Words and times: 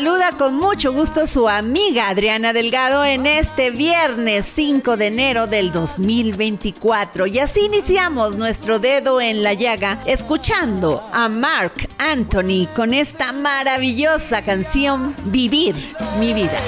Saluda 0.00 0.32
con 0.32 0.54
mucho 0.54 0.94
gusto 0.94 1.26
su 1.26 1.46
amiga 1.46 2.08
Adriana 2.08 2.54
Delgado 2.54 3.04
en 3.04 3.26
este 3.26 3.70
viernes 3.70 4.46
5 4.46 4.96
de 4.96 5.08
enero 5.08 5.46
del 5.46 5.72
2024. 5.72 7.26
Y 7.26 7.38
así 7.38 7.66
iniciamos 7.66 8.38
nuestro 8.38 8.78
dedo 8.78 9.20
en 9.20 9.42
la 9.42 9.52
llaga 9.52 10.02
escuchando 10.06 11.06
a 11.12 11.28
Mark 11.28 11.86
Anthony 11.98 12.66
con 12.74 12.94
esta 12.94 13.32
maravillosa 13.32 14.40
canción 14.40 15.14
Vivir 15.26 15.74
mi 16.18 16.32
vida. 16.32 16.62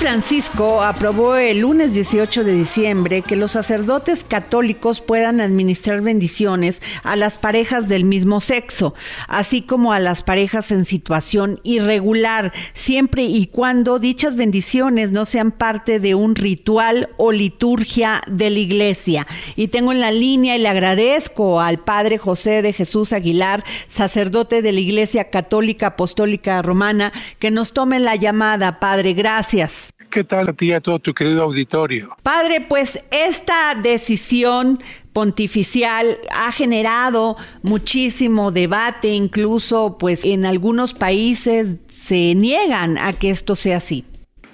Francisco 0.00 0.80
aprobó 0.82 1.36
el 1.36 1.58
lunes 1.58 1.92
18 1.92 2.42
de 2.42 2.54
diciembre 2.54 3.20
que 3.20 3.36
los 3.36 3.50
sacerdotes 3.50 4.24
católicos 4.24 5.02
puedan 5.02 5.42
administrar 5.42 6.00
bendiciones 6.00 6.80
a 7.02 7.16
las 7.16 7.36
parejas 7.36 7.86
del 7.86 8.06
mismo 8.06 8.40
sexo, 8.40 8.94
así 9.28 9.60
como 9.60 9.92
a 9.92 9.98
las 9.98 10.22
parejas 10.22 10.70
en 10.70 10.86
situación 10.86 11.60
irregular, 11.64 12.54
siempre 12.72 13.24
y 13.24 13.48
cuando 13.48 13.98
dichas 13.98 14.36
bendiciones 14.36 15.12
no 15.12 15.26
sean 15.26 15.52
parte 15.52 16.00
de 16.00 16.14
un 16.14 16.34
ritual 16.34 17.10
o 17.18 17.30
liturgia 17.30 18.22
de 18.26 18.48
la 18.48 18.58
iglesia. 18.58 19.26
Y 19.54 19.68
tengo 19.68 19.92
en 19.92 20.00
la 20.00 20.12
línea 20.12 20.56
y 20.56 20.60
le 20.60 20.68
agradezco 20.68 21.60
al 21.60 21.78
Padre 21.78 22.16
José 22.16 22.62
de 22.62 22.72
Jesús 22.72 23.12
Aguilar, 23.12 23.64
sacerdote 23.86 24.62
de 24.62 24.72
la 24.72 24.80
Iglesia 24.80 25.28
Católica 25.28 25.88
Apostólica 25.88 26.62
Romana, 26.62 27.12
que 27.38 27.50
nos 27.50 27.74
tome 27.74 28.00
la 28.00 28.16
llamada. 28.16 28.80
Padre, 28.80 29.12
gracias. 29.12 29.89
¿Qué 30.10 30.24
tal 30.24 30.48
a 30.48 30.52
ti 30.52 30.66
y 30.66 30.72
a 30.72 30.80
todo 30.80 30.98
tu 30.98 31.14
querido 31.14 31.42
auditorio? 31.42 32.16
Padre, 32.22 32.60
pues 32.60 32.98
esta 33.10 33.74
decisión 33.74 34.82
pontificial 35.12 36.18
ha 36.32 36.50
generado 36.52 37.36
muchísimo 37.62 38.50
debate, 38.50 39.08
incluso 39.08 39.98
pues 39.98 40.24
en 40.24 40.46
algunos 40.46 40.94
países 40.94 41.76
se 41.92 42.34
niegan 42.34 42.98
a 42.98 43.12
que 43.12 43.30
esto 43.30 43.56
sea 43.56 43.76
así. 43.76 44.04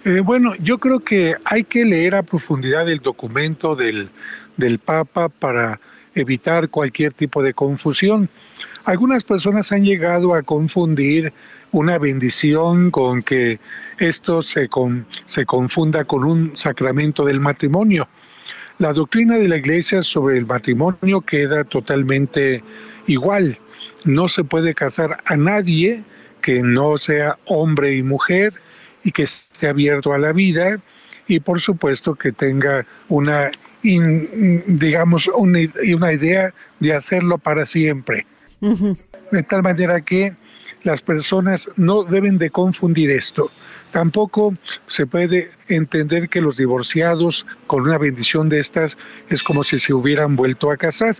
Eh, 0.04 0.20
bueno, 0.20 0.52
yo 0.60 0.78
creo 0.78 1.00
que 1.00 1.34
hay 1.44 1.64
que 1.64 1.84
leer 1.84 2.14
a 2.14 2.22
profundidad 2.22 2.88
el 2.88 3.00
documento 3.00 3.74
del, 3.74 4.10
del 4.56 4.78
Papa 4.78 5.28
para 5.28 5.80
evitar 6.14 6.68
cualquier 6.68 7.12
tipo 7.12 7.42
de 7.42 7.54
confusión. 7.54 8.30
Algunas 8.86 9.24
personas 9.24 9.72
han 9.72 9.82
llegado 9.84 10.32
a 10.32 10.42
confundir 10.42 11.32
una 11.72 11.98
bendición 11.98 12.92
con 12.92 13.24
que 13.24 13.58
esto 13.98 14.42
se, 14.42 14.68
con- 14.68 15.06
se 15.26 15.44
confunda 15.44 16.04
con 16.04 16.22
un 16.22 16.56
sacramento 16.56 17.24
del 17.24 17.40
matrimonio. 17.40 18.08
La 18.78 18.92
doctrina 18.92 19.38
de 19.38 19.48
la 19.48 19.56
Iglesia 19.56 20.04
sobre 20.04 20.38
el 20.38 20.46
matrimonio 20.46 21.20
queda 21.22 21.64
totalmente 21.64 22.62
igual. 23.08 23.58
No 24.04 24.28
se 24.28 24.44
puede 24.44 24.72
casar 24.72 25.20
a 25.24 25.36
nadie 25.36 26.04
que 26.40 26.62
no 26.62 26.96
sea 26.96 27.40
hombre 27.46 27.96
y 27.96 28.04
mujer 28.04 28.54
y 29.02 29.10
que 29.10 29.24
esté 29.24 29.66
abierto 29.66 30.12
a 30.12 30.18
la 30.18 30.32
vida 30.32 30.78
y 31.26 31.40
por 31.40 31.60
supuesto 31.60 32.14
que 32.14 32.30
tenga 32.30 32.86
una, 33.08 33.50
digamos, 33.82 35.28
una, 35.34 35.58
una 35.92 36.12
idea 36.12 36.54
de 36.78 36.94
hacerlo 36.94 37.38
para 37.38 37.66
siempre. 37.66 38.26
De 38.60 39.42
tal 39.42 39.62
manera 39.62 40.00
que 40.00 40.34
las 40.82 41.02
personas 41.02 41.68
no 41.76 42.04
deben 42.04 42.38
de 42.38 42.50
confundir 42.50 43.10
esto. 43.10 43.50
Tampoco 43.90 44.54
se 44.86 45.06
puede 45.06 45.50
entender 45.68 46.28
que 46.28 46.40
los 46.40 46.56
divorciados 46.56 47.44
con 47.66 47.82
una 47.82 47.98
bendición 47.98 48.48
de 48.48 48.60
estas 48.60 48.96
es 49.28 49.42
como 49.42 49.64
si 49.64 49.80
se 49.80 49.92
hubieran 49.92 50.36
vuelto 50.36 50.70
a 50.70 50.76
casar. 50.76 51.16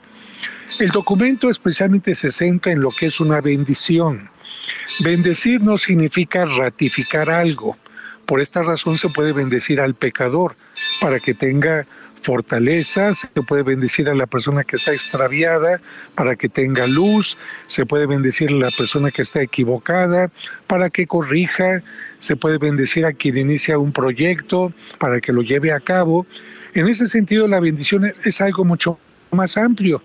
El 0.79 0.91
documento 0.91 1.51
especialmente 1.51 2.15
se 2.15 2.31
centra 2.31 2.73
en 2.73 2.81
lo 2.81 2.91
que 2.91 3.07
es 3.07 3.19
una 3.19 3.41
bendición. 3.41 4.31
Bendecir 5.01 5.61
no 5.61 5.79
significa 5.79 6.45
ratificar 6.45 7.29
algo. 7.29 7.77
Por 8.25 8.41
esta 8.41 8.63
razón 8.63 8.99
se 8.99 9.09
puede 9.09 9.33
bendecir 9.33 9.81
al 9.81 9.95
pecador 9.95 10.57
para 11.01 11.19
que 11.21 11.35
tenga 11.35 11.87
fortaleza, 12.27 13.15
se 13.15 13.29
puede 13.29 13.63
bendecir 13.63 14.09
a 14.09 14.15
la 14.15 14.27
persona 14.27 14.65
que 14.65 14.75
está 14.75 14.93
extraviada 14.93 15.81
para 16.17 16.35
que 16.35 16.49
tenga 16.49 16.89
luz, 16.89 17.39
se 17.67 17.87
puede 17.87 18.07
bendecir 18.07 18.51
a 18.51 18.55
la 18.55 18.71
persona 18.73 19.13
que 19.13 19.23
está 19.23 19.43
equivocada 19.43 20.33
para 20.67 20.91
que 20.91 21.07
corrija, 21.07 21.85
se 22.19 22.35
puede 22.35 22.59
bendecir 22.59 23.07
a 23.07 23.13
quien 23.13 23.37
inicia 23.39 23.79
un 23.79 23.93
proyecto 23.93 24.73
para 24.99 25.21
que 25.21 25.33
lo 25.33 25.43
lleve 25.43 25.71
a 25.71 25.79
cabo. 25.79 26.27
En 26.75 26.89
ese 26.89 27.07
sentido, 27.07 27.47
la 27.47 27.61
bendición 27.61 28.13
es 28.25 28.41
algo 28.41 28.65
mucho 28.65 28.99
más 29.31 29.57
amplio. 29.57 30.03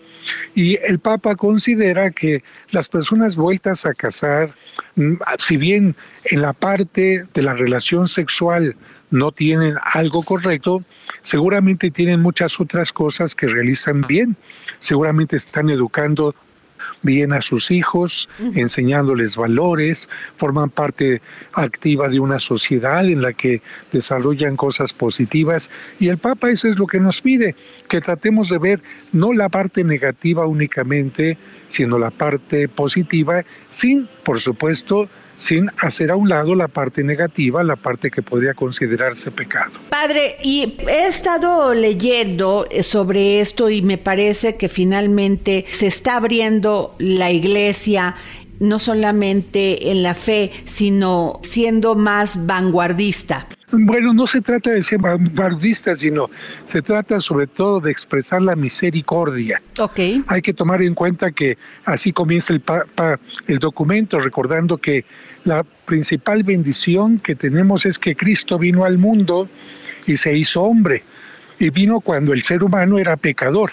Y 0.54 0.78
el 0.84 1.00
Papa 1.00 1.36
considera 1.36 2.12
que 2.12 2.44
las 2.70 2.88
personas 2.88 3.36
vueltas 3.36 3.88
a 3.88 3.96
casar, 3.96 4.52
mm, 4.96 5.16
si 5.40 5.58
bien 5.58 5.96
en 6.26 6.42
la 6.44 6.54
parte 6.54 7.26
de 7.34 7.42
la 7.42 7.56
relación 7.56 8.08
sexual 8.08 8.76
no 9.10 9.32
tienen 9.32 9.76
algo 9.94 10.22
correcto, 10.24 10.84
seguramente 11.22 11.92
tienen 11.92 12.22
muchas 12.22 12.60
otras 12.60 12.92
cosas 12.92 13.36
que 13.36 13.48
realizan 13.48 14.02
bien. 14.02 14.36
Seguramente 14.80 15.38
están 15.38 15.70
educando 15.70 16.36
bien 17.02 17.34
a 17.34 17.42
sus 17.42 17.72
hijos, 17.72 18.30
enseñándoles 18.56 19.36
valores, 19.36 20.10
forman 20.38 20.70
parte 20.70 21.22
activa 21.54 22.10
de 22.10 22.20
una 22.20 22.40
sociedad 22.40 23.08
en 23.08 23.22
la 23.22 23.34
que 23.34 23.62
desarrollan 23.92 24.56
cosas 24.56 24.94
positivas 24.94 25.70
y 26.00 26.10
el 26.10 26.18
Papa 26.18 26.50
eso 26.50 26.68
es 26.68 26.78
lo 26.78 26.88
que 26.88 27.00
nos 27.00 27.22
pide, 27.22 27.56
que 27.88 28.02
tratemos 28.02 28.50
de 28.50 28.58
ver 28.58 28.84
no 29.12 29.34
la 29.34 29.50
parte 29.50 29.84
negativa 29.84 30.46
únicamente, 30.46 31.38
sino 31.68 31.98
la 31.98 32.12
parte 32.12 32.68
positiva, 32.68 33.44
sin, 33.70 34.08
por 34.24 34.40
supuesto, 34.40 35.10
sin 35.42 35.68
hacer 35.80 36.12
a 36.12 36.16
un 36.16 36.30
lado 36.30 36.54
la 36.54 36.68
parte 36.68 37.04
negativa, 37.04 37.64
la 37.64 37.76
parte 37.76 38.12
que 38.12 38.22
podría 38.22 38.54
considerarse 38.54 39.32
pecado. 39.32 39.72
Padre, 39.90 40.38
y 40.44 40.78
he 40.88 41.08
estado 41.08 41.74
leyendo 41.74 42.68
eh, 42.70 42.84
sobre 42.84 43.42
esto 43.42 43.72
y 43.72 43.82
me 43.82 43.98
parece 43.98 44.56
que 44.56 44.70
finalmente 44.70 45.66
se 45.72 45.88
está 45.88 46.18
abriendo 46.18 46.96
la 47.00 47.32
iglesia 47.32 48.16
no 48.60 48.78
solamente 48.78 49.90
en 49.90 50.04
la 50.04 50.14
fe, 50.14 50.52
sino 50.66 51.40
siendo 51.42 51.96
más 51.96 52.46
vanguardista. 52.46 53.48
Bueno, 53.72 54.14
no 54.14 54.28
se 54.28 54.42
trata 54.42 54.72
de 54.72 54.84
ser 54.84 55.00
vanguardista, 55.00 55.96
sino 55.96 56.30
se 56.34 56.82
trata 56.82 57.22
sobre 57.22 57.48
todo 57.48 57.80
de 57.80 57.92
expresar 57.92 58.42
la 58.42 58.56
misericordia. 58.56 59.62
Ok. 59.80 60.00
Hay 60.28 60.42
que 60.42 60.54
tomar 60.54 60.82
en 60.82 60.94
cuenta 60.94 61.32
que 61.32 61.58
así 61.86 62.12
comienza 62.12 62.54
el, 62.54 62.62
el 63.48 63.60
documento, 63.60 64.20
recordando 64.20 64.78
que 64.78 65.06
la 65.46 65.64
principal 65.86 66.44
bendición 66.44 67.20
que 67.20 67.36
tenemos 67.36 67.86
es 67.86 67.98
que 67.98 68.16
Cristo 68.16 68.60
vino 68.60 68.86
al 68.86 68.98
mundo 68.98 69.50
y 70.06 70.18
se 70.18 70.38
hizo 70.38 70.62
hombre. 70.64 71.04
Y 71.60 71.70
vino 71.70 72.00
cuando 72.00 72.34
el 72.34 72.42
ser 72.42 72.64
humano 72.64 72.98
era 72.98 73.18
pecador 73.18 73.72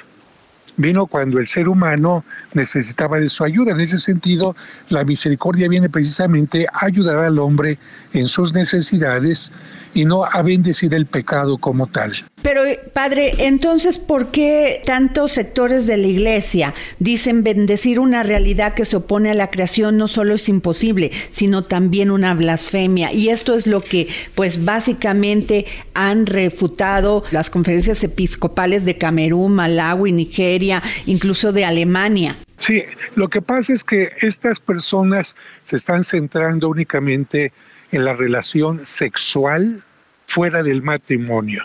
vino 0.78 1.06
cuando 1.06 1.38
el 1.38 1.46
ser 1.46 1.68
humano 1.68 2.24
necesitaba 2.54 3.18
de 3.18 3.28
su 3.28 3.44
ayuda. 3.44 3.72
En 3.72 3.80
ese 3.80 3.98
sentido, 3.98 4.56
la 4.88 5.04
misericordia 5.04 5.68
viene 5.68 5.90
precisamente 5.90 6.66
a 6.72 6.86
ayudar 6.86 7.18
al 7.18 7.38
hombre 7.38 7.78
en 8.14 8.28
sus 8.28 8.54
necesidades 8.54 9.52
y 9.92 10.06
no 10.06 10.24
a 10.24 10.42
bendecir 10.42 10.94
el 10.94 11.04
pecado 11.04 11.58
como 11.58 11.86
tal. 11.86 12.12
Pero, 12.40 12.62
padre, 12.92 13.32
entonces, 13.46 13.98
¿por 13.98 14.30
qué 14.30 14.80
tantos 14.84 15.32
sectores 15.32 15.88
de 15.88 15.96
la 15.96 16.06
iglesia 16.06 16.72
dicen 17.00 17.42
bendecir 17.42 17.98
una 17.98 18.22
realidad 18.22 18.74
que 18.74 18.84
se 18.84 18.96
opone 18.96 19.32
a 19.32 19.34
la 19.34 19.50
creación 19.50 19.96
no 19.96 20.06
solo 20.06 20.34
es 20.34 20.48
imposible, 20.48 21.10
sino 21.30 21.64
también 21.64 22.12
una 22.12 22.34
blasfemia? 22.34 23.12
Y 23.12 23.30
esto 23.30 23.54
es 23.54 23.66
lo 23.66 23.82
que, 23.82 24.06
pues, 24.36 24.64
básicamente 24.64 25.66
han 25.94 26.26
refutado 26.26 27.24
las 27.32 27.50
conferencias 27.50 28.04
episcopales 28.04 28.84
de 28.84 28.98
Camerún, 28.98 29.54
Malawi, 29.54 30.12
Nigeria, 30.12 30.67
incluso 31.06 31.52
de 31.52 31.64
Alemania. 31.64 32.36
Sí, 32.56 32.82
lo 33.14 33.28
que 33.28 33.40
pasa 33.42 33.72
es 33.72 33.84
que 33.84 34.08
estas 34.20 34.60
personas 34.60 35.36
se 35.62 35.76
están 35.76 36.04
centrando 36.04 36.68
únicamente 36.68 37.52
en 37.92 38.04
la 38.04 38.14
relación 38.14 38.84
sexual 38.84 39.84
fuera 40.26 40.62
del 40.62 40.82
matrimonio. 40.82 41.64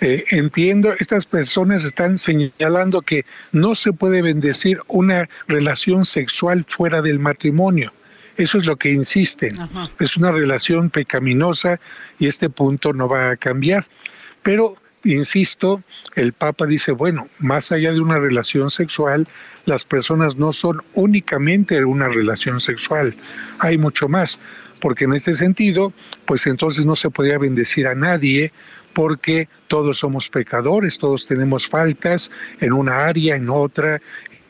Eh, 0.00 0.24
entiendo, 0.32 0.92
estas 0.98 1.24
personas 1.24 1.84
están 1.84 2.18
señalando 2.18 3.02
que 3.02 3.24
no 3.52 3.76
se 3.76 3.92
puede 3.92 4.20
bendecir 4.20 4.80
una 4.88 5.28
relación 5.46 6.04
sexual 6.04 6.66
fuera 6.68 7.00
del 7.00 7.20
matrimonio. 7.20 7.92
Eso 8.36 8.58
es 8.58 8.66
lo 8.66 8.76
que 8.76 8.92
insisten. 8.92 9.56
Es 10.00 10.16
una 10.16 10.32
relación 10.32 10.90
pecaminosa 10.90 11.80
y 12.18 12.26
este 12.26 12.50
punto 12.50 12.92
no 12.92 13.08
va 13.08 13.30
a 13.30 13.36
cambiar. 13.36 13.86
Pero, 14.42 14.74
insisto, 15.14 15.82
el 16.14 16.32
Papa 16.32 16.66
dice, 16.66 16.92
bueno, 16.92 17.28
más 17.38 17.72
allá 17.72 17.92
de 17.92 18.00
una 18.00 18.18
relación 18.18 18.70
sexual, 18.70 19.26
las 19.64 19.84
personas 19.84 20.36
no 20.36 20.52
son 20.52 20.82
únicamente 20.94 21.84
una 21.84 22.08
relación 22.08 22.60
sexual, 22.60 23.16
hay 23.58 23.78
mucho 23.78 24.08
más 24.08 24.38
porque 24.80 25.04
en 25.04 25.14
ese 25.14 25.34
sentido, 25.34 25.92
pues 26.24 26.46
entonces 26.46 26.84
no 26.84 26.96
se 26.96 27.10
podría 27.10 27.38
bendecir 27.38 27.86
a 27.86 27.94
nadie 27.94 28.52
porque 28.92 29.48
todos 29.68 29.98
somos 29.98 30.28
pecadores, 30.28 30.98
todos 30.98 31.26
tenemos 31.26 31.66
faltas 31.66 32.30
en 32.60 32.72
una 32.72 33.04
área, 33.04 33.36
en 33.36 33.50
otra, 33.50 34.00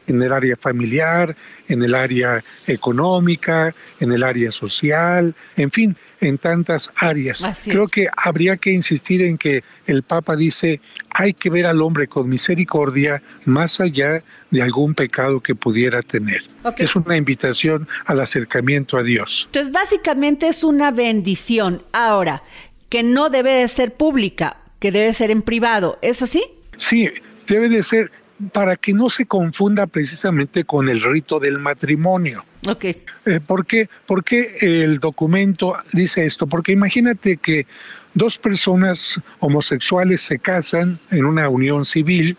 en 0.07 0.23
el 0.23 0.33
área 0.33 0.57
familiar, 0.57 1.37
en 1.69 1.83
el 1.83 1.95
área 1.95 2.43
económica, 2.67 3.75
en 4.01 4.13
el 4.13 4.23
área 4.23 4.53
social, 4.53 5.35
en 5.57 5.71
fin, 5.71 5.97
en 6.21 6.39
tantas 6.39 6.91
áreas. 6.97 7.43
Creo 7.65 7.89
que 7.89 8.09
habría 8.17 8.57
que 8.57 8.71
insistir 8.71 9.23
en 9.23 9.39
que 9.39 9.63
el 9.87 10.03
Papa 10.03 10.37
dice, 10.37 10.81
hay 11.11 11.35
que 11.35 11.51
ver 11.51 11.67
al 11.67 11.83
hombre 11.83 12.09
con 12.09 12.29
misericordia 12.29 13.23
más 13.45 13.81
allá 13.81 14.23
de 14.51 14.63
algún 14.63 14.95
pecado 14.95 15.41
que 15.41 15.55
pudiera 15.55 16.03
tener. 16.03 16.43
Es 16.79 16.97
una 16.97 17.17
invitación 17.17 17.89
al 18.07 18.21
acercamiento 18.21 18.97
a 18.97 19.03
Dios. 19.03 19.45
Entonces, 19.47 19.73
básicamente 19.73 20.49
es 20.49 20.65
una 20.65 20.91
bendición. 20.91 21.83
Ahora, 21.93 22.43
que 22.89 23.03
no 23.03 23.31
debe 23.31 23.53
de 23.53 23.69
ser 23.69 23.95
pública, 23.95 24.59
que 24.79 24.93
debe 24.93 25.13
ser 25.13 25.31
en 25.31 25.43
privado. 25.43 25.99
¿Es 26.03 26.23
así? 26.23 26.45
Sí, 26.77 27.09
debe 27.47 27.69
de 27.69 27.83
ser 27.83 28.11
para 28.53 28.77
que 28.77 28.93
no 28.93 29.09
se 29.09 29.27
confunda 29.27 29.87
precisamente 29.87 30.65
con 30.65 30.89
el 30.89 31.01
rito 31.03 31.41
del 31.41 31.59
matrimonio. 31.59 32.45
Ok. 32.67 32.85
Eh, 32.85 33.01
¿por, 33.47 33.65
qué? 33.65 33.89
¿Por 34.07 34.25
qué 34.25 34.57
el 34.61 34.99
documento 34.99 35.77
dice 35.93 36.27
esto? 36.27 36.47
Porque 36.47 36.73
imagínate 36.73 37.39
que 37.39 37.67
dos 38.15 38.39
personas 38.39 39.21
homosexuales 39.41 40.21
se 40.21 40.39
casan 40.39 40.99
en 41.11 41.25
una 41.25 41.49
unión 41.49 41.85
civil 41.85 42.37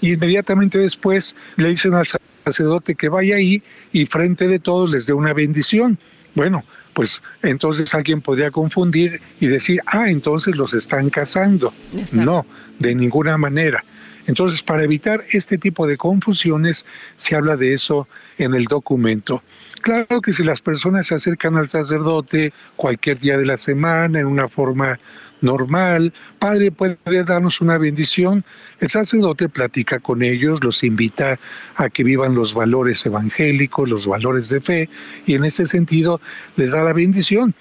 y 0.00 0.12
inmediatamente 0.12 0.78
después 0.78 1.36
le 1.56 1.68
dicen 1.68 1.94
al 1.94 2.06
sacerdote 2.44 2.94
que 2.94 3.08
vaya 3.08 3.36
ahí 3.36 3.62
y 3.92 4.06
frente 4.06 4.46
de 4.48 4.58
todos 4.58 4.90
les 4.90 5.06
dé 5.06 5.12
una 5.12 5.32
bendición. 5.32 5.98
Bueno, 6.34 6.64
pues 6.92 7.22
entonces 7.42 7.94
alguien 7.94 8.20
podría 8.20 8.50
confundir 8.50 9.20
y 9.40 9.46
decir, 9.46 9.80
ah, 9.86 10.10
entonces 10.10 10.56
los 10.56 10.74
están 10.74 11.10
casando. 11.10 11.72
No, 12.12 12.46
de 12.78 12.94
ninguna 12.94 13.38
manera. 13.38 13.84
Entonces, 14.30 14.62
para 14.62 14.84
evitar 14.84 15.24
este 15.32 15.58
tipo 15.58 15.88
de 15.88 15.96
confusiones, 15.96 16.86
se 17.16 17.34
habla 17.34 17.56
de 17.56 17.74
eso 17.74 18.06
en 18.38 18.54
el 18.54 18.66
documento. 18.66 19.42
Claro 19.82 20.20
que 20.20 20.32
si 20.32 20.44
las 20.44 20.60
personas 20.60 21.08
se 21.08 21.16
acercan 21.16 21.56
al 21.56 21.68
sacerdote 21.68 22.52
cualquier 22.76 23.18
día 23.18 23.36
de 23.36 23.44
la 23.44 23.58
semana 23.58 24.20
en 24.20 24.26
una 24.26 24.46
forma 24.46 25.00
normal, 25.40 26.12
Padre 26.38 26.70
puede 26.70 27.24
darnos 27.24 27.60
una 27.60 27.76
bendición, 27.76 28.44
el 28.78 28.88
sacerdote 28.88 29.48
platica 29.48 29.98
con 29.98 30.22
ellos, 30.22 30.62
los 30.62 30.84
invita 30.84 31.40
a 31.74 31.88
que 31.88 32.04
vivan 32.04 32.36
los 32.36 32.54
valores 32.54 33.04
evangélicos, 33.04 33.88
los 33.88 34.06
valores 34.06 34.48
de 34.48 34.60
fe, 34.60 34.88
y 35.26 35.34
en 35.34 35.44
ese 35.44 35.66
sentido 35.66 36.20
les 36.54 36.70
da 36.70 36.84
la 36.84 36.92
bendición. 36.92 37.52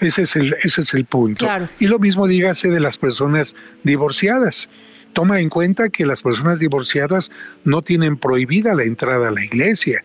Ese 0.00 0.22
es 0.22 0.34
el, 0.34 0.56
ese 0.64 0.82
es 0.82 0.92
el 0.92 1.04
punto. 1.04 1.46
Y 1.78 1.86
lo 1.86 2.00
mismo 2.00 2.26
dígase 2.26 2.68
de 2.68 2.80
las 2.80 2.96
personas 2.96 3.54
divorciadas 3.84 4.68
toma 5.12 5.40
en 5.40 5.48
cuenta 5.48 5.88
que 5.88 6.06
las 6.06 6.22
personas 6.22 6.58
divorciadas 6.58 7.30
no 7.64 7.82
tienen 7.82 8.16
prohibida 8.16 8.74
la 8.74 8.84
entrada 8.84 9.28
a 9.28 9.30
la 9.30 9.44
iglesia. 9.44 10.04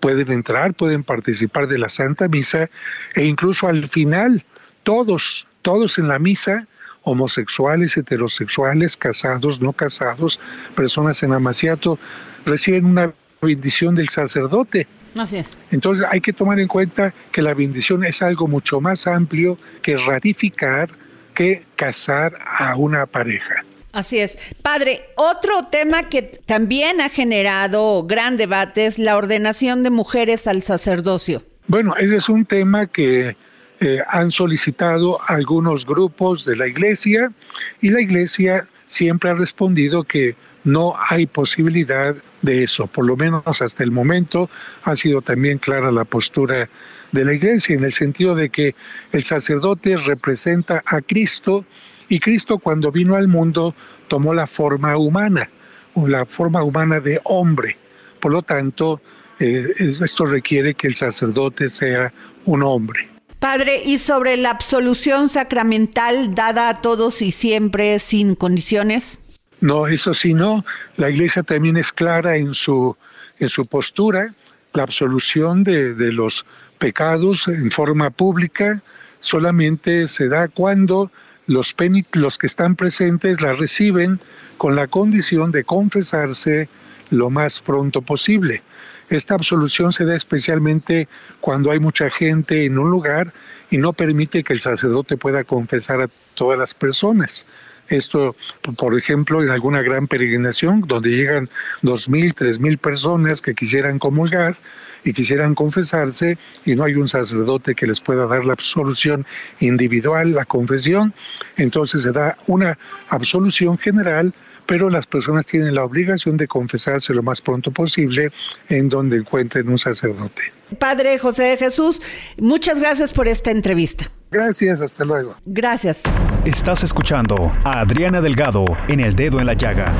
Pueden 0.00 0.30
entrar, 0.30 0.74
pueden 0.74 1.02
participar 1.02 1.66
de 1.68 1.78
la 1.78 1.88
Santa 1.88 2.28
Misa 2.28 2.68
e 3.14 3.24
incluso 3.24 3.68
al 3.68 3.88
final, 3.88 4.44
todos, 4.82 5.46
todos 5.62 5.98
en 5.98 6.08
la 6.08 6.18
misa, 6.18 6.66
homosexuales, 7.02 7.96
heterosexuales, 7.96 8.96
casados, 8.96 9.60
no 9.60 9.72
casados, 9.72 10.40
personas 10.74 11.22
en 11.22 11.32
amaciato, 11.32 11.98
reciben 12.44 12.84
una 12.84 13.12
bendición 13.40 13.94
del 13.94 14.08
sacerdote. 14.08 14.86
Así 15.14 15.36
es. 15.36 15.56
Entonces 15.70 16.06
hay 16.10 16.20
que 16.20 16.32
tomar 16.32 16.58
en 16.60 16.68
cuenta 16.68 17.14
que 17.32 17.42
la 17.42 17.54
bendición 17.54 18.04
es 18.04 18.22
algo 18.22 18.48
mucho 18.48 18.80
más 18.80 19.06
amplio 19.06 19.58
que 19.82 19.96
ratificar 19.96 20.90
que 21.32 21.64
casar 21.76 22.38
a 22.44 22.76
una 22.76 23.06
pareja. 23.06 23.65
Así 23.96 24.18
es. 24.18 24.36
Padre, 24.60 25.06
otro 25.14 25.68
tema 25.70 26.10
que 26.10 26.20
también 26.20 27.00
ha 27.00 27.08
generado 27.08 28.02
gran 28.02 28.36
debate 28.36 28.84
es 28.84 28.98
la 28.98 29.16
ordenación 29.16 29.82
de 29.82 29.88
mujeres 29.88 30.46
al 30.46 30.62
sacerdocio. 30.62 31.42
Bueno, 31.66 31.96
ese 31.96 32.16
es 32.16 32.28
un 32.28 32.44
tema 32.44 32.88
que 32.88 33.38
eh, 33.80 33.98
han 34.06 34.32
solicitado 34.32 35.18
algunos 35.26 35.86
grupos 35.86 36.44
de 36.44 36.56
la 36.56 36.66
iglesia 36.66 37.32
y 37.80 37.88
la 37.88 38.02
iglesia 38.02 38.68
siempre 38.84 39.30
ha 39.30 39.34
respondido 39.34 40.04
que 40.04 40.36
no 40.64 40.94
hay 41.08 41.24
posibilidad 41.24 42.14
de 42.42 42.64
eso. 42.64 42.88
Por 42.88 43.06
lo 43.06 43.16
menos 43.16 43.62
hasta 43.62 43.82
el 43.82 43.92
momento 43.92 44.50
ha 44.82 44.94
sido 44.94 45.22
también 45.22 45.56
clara 45.56 45.90
la 45.90 46.04
postura 46.04 46.68
de 47.12 47.24
la 47.24 47.32
iglesia 47.32 47.74
en 47.74 47.84
el 47.84 47.94
sentido 47.94 48.34
de 48.34 48.50
que 48.50 48.74
el 49.12 49.24
sacerdote 49.24 49.96
representa 49.96 50.82
a 50.84 51.00
Cristo 51.00 51.64
y 52.08 52.20
Cristo 52.20 52.58
cuando 52.58 52.92
vino 52.92 53.16
al 53.16 53.28
mundo 53.28 53.74
tomó 54.08 54.34
la 54.34 54.46
forma 54.46 54.96
humana, 54.96 55.50
la 55.94 56.26
forma 56.26 56.62
humana 56.62 57.00
de 57.00 57.20
hombre. 57.24 57.76
Por 58.20 58.32
lo 58.32 58.42
tanto, 58.42 59.00
eh, 59.38 59.66
esto 59.78 60.26
requiere 60.26 60.74
que 60.74 60.86
el 60.86 60.94
sacerdote 60.94 61.68
sea 61.68 62.12
un 62.44 62.62
hombre. 62.62 63.08
Padre, 63.38 63.82
¿y 63.84 63.98
sobre 63.98 64.36
la 64.36 64.50
absolución 64.50 65.28
sacramental 65.28 66.34
dada 66.34 66.68
a 66.68 66.80
todos 66.80 67.20
y 67.22 67.32
siempre 67.32 67.98
sin 67.98 68.34
condiciones? 68.34 69.20
No, 69.60 69.86
eso 69.86 70.14
sí 70.14 70.34
no. 70.34 70.64
La 70.96 71.10
iglesia 71.10 71.42
también 71.42 71.76
es 71.76 71.92
clara 71.92 72.36
en 72.36 72.54
su, 72.54 72.96
en 73.38 73.48
su 73.48 73.66
postura. 73.66 74.34
La 74.72 74.82
absolución 74.82 75.64
de, 75.64 75.94
de 75.94 76.12
los 76.12 76.46
pecados 76.78 77.48
en 77.48 77.70
forma 77.70 78.10
pública 78.10 78.82
solamente 79.20 80.08
se 80.08 80.28
da 80.28 80.48
cuando 80.48 81.10
los, 81.46 81.74
los 82.12 82.38
que 82.38 82.46
están 82.46 82.76
presentes 82.76 83.40
la 83.40 83.52
reciben 83.52 84.20
con 84.56 84.76
la 84.76 84.86
condición 84.86 85.52
de 85.52 85.64
confesarse 85.64 86.68
lo 87.10 87.30
más 87.30 87.60
pronto 87.60 88.02
posible. 88.02 88.62
Esta 89.08 89.34
absolución 89.34 89.92
se 89.92 90.04
da 90.04 90.16
especialmente 90.16 91.08
cuando 91.40 91.70
hay 91.70 91.78
mucha 91.78 92.10
gente 92.10 92.64
en 92.64 92.78
un 92.78 92.90
lugar 92.90 93.32
y 93.70 93.78
no 93.78 93.92
permite 93.92 94.42
que 94.42 94.52
el 94.52 94.60
sacerdote 94.60 95.16
pueda 95.16 95.44
confesar 95.44 96.00
a 96.00 96.08
todas 96.34 96.58
las 96.58 96.74
personas. 96.74 97.46
Esto, 97.88 98.36
por 98.76 98.98
ejemplo, 98.98 99.42
en 99.42 99.50
alguna 99.50 99.82
gran 99.82 100.06
peregrinación 100.06 100.82
donde 100.86 101.10
llegan 101.10 101.48
dos 101.82 102.08
mil, 102.08 102.34
tres 102.34 102.58
mil 102.58 102.78
personas 102.78 103.40
que 103.40 103.54
quisieran 103.54 103.98
comulgar 103.98 104.56
y 105.04 105.12
quisieran 105.12 105.54
confesarse 105.54 106.38
y 106.64 106.74
no 106.74 106.84
hay 106.84 106.94
un 106.94 107.08
sacerdote 107.08 107.74
que 107.74 107.86
les 107.86 108.00
pueda 108.00 108.26
dar 108.26 108.44
la 108.44 108.52
absolución 108.52 109.26
individual, 109.60 110.32
la 110.32 110.44
confesión, 110.44 111.14
entonces 111.56 112.02
se 112.02 112.12
da 112.12 112.36
una 112.46 112.78
absolución 113.08 113.78
general 113.78 114.32
pero 114.66 114.90
las 114.90 115.06
personas 115.06 115.46
tienen 115.46 115.74
la 115.74 115.84
obligación 115.84 116.36
de 116.36 116.48
confesarse 116.48 117.14
lo 117.14 117.22
más 117.22 117.40
pronto 117.40 117.70
posible 117.70 118.32
en 118.68 118.88
donde 118.88 119.18
encuentren 119.18 119.68
un 119.68 119.78
sacerdote. 119.78 120.42
Padre 120.78 121.18
José 121.18 121.44
de 121.44 121.56
Jesús, 121.56 122.02
muchas 122.36 122.80
gracias 122.80 123.12
por 123.12 123.28
esta 123.28 123.52
entrevista. 123.52 124.10
Gracias, 124.30 124.80
hasta 124.80 125.04
luego. 125.04 125.34
Gracias. 125.44 126.02
Estás 126.44 126.84
escuchando 126.84 127.52
a 127.64 127.80
Adriana 127.80 128.20
Delgado 128.20 128.64
en 128.88 129.00
El 129.00 129.14
Dedo 129.14 129.40
en 129.40 129.46
la 129.46 129.54
Llaga. 129.54 129.92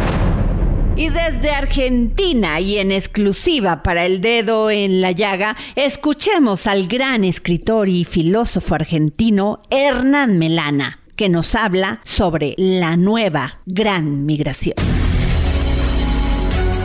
Y 0.97 1.11
desde 1.11 1.50
Argentina 1.50 2.59
y 2.61 2.78
en 2.78 2.90
exclusiva 2.90 3.83
para 3.83 4.06
El 4.06 4.21
Dedo 4.21 4.71
en 4.71 5.00
la 5.00 5.12
Llaga, 5.12 5.56
escuchemos 5.75 6.66
al 6.66 6.88
gran 6.88 7.23
escritor 7.25 7.88
y 7.88 8.04
filósofo 8.04 8.75
argentino 8.75 9.61
Hernán 9.71 10.38
Melana 10.38 11.00
que 11.16 11.28
nos 11.30 11.54
habla 11.54 12.00
sobre 12.04 12.54
la 12.59 12.97
nueva 12.97 13.61
gran 13.64 14.26
migración. 14.26 14.76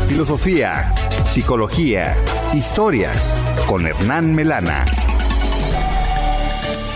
Filosofía, 0.08 0.94
psicología, 1.26 2.16
historias 2.54 3.42
con 3.68 3.86
Hernán 3.86 4.34
Melana. 4.34 4.86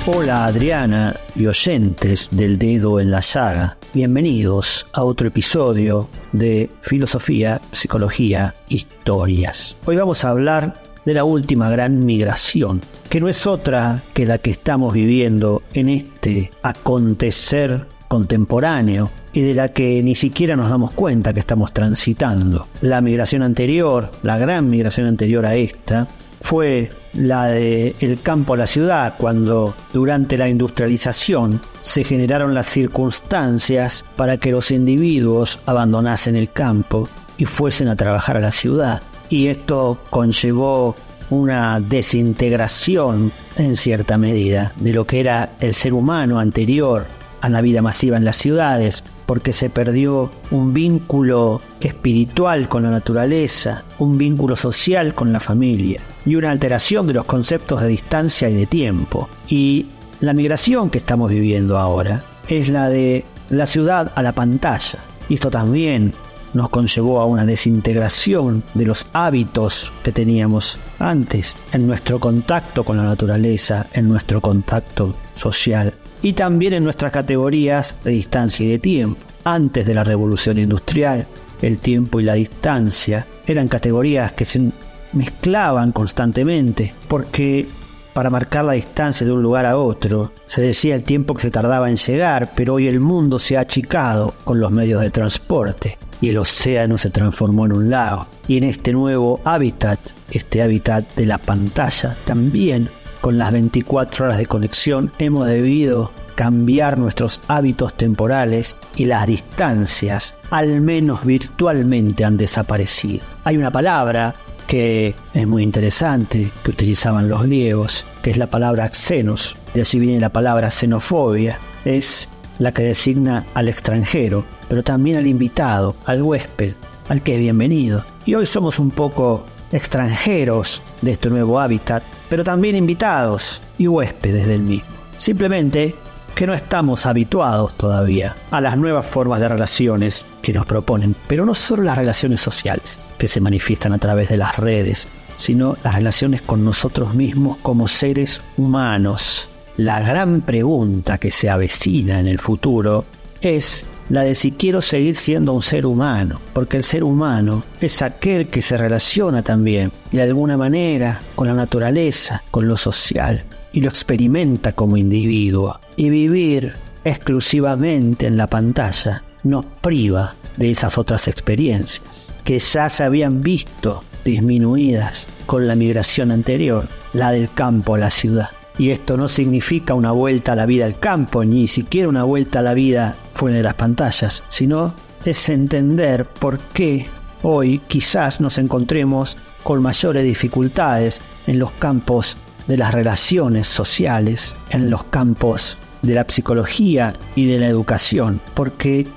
Hola 0.08 0.46
Adriana 0.46 1.16
y 1.36 1.48
oyentes 1.48 2.30
del 2.30 2.60
dedo 2.60 3.00
en 3.00 3.10
la 3.10 3.24
saga. 3.24 3.78
Bienvenidos 3.92 4.86
a 4.94 5.04
otro 5.04 5.28
episodio 5.28 6.10
de 6.32 6.70
Filosofía, 6.82 7.60
Psicología, 7.72 8.54
Historias. 8.70 9.76
Hoy 9.88 9.96
vamos 9.96 10.24
a 10.24 10.30
hablar 10.30 10.76
de 11.06 11.16
la 11.16 11.24
última 11.24 11.72
gran 11.72 12.06
migración, 12.06 12.82
que 13.10 13.20
no 13.20 13.30
es 13.30 13.48
otra 13.48 14.04
que 14.14 14.28
la 14.28 14.38
que 14.38 14.52
estamos 14.52 14.94
viviendo 14.94 15.64
en 15.74 15.90
este 15.90 16.52
acontecer 16.62 17.88
contemporáneo 18.08 19.10
y 19.34 19.42
de 19.42 19.56
la 19.56 19.70
que 19.70 20.04
ni 20.04 20.14
siquiera 20.14 20.56
nos 20.56 20.70
damos 20.70 20.92
cuenta 20.92 21.34
que 21.34 21.40
estamos 21.40 21.74
transitando. 21.74 22.68
La 22.82 23.02
migración 23.02 23.42
anterior, 23.42 24.12
la 24.22 24.38
gran 24.38 24.70
migración 24.70 25.08
anterior 25.08 25.48
a 25.48 25.56
esta, 25.56 26.08
fue 26.42 26.92
la 27.16 27.48
del 27.48 27.96
el 28.00 28.22
campo 28.22 28.54
a 28.54 28.58
la 28.58 28.68
ciudad, 28.68 29.16
cuando 29.18 29.76
durante 29.94 30.38
la 30.38 30.50
industrialización 30.50 31.62
se 31.82 32.04
generaron 32.04 32.54
las 32.54 32.68
circunstancias 32.68 34.06
para 34.16 34.38
que 34.38 34.52
los 34.52 34.72
individuos 34.72 35.60
abandonasen 35.66 36.36
el 36.36 36.52
campo 36.52 37.08
y 37.38 37.46
fuesen 37.46 37.88
a 37.88 37.96
trabajar 37.96 38.38
a 38.38 38.42
la 38.42 38.52
ciudad. 38.52 39.02
Y 39.30 39.48
esto 39.48 40.00
conllevó 40.10 40.96
una 41.30 41.80
desintegración 41.80 43.32
en 43.58 43.76
cierta 43.76 44.18
medida 44.18 44.74
de 44.78 44.94
lo 44.94 45.06
que 45.06 45.20
era 45.20 45.52
el 45.60 45.74
ser 45.74 45.94
humano 45.94 46.40
anterior 46.40 47.08
a 47.42 47.50
la 47.50 47.62
vida 47.62 47.82
masiva 47.82 48.18
en 48.18 48.26
las 48.26 48.38
ciudades, 48.38 49.04
porque 49.26 49.54
se 49.54 49.70
perdió 49.70 50.32
un 50.52 50.74
vínculo 50.74 51.62
espiritual 51.80 52.70
con 52.70 52.84
la 52.84 52.92
naturaleza, 52.92 53.84
un 54.00 54.18
vínculo 54.18 54.56
social 54.56 55.14
con 55.14 55.32
la 55.32 55.40
familia 55.40 56.02
y 56.26 56.36
una 56.36 56.52
alteración 56.52 57.08
de 57.08 57.14
los 57.14 57.26
conceptos 57.26 57.82
de 57.82 57.88
distancia 57.88 58.50
y 58.50 58.56
de 58.56 58.66
tiempo. 58.66 59.30
Y 59.48 59.88
la 60.22 60.34
migración 60.34 60.90
que 60.90 61.00
estamos 61.00 61.30
viviendo 61.30 61.78
ahora 61.78 62.24
es 62.48 62.70
la 62.70 62.90
de 62.90 63.26
la 63.50 63.66
ciudad 63.66 64.12
a 64.16 64.22
la 64.22 64.34
pantalla. 64.34 65.00
Y 65.30 65.36
esto 65.36 65.50
también 65.50 66.14
nos 66.54 66.70
conllevó 66.70 67.20
a 67.20 67.26
una 67.26 67.46
desintegración 67.46 68.64
de 68.74 68.86
los 68.86 69.08
hábitos 69.12 69.92
que 70.04 70.14
teníamos 70.14 70.80
antes 71.00 71.56
en 71.74 71.86
nuestro 71.86 72.20
contacto 72.20 72.84
con 72.84 72.96
la 72.98 73.04
naturaleza, 73.04 73.88
en 73.94 74.08
nuestro 74.08 74.40
contacto 74.40 75.16
social 75.36 75.94
y 76.22 76.34
también 76.34 76.74
en 76.74 76.84
nuestras 76.84 77.12
categorías 77.12 77.96
de 78.04 78.12
distancia 78.12 78.66
y 78.66 78.70
de 78.70 78.80
tiempo. 78.80 79.20
Antes 79.44 79.86
de 79.86 79.94
la 79.94 80.04
revolución 80.04 80.58
industrial, 80.58 81.28
el 81.62 81.78
tiempo 81.78 82.20
y 82.20 82.24
la 82.24 82.34
distancia 82.34 83.26
eran 83.46 83.68
categorías 83.68 84.34
que 84.34 84.46
se 84.46 84.72
mezclaban 85.14 85.92
constantemente 85.92 86.94
porque 87.08 87.68
para 88.16 88.30
marcar 88.30 88.64
la 88.64 88.74
distancia 88.74 89.28
de 89.28 89.34
un 89.34 89.44
lugar 89.44 89.66
a 89.66 89.78
otro. 89.78 90.32
Se 90.46 90.62
decía 90.62 90.96
el 90.96 91.04
tiempo 91.04 91.34
que 91.34 91.42
se 91.42 91.52
tardaba 91.52 91.90
en 91.90 91.98
llegar, 91.98 92.54
pero 92.56 92.76
hoy 92.76 92.88
el 92.88 93.02
mundo 93.02 93.40
se 93.40 93.58
ha 93.58 93.60
achicado 93.60 94.34
con 94.46 94.62
los 94.62 94.72
medios 94.72 95.02
de 95.02 95.10
transporte 95.10 95.98
y 96.22 96.30
el 96.30 96.38
océano 96.38 96.98
se 96.98 97.10
transformó 97.10 97.66
en 97.66 97.74
un 97.74 97.90
lago. 97.90 98.28
Y 98.48 98.56
en 98.56 98.64
este 98.64 98.94
nuevo 98.94 99.42
hábitat, 99.44 100.00
este 100.32 100.62
hábitat 100.62 101.14
de 101.16 101.26
la 101.26 101.40
pantalla, 101.40 102.16
también 102.24 102.88
con 103.26 103.40
las 103.40 103.52
24 103.52 104.26
horas 104.26 104.38
de 104.38 104.46
conexión 104.46 105.12
hemos 105.18 105.48
debido 105.48 106.12
cambiar 106.36 107.00
nuestros 107.00 107.42
hábitos 107.48 107.98
temporales 107.98 108.76
y 108.96 109.06
las 109.06 109.26
distancias, 109.26 110.36
al 110.52 110.80
menos 110.80 111.26
virtualmente, 111.26 112.24
han 112.24 112.38
desaparecido. 112.38 113.26
Hay 113.44 113.58
una 113.58 113.72
palabra 113.72 114.36
que 114.68 115.16
es 115.34 115.48
muy 115.48 115.64
interesante, 115.64 116.52
que 116.64 116.70
utilizaban 116.70 117.28
los 117.28 117.42
griegos, 117.42 118.06
que 118.22 118.30
es 118.30 118.38
la 118.38 118.46
palabra 118.46 118.94
xenos, 118.94 119.58
de 119.74 119.82
allí 119.82 119.98
viene 119.98 120.20
la 120.20 120.30
palabra 120.30 120.70
xenofobia, 120.70 121.58
es 121.84 122.30
la 122.60 122.76
que 122.76 122.84
designa 122.84 123.48
al 123.56 123.70
extranjero, 123.70 124.46
pero 124.70 124.84
también 124.84 125.18
al 125.18 125.26
invitado, 125.26 125.96
al 126.06 126.22
huésped, 126.22 126.76
al 127.10 127.24
que 127.24 127.34
es 127.34 127.40
bienvenido. 127.40 128.06
Y 128.24 128.36
hoy 128.36 128.46
somos 128.46 128.78
un 128.78 128.92
poco 128.92 129.48
extranjeros 129.72 130.82
de 131.02 131.12
este 131.12 131.30
nuevo 131.30 131.60
hábitat, 131.60 132.04
pero 132.30 132.44
también 132.44 132.76
invitados 132.76 133.62
y 133.78 133.88
huéspedes 133.88 134.48
del 134.48 134.62
mismo. 134.62 134.90
Simplemente 135.18 135.96
que 136.36 136.46
no 136.46 136.54
estamos 136.54 137.06
habituados 137.06 137.76
todavía 137.78 138.36
a 138.52 138.60
las 138.60 138.78
nuevas 138.78 139.06
formas 139.06 139.40
de 139.40 139.48
relaciones 139.48 140.26
que 140.42 140.54
nos 140.54 140.66
proponen, 140.66 141.16
pero 141.28 141.46
no 141.46 141.54
solo 141.54 141.84
las 141.84 141.98
relaciones 141.98 142.42
sociales 142.42 143.04
que 143.18 143.28
se 143.28 143.40
manifiestan 143.40 143.94
a 143.94 143.98
través 143.98 144.30
de 144.30 144.38
las 144.38 144.58
redes, 144.58 145.08
sino 145.38 145.78
las 145.84 145.96
relaciones 145.96 146.42
con 146.42 146.66
nosotros 146.66 147.14
mismos 147.14 147.58
como 147.62 147.88
seres 147.88 148.42
humanos, 148.58 149.50
la 149.78 150.00
gran 150.00 150.42
pregunta 150.42 151.18
que 151.18 151.32
se 151.32 151.50
avecina 151.50 152.20
en 152.20 152.28
el 152.28 152.40
futuro 152.40 153.04
es 153.42 153.86
la 154.10 154.24
de 154.24 154.36
si 154.36 154.52
quiero 154.52 154.82
seguir 154.82 155.16
siendo 155.16 155.54
un 155.54 155.62
ser 155.62 155.86
humano, 155.86 156.40
porque 156.54 156.78
el 156.78 156.84
ser 156.84 157.04
humano 157.04 157.64
es 157.82 158.02
aquel 158.02 158.48
que 158.48 158.62
se 158.62 158.78
relaciona 158.78 159.42
también, 159.42 159.92
de 160.12 160.22
alguna 160.22 160.58
manera, 160.58 161.20
con 161.36 161.48
la 161.48 161.54
naturaleza, 161.54 162.44
con 162.52 162.68
lo 162.68 162.78
social, 162.78 163.44
y 163.74 163.82
lo 163.82 163.90
experimenta 163.90 164.74
como 164.74 164.98
individuo. 164.98 165.80
Y 165.96 166.10
vivir 166.10 166.74
exclusivamente 167.04 168.28
en 168.28 168.38
la 168.38 168.48
pantalla 168.48 169.24
nos 169.44 169.66
priva 169.66 170.36
de 170.58 170.72
esas 170.72 170.98
otras 170.98 171.28
experiencias, 171.28 172.02
que 172.44 172.60
ya 172.60 172.90
se 172.90 173.04
habían 173.04 173.42
visto 173.42 174.04
disminuidas 174.24 175.28
con 175.46 175.68
la 175.68 175.76
migración 175.76 176.32
anterior, 176.32 176.88
la 177.14 177.32
del 177.32 177.52
campo 177.52 177.96
a 177.96 178.00
la 178.00 178.10
ciudad. 178.10 178.50
Y 178.78 178.90
esto 178.90 179.18
no 179.18 179.30
significa 179.30 179.94
una 179.94 180.12
vuelta 180.12 180.54
a 180.54 180.56
la 180.56 180.66
vida 180.66 180.86
al 180.86 181.00
campo, 181.00 181.46
ni 181.46 181.68
siquiera 181.68 182.10
una 182.10 182.24
vuelta 182.24 182.60
a 182.60 182.64
la 182.64 182.74
vida 182.74 183.16
fuera 183.34 183.58
de 183.58 183.64
las 183.64 183.76
pantallas, 183.76 184.44
sino 184.50 184.94
es 185.24 185.50
entender 185.50 186.26
por 186.26 186.60
qué 186.60 187.08
hoy 187.42 187.80
quizás 187.88 188.42
nos 188.42 188.58
encontremos 188.58 189.38
con 189.64 189.82
mayores 189.82 190.24
dificultades 190.24 191.22
en 191.48 191.58
los 191.58 191.72
campos 191.72 192.38
de 192.68 192.78
las 192.78 192.94
relaciones 192.94 193.68
sociales, 193.68 194.56
en 194.70 194.90
los 194.90 195.04
campos 195.04 195.78
de 196.02 196.16
la 196.16 196.26
psicología 196.28 197.14
y 197.36 197.48
de 197.48 197.60
la 197.60 197.68
educación, 197.68 198.42
porque 198.54 199.08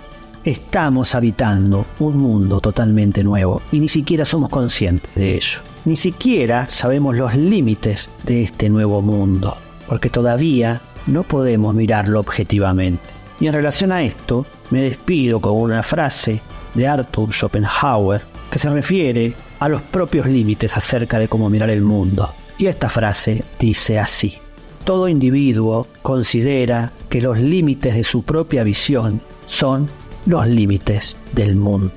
estamos 0.48 1.14
habitando 1.14 1.84
un 1.98 2.16
mundo 2.16 2.60
totalmente 2.60 3.22
nuevo 3.22 3.60
y 3.70 3.80
ni 3.80 3.88
siquiera 3.88 4.24
somos 4.24 4.48
conscientes 4.48 5.14
de 5.14 5.36
ello. 5.36 5.60
Ni 5.84 5.96
siquiera 5.96 6.68
sabemos 6.70 7.16
los 7.16 7.34
límites 7.34 8.10
de 8.24 8.42
este 8.42 8.68
nuevo 8.70 9.02
mundo, 9.02 9.56
porque 9.86 10.10
todavía 10.10 10.80
no 11.06 11.22
podemos 11.22 11.74
mirarlo 11.74 12.20
objetivamente. 12.20 13.10
Y 13.40 13.46
en 13.46 13.52
relación 13.52 13.92
a 13.92 14.02
esto, 14.02 14.46
me 14.70 14.82
despido 14.82 15.40
con 15.40 15.54
una 15.54 15.82
frase 15.82 16.40
de 16.74 16.86
Arthur 16.86 17.32
Schopenhauer 17.32 18.22
que 18.50 18.58
se 18.58 18.70
refiere 18.70 19.34
a 19.58 19.68
los 19.68 19.82
propios 19.82 20.26
límites 20.26 20.76
acerca 20.76 21.18
de 21.18 21.28
cómo 21.28 21.50
mirar 21.50 21.70
el 21.70 21.82
mundo. 21.82 22.32
Y 22.56 22.66
esta 22.66 22.88
frase 22.88 23.44
dice 23.58 23.98
así, 23.98 24.38
todo 24.84 25.08
individuo 25.08 25.86
considera 26.02 26.92
que 27.08 27.20
los 27.20 27.38
límites 27.38 27.94
de 27.94 28.04
su 28.04 28.22
propia 28.22 28.64
visión 28.64 29.20
son 29.46 29.88
los 30.28 30.46
límites 30.46 31.16
del 31.32 31.56
mundo. 31.56 31.92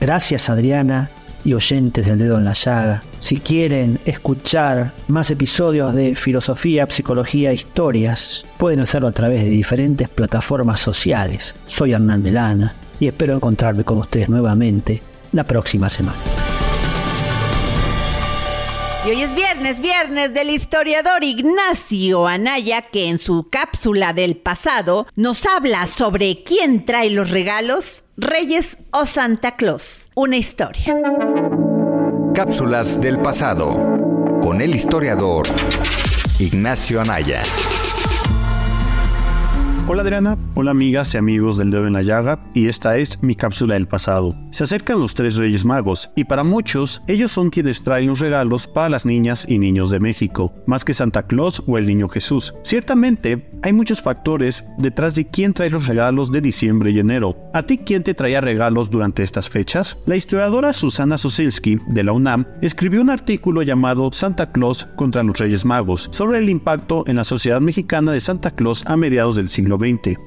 Gracias 0.00 0.50
Adriana 0.50 1.10
y 1.44 1.54
oyentes 1.54 2.04
del 2.04 2.18
dedo 2.18 2.38
en 2.38 2.44
la 2.44 2.54
llaga. 2.54 3.02
Si 3.20 3.38
quieren 3.38 4.00
escuchar 4.04 4.92
más 5.06 5.30
episodios 5.30 5.94
de 5.94 6.16
filosofía, 6.16 6.86
psicología, 6.90 7.52
historias, 7.52 8.44
pueden 8.56 8.80
hacerlo 8.80 9.08
a 9.08 9.12
través 9.12 9.44
de 9.44 9.50
diferentes 9.50 10.08
plataformas 10.08 10.80
sociales. 10.80 11.54
Soy 11.66 11.92
Hernán 11.92 12.22
Melana 12.22 12.74
y 12.98 13.06
espero 13.06 13.34
encontrarme 13.34 13.84
con 13.84 13.98
ustedes 13.98 14.28
nuevamente 14.28 15.02
la 15.32 15.44
próxima 15.44 15.88
semana. 15.88 16.35
Hoy 19.06 19.22
es 19.22 19.36
viernes, 19.36 19.78
viernes 19.78 20.34
del 20.34 20.50
historiador 20.50 21.22
Ignacio 21.22 22.26
Anaya, 22.26 22.82
que 22.90 23.08
en 23.08 23.18
su 23.18 23.48
cápsula 23.48 24.12
del 24.12 24.36
pasado 24.36 25.06
nos 25.14 25.46
habla 25.46 25.86
sobre 25.86 26.42
quién 26.42 26.84
trae 26.84 27.10
los 27.10 27.30
regalos, 27.30 28.02
Reyes 28.16 28.78
o 28.90 29.06
Santa 29.06 29.54
Claus. 29.54 30.08
Una 30.16 30.36
historia. 30.36 30.96
Cápsulas 32.34 33.00
del 33.00 33.18
pasado 33.18 33.74
con 34.42 34.60
el 34.60 34.74
historiador 34.74 35.46
Ignacio 36.40 37.00
Anaya. 37.00 37.42
Hola 39.88 40.02
Adriana, 40.02 40.36
hola 40.56 40.72
amigas 40.72 41.14
y 41.14 41.18
amigos 41.18 41.58
del 41.58 41.70
dedo 41.70 41.86
en 41.86 41.92
la 41.92 42.02
llaga, 42.02 42.40
y 42.54 42.66
esta 42.66 42.96
es 42.96 43.22
mi 43.22 43.36
cápsula 43.36 43.74
del 43.74 43.86
pasado. 43.86 44.34
Se 44.50 44.64
acercan 44.64 44.98
los 44.98 45.14
tres 45.14 45.36
Reyes 45.36 45.64
Magos, 45.64 46.10
y 46.16 46.24
para 46.24 46.42
muchos, 46.42 47.02
ellos 47.06 47.30
son 47.30 47.50
quienes 47.50 47.84
traen 47.84 48.08
los 48.08 48.18
regalos 48.18 48.66
para 48.66 48.88
las 48.88 49.06
niñas 49.06 49.46
y 49.48 49.60
niños 49.60 49.90
de 49.90 50.00
México, 50.00 50.52
más 50.66 50.84
que 50.84 50.92
Santa 50.92 51.28
Claus 51.28 51.62
o 51.68 51.78
el 51.78 51.86
Niño 51.86 52.08
Jesús. 52.08 52.52
Ciertamente, 52.64 53.48
hay 53.62 53.72
muchos 53.72 54.02
factores 54.02 54.64
detrás 54.76 55.14
de 55.14 55.28
quién 55.28 55.52
trae 55.52 55.70
los 55.70 55.86
regalos 55.86 56.32
de 56.32 56.40
diciembre 56.40 56.90
y 56.90 56.98
enero. 56.98 57.36
¿A 57.54 57.62
ti 57.62 57.78
quién 57.78 58.02
te 58.02 58.14
traía 58.14 58.40
regalos 58.40 58.90
durante 58.90 59.22
estas 59.22 59.48
fechas? 59.48 59.98
La 60.04 60.16
historiadora 60.16 60.72
Susana 60.72 61.16
Sosinski, 61.16 61.78
de 61.86 62.02
la 62.02 62.10
UNAM, 62.10 62.44
escribió 62.60 63.00
un 63.00 63.10
artículo 63.10 63.62
llamado 63.62 64.10
Santa 64.10 64.50
Claus 64.50 64.88
contra 64.96 65.22
los 65.22 65.38
Reyes 65.38 65.64
Magos, 65.64 66.08
sobre 66.10 66.38
el 66.38 66.48
impacto 66.48 67.04
en 67.06 67.14
la 67.14 67.24
sociedad 67.24 67.60
mexicana 67.60 68.10
de 68.10 68.20
Santa 68.20 68.50
Claus 68.50 68.84
a 68.86 68.96
mediados 68.96 69.36
del 69.36 69.48
siglo 69.48 69.75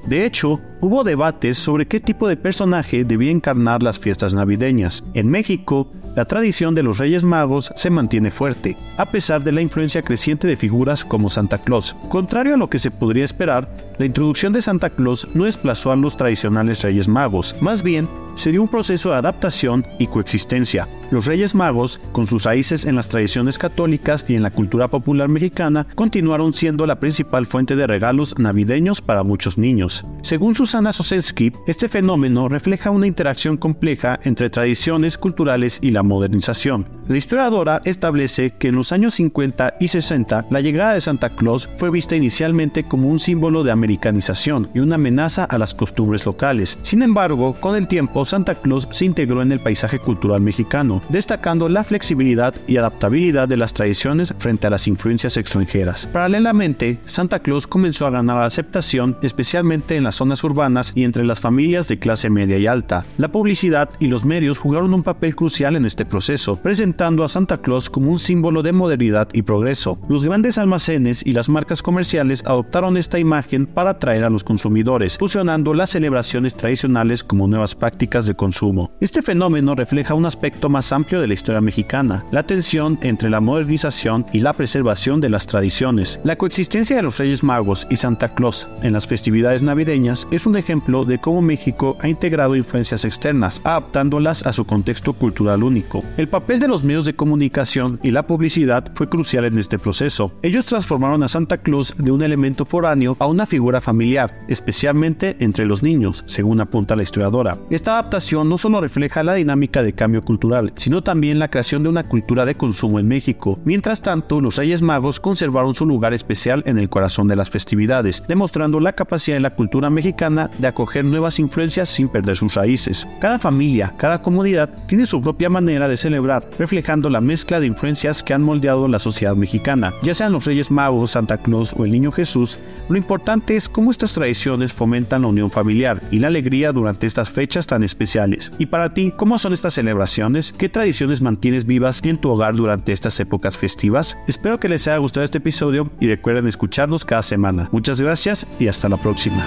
De 0.06 0.24
hecho, 0.24 0.60
hubo 0.80 1.04
debates 1.04 1.58
sobre 1.58 1.86
qué 1.86 2.00
tipo 2.00 2.28
de 2.28 2.36
personaje 2.36 3.04
debía 3.04 3.30
encarnar 3.30 3.82
las 3.82 3.98
fiestas 3.98 4.34
navideñas. 4.34 5.04
En 5.14 5.28
México, 5.28 5.90
la 6.16 6.24
tradición 6.24 6.74
de 6.74 6.82
los 6.82 6.98
Reyes 6.98 7.22
Magos 7.22 7.70
se 7.76 7.90
mantiene 7.90 8.30
fuerte, 8.30 8.76
a 8.96 9.10
pesar 9.10 9.44
de 9.44 9.52
la 9.52 9.60
influencia 9.60 10.02
creciente 10.02 10.48
de 10.48 10.56
figuras 10.56 11.04
como 11.04 11.30
Santa 11.30 11.58
Claus. 11.58 11.94
Contrario 12.08 12.54
a 12.54 12.56
lo 12.56 12.68
que 12.68 12.80
se 12.80 12.90
podría 12.90 13.24
esperar, 13.24 13.68
la 13.98 14.06
introducción 14.06 14.52
de 14.52 14.62
Santa 14.62 14.90
Claus 14.90 15.28
no 15.34 15.44
desplazó 15.44 15.92
a 15.92 15.96
los 15.96 16.16
tradicionales 16.16 16.82
Reyes 16.82 17.06
Magos, 17.06 17.54
más 17.60 17.82
bien 17.82 18.08
se 18.34 18.50
dio 18.50 18.62
un 18.62 18.68
proceso 18.68 19.10
de 19.10 19.16
adaptación 19.16 19.86
y 19.98 20.06
coexistencia. 20.06 20.88
Los 21.10 21.26
Reyes 21.26 21.54
Magos, 21.54 22.00
con 22.12 22.26
sus 22.26 22.44
raíces 22.44 22.86
en 22.86 22.96
las 22.96 23.08
tradiciones 23.08 23.58
católicas 23.58 24.24
y 24.28 24.34
en 24.34 24.42
la 24.42 24.50
cultura 24.50 24.88
popular 24.88 25.28
mexicana, 25.28 25.86
continuaron 25.94 26.54
siendo 26.54 26.86
la 26.86 26.98
principal 26.98 27.44
fuente 27.44 27.76
de 27.76 27.86
regalos 27.86 28.38
navideños 28.38 29.02
para 29.02 29.24
muchos 29.24 29.58
niños. 29.58 30.06
Según 30.22 30.54
Susana 30.70 30.92
Sosensky, 30.92 31.50
este 31.66 31.88
fenómeno 31.88 32.48
refleja 32.48 32.92
una 32.92 33.08
interacción 33.08 33.56
compleja 33.56 34.20
entre 34.22 34.50
tradiciones 34.50 35.18
culturales 35.18 35.80
y 35.82 35.90
la 35.90 36.04
modernización. 36.04 36.86
La 37.08 37.16
historiadora 37.16 37.80
establece 37.84 38.52
que 38.52 38.68
en 38.68 38.76
los 38.76 38.92
años 38.92 39.14
50 39.14 39.78
y 39.80 39.88
60 39.88 40.46
la 40.48 40.60
llegada 40.60 40.94
de 40.94 41.00
Santa 41.00 41.30
Claus 41.30 41.68
fue 41.76 41.90
vista 41.90 42.14
inicialmente 42.14 42.84
como 42.84 43.08
un 43.08 43.18
símbolo 43.18 43.64
de 43.64 43.72
americanización 43.72 44.70
y 44.72 44.78
una 44.78 44.94
amenaza 44.94 45.42
a 45.42 45.58
las 45.58 45.74
costumbres 45.74 46.24
locales. 46.24 46.78
Sin 46.82 47.02
embargo, 47.02 47.54
con 47.54 47.74
el 47.74 47.88
tiempo 47.88 48.24
Santa 48.24 48.54
Claus 48.54 48.86
se 48.92 49.06
integró 49.06 49.42
en 49.42 49.50
el 49.50 49.58
paisaje 49.58 49.98
cultural 49.98 50.40
mexicano, 50.40 51.02
destacando 51.08 51.68
la 51.68 51.82
flexibilidad 51.82 52.54
y 52.68 52.76
adaptabilidad 52.76 53.48
de 53.48 53.56
las 53.56 53.72
tradiciones 53.72 54.32
frente 54.38 54.68
a 54.68 54.70
las 54.70 54.86
influencias 54.86 55.36
extranjeras. 55.36 56.06
Paralelamente, 56.06 57.00
Santa 57.06 57.40
Claus 57.40 57.66
comenzó 57.66 58.06
a 58.06 58.10
ganar 58.10 58.40
aceptación 58.40 59.18
especialmente 59.20 59.96
en 59.96 60.04
las 60.04 60.14
zonas 60.14 60.44
urbanas 60.44 60.59
y 60.94 61.04
entre 61.04 61.24
las 61.24 61.40
familias 61.40 61.88
de 61.88 61.98
clase 61.98 62.28
media 62.28 62.58
y 62.58 62.66
alta. 62.66 63.04
La 63.16 63.32
publicidad 63.32 63.88
y 63.98 64.08
los 64.08 64.26
medios 64.26 64.58
jugaron 64.58 64.92
un 64.92 65.02
papel 65.02 65.34
crucial 65.34 65.74
en 65.74 65.86
este 65.86 66.04
proceso, 66.04 66.56
presentando 66.56 67.24
a 67.24 67.30
Santa 67.30 67.62
Claus 67.62 67.88
como 67.88 68.10
un 68.10 68.18
símbolo 68.18 68.62
de 68.62 68.72
modernidad 68.72 69.28
y 69.32 69.40
progreso. 69.40 69.98
Los 70.10 70.22
grandes 70.22 70.58
almacenes 70.58 71.24
y 71.24 71.32
las 71.32 71.48
marcas 71.48 71.82
comerciales 71.82 72.42
adoptaron 72.44 72.98
esta 72.98 73.18
imagen 73.18 73.64
para 73.66 73.90
atraer 73.90 74.24
a 74.24 74.30
los 74.30 74.44
consumidores, 74.44 75.16
fusionando 75.16 75.72
las 75.72 75.90
celebraciones 75.90 76.54
tradicionales 76.54 77.24
como 77.24 77.48
nuevas 77.48 77.74
prácticas 77.74 78.26
de 78.26 78.34
consumo. 78.34 78.92
Este 79.00 79.22
fenómeno 79.22 79.74
refleja 79.74 80.12
un 80.12 80.26
aspecto 80.26 80.68
más 80.68 80.92
amplio 80.92 81.22
de 81.22 81.26
la 81.26 81.34
historia 81.34 81.62
mexicana, 81.62 82.26
la 82.32 82.42
tensión 82.42 82.98
entre 83.00 83.30
la 83.30 83.40
modernización 83.40 84.26
y 84.34 84.40
la 84.40 84.52
preservación 84.52 85.22
de 85.22 85.30
las 85.30 85.46
tradiciones. 85.46 86.20
La 86.22 86.36
coexistencia 86.36 86.96
de 86.96 87.02
los 87.02 87.16
Reyes 87.16 87.42
Magos 87.42 87.86
y 87.88 87.96
Santa 87.96 88.34
Claus 88.34 88.68
en 88.82 88.92
las 88.92 89.06
festividades 89.06 89.62
navideñas 89.62 90.26
es 90.30 90.46
un 90.46 90.49
ejemplo 90.56 91.04
de 91.04 91.18
cómo 91.18 91.42
México 91.42 91.96
ha 92.00 92.08
integrado 92.08 92.56
influencias 92.56 93.04
externas, 93.04 93.60
adaptándolas 93.64 94.46
a 94.46 94.52
su 94.52 94.64
contexto 94.64 95.12
cultural 95.12 95.62
único. 95.62 96.02
El 96.16 96.28
papel 96.28 96.60
de 96.60 96.68
los 96.68 96.84
medios 96.84 97.04
de 97.04 97.14
comunicación 97.14 97.98
y 98.02 98.10
la 98.10 98.26
publicidad 98.26 98.90
fue 98.94 99.08
crucial 99.08 99.44
en 99.44 99.58
este 99.58 99.78
proceso. 99.78 100.32
Ellos 100.42 100.66
transformaron 100.66 101.22
a 101.22 101.28
Santa 101.28 101.58
Claus 101.58 101.94
de 101.98 102.10
un 102.10 102.22
elemento 102.22 102.64
foráneo 102.64 103.16
a 103.18 103.26
una 103.26 103.46
figura 103.46 103.80
familiar, 103.80 104.44
especialmente 104.48 105.36
entre 105.40 105.66
los 105.66 105.82
niños, 105.82 106.24
según 106.26 106.60
apunta 106.60 106.96
la 106.96 107.02
historiadora. 107.02 107.58
Esta 107.70 107.92
adaptación 107.92 108.48
no 108.48 108.58
solo 108.58 108.80
refleja 108.80 109.22
la 109.22 109.34
dinámica 109.34 109.82
de 109.82 109.92
cambio 109.92 110.22
cultural, 110.22 110.72
sino 110.76 111.02
también 111.02 111.38
la 111.38 111.50
creación 111.50 111.82
de 111.82 111.88
una 111.88 112.08
cultura 112.08 112.44
de 112.44 112.56
consumo 112.56 112.98
en 112.98 113.08
México. 113.08 113.58
Mientras 113.64 114.02
tanto, 114.02 114.40
los 114.40 114.56
Reyes 114.56 114.82
Magos 114.82 115.20
conservaron 115.20 115.74
su 115.74 115.86
lugar 115.86 116.14
especial 116.14 116.62
en 116.66 116.78
el 116.78 116.88
corazón 116.88 117.28
de 117.28 117.36
las 117.36 117.50
festividades, 117.50 118.22
demostrando 118.28 118.80
la 118.80 118.92
capacidad 118.92 119.36
de 119.36 119.40
la 119.40 119.54
cultura 119.54 119.90
mexicana 119.90 120.39
de 120.58 120.68
acoger 120.68 121.04
nuevas 121.04 121.38
influencias 121.38 121.88
sin 121.88 122.08
perder 122.08 122.36
sus 122.36 122.54
raíces. 122.54 123.06
Cada 123.20 123.38
familia, 123.38 123.92
cada 123.96 124.22
comunidad 124.22 124.70
tiene 124.86 125.06
su 125.06 125.20
propia 125.20 125.50
manera 125.50 125.88
de 125.88 125.96
celebrar, 125.96 126.48
reflejando 126.58 127.10
la 127.10 127.20
mezcla 127.20 127.60
de 127.60 127.66
influencias 127.66 128.22
que 128.22 128.34
han 128.34 128.42
moldeado 128.42 128.88
la 128.88 128.98
sociedad 128.98 129.36
mexicana. 129.36 129.92
Ya 130.02 130.14
sean 130.14 130.32
los 130.32 130.46
Reyes 130.46 130.70
Magos, 130.70 131.12
Santa 131.12 131.38
Claus 131.38 131.74
o 131.76 131.84
el 131.84 131.90
Niño 131.90 132.12
Jesús, 132.12 132.58
lo 132.88 132.96
importante 132.96 133.56
es 133.56 133.68
cómo 133.68 133.90
estas 133.90 134.14
tradiciones 134.14 134.72
fomentan 134.72 135.22
la 135.22 135.28
unión 135.28 135.50
familiar 135.50 136.02
y 136.10 136.18
la 136.18 136.28
alegría 136.28 136.72
durante 136.72 137.06
estas 137.06 137.28
fechas 137.28 137.66
tan 137.66 137.82
especiales. 137.82 138.52
Y 138.58 138.66
para 138.66 138.94
ti, 138.94 139.12
¿cómo 139.16 139.38
son 139.38 139.52
estas 139.52 139.74
celebraciones? 139.74 140.52
¿Qué 140.52 140.68
tradiciones 140.68 141.22
mantienes 141.22 141.66
vivas 141.66 142.00
en 142.04 142.18
tu 142.18 142.30
hogar 142.30 142.56
durante 142.56 142.92
estas 142.92 143.18
épocas 143.20 143.56
festivas? 143.56 144.16
Espero 144.26 144.58
que 144.58 144.68
les 144.68 144.88
haya 144.88 144.98
gustado 144.98 145.24
este 145.24 145.38
episodio 145.38 145.90
y 146.00 146.08
recuerden 146.08 146.48
escucharnos 146.48 147.04
cada 147.04 147.22
semana. 147.22 147.68
Muchas 147.72 148.00
gracias 148.00 148.46
y 148.58 148.68
hasta 148.68 148.88
la 148.88 148.96
próxima. 148.96 149.46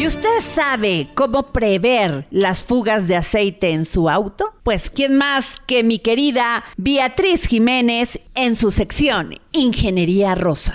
¿Y 0.00 0.06
usted 0.06 0.40
sabe 0.40 1.08
cómo 1.14 1.52
prever 1.52 2.26
las 2.30 2.62
fugas 2.62 3.06
de 3.06 3.16
aceite 3.16 3.72
en 3.72 3.84
su 3.84 4.08
auto? 4.08 4.54
Pues 4.62 4.88
quién 4.88 5.18
más 5.18 5.58
que 5.66 5.84
mi 5.84 5.98
querida 5.98 6.64
Beatriz 6.78 7.46
Jiménez 7.46 8.18
en 8.34 8.56
su 8.56 8.70
sección 8.70 9.38
Ingeniería 9.52 10.34
Rosa. 10.34 10.72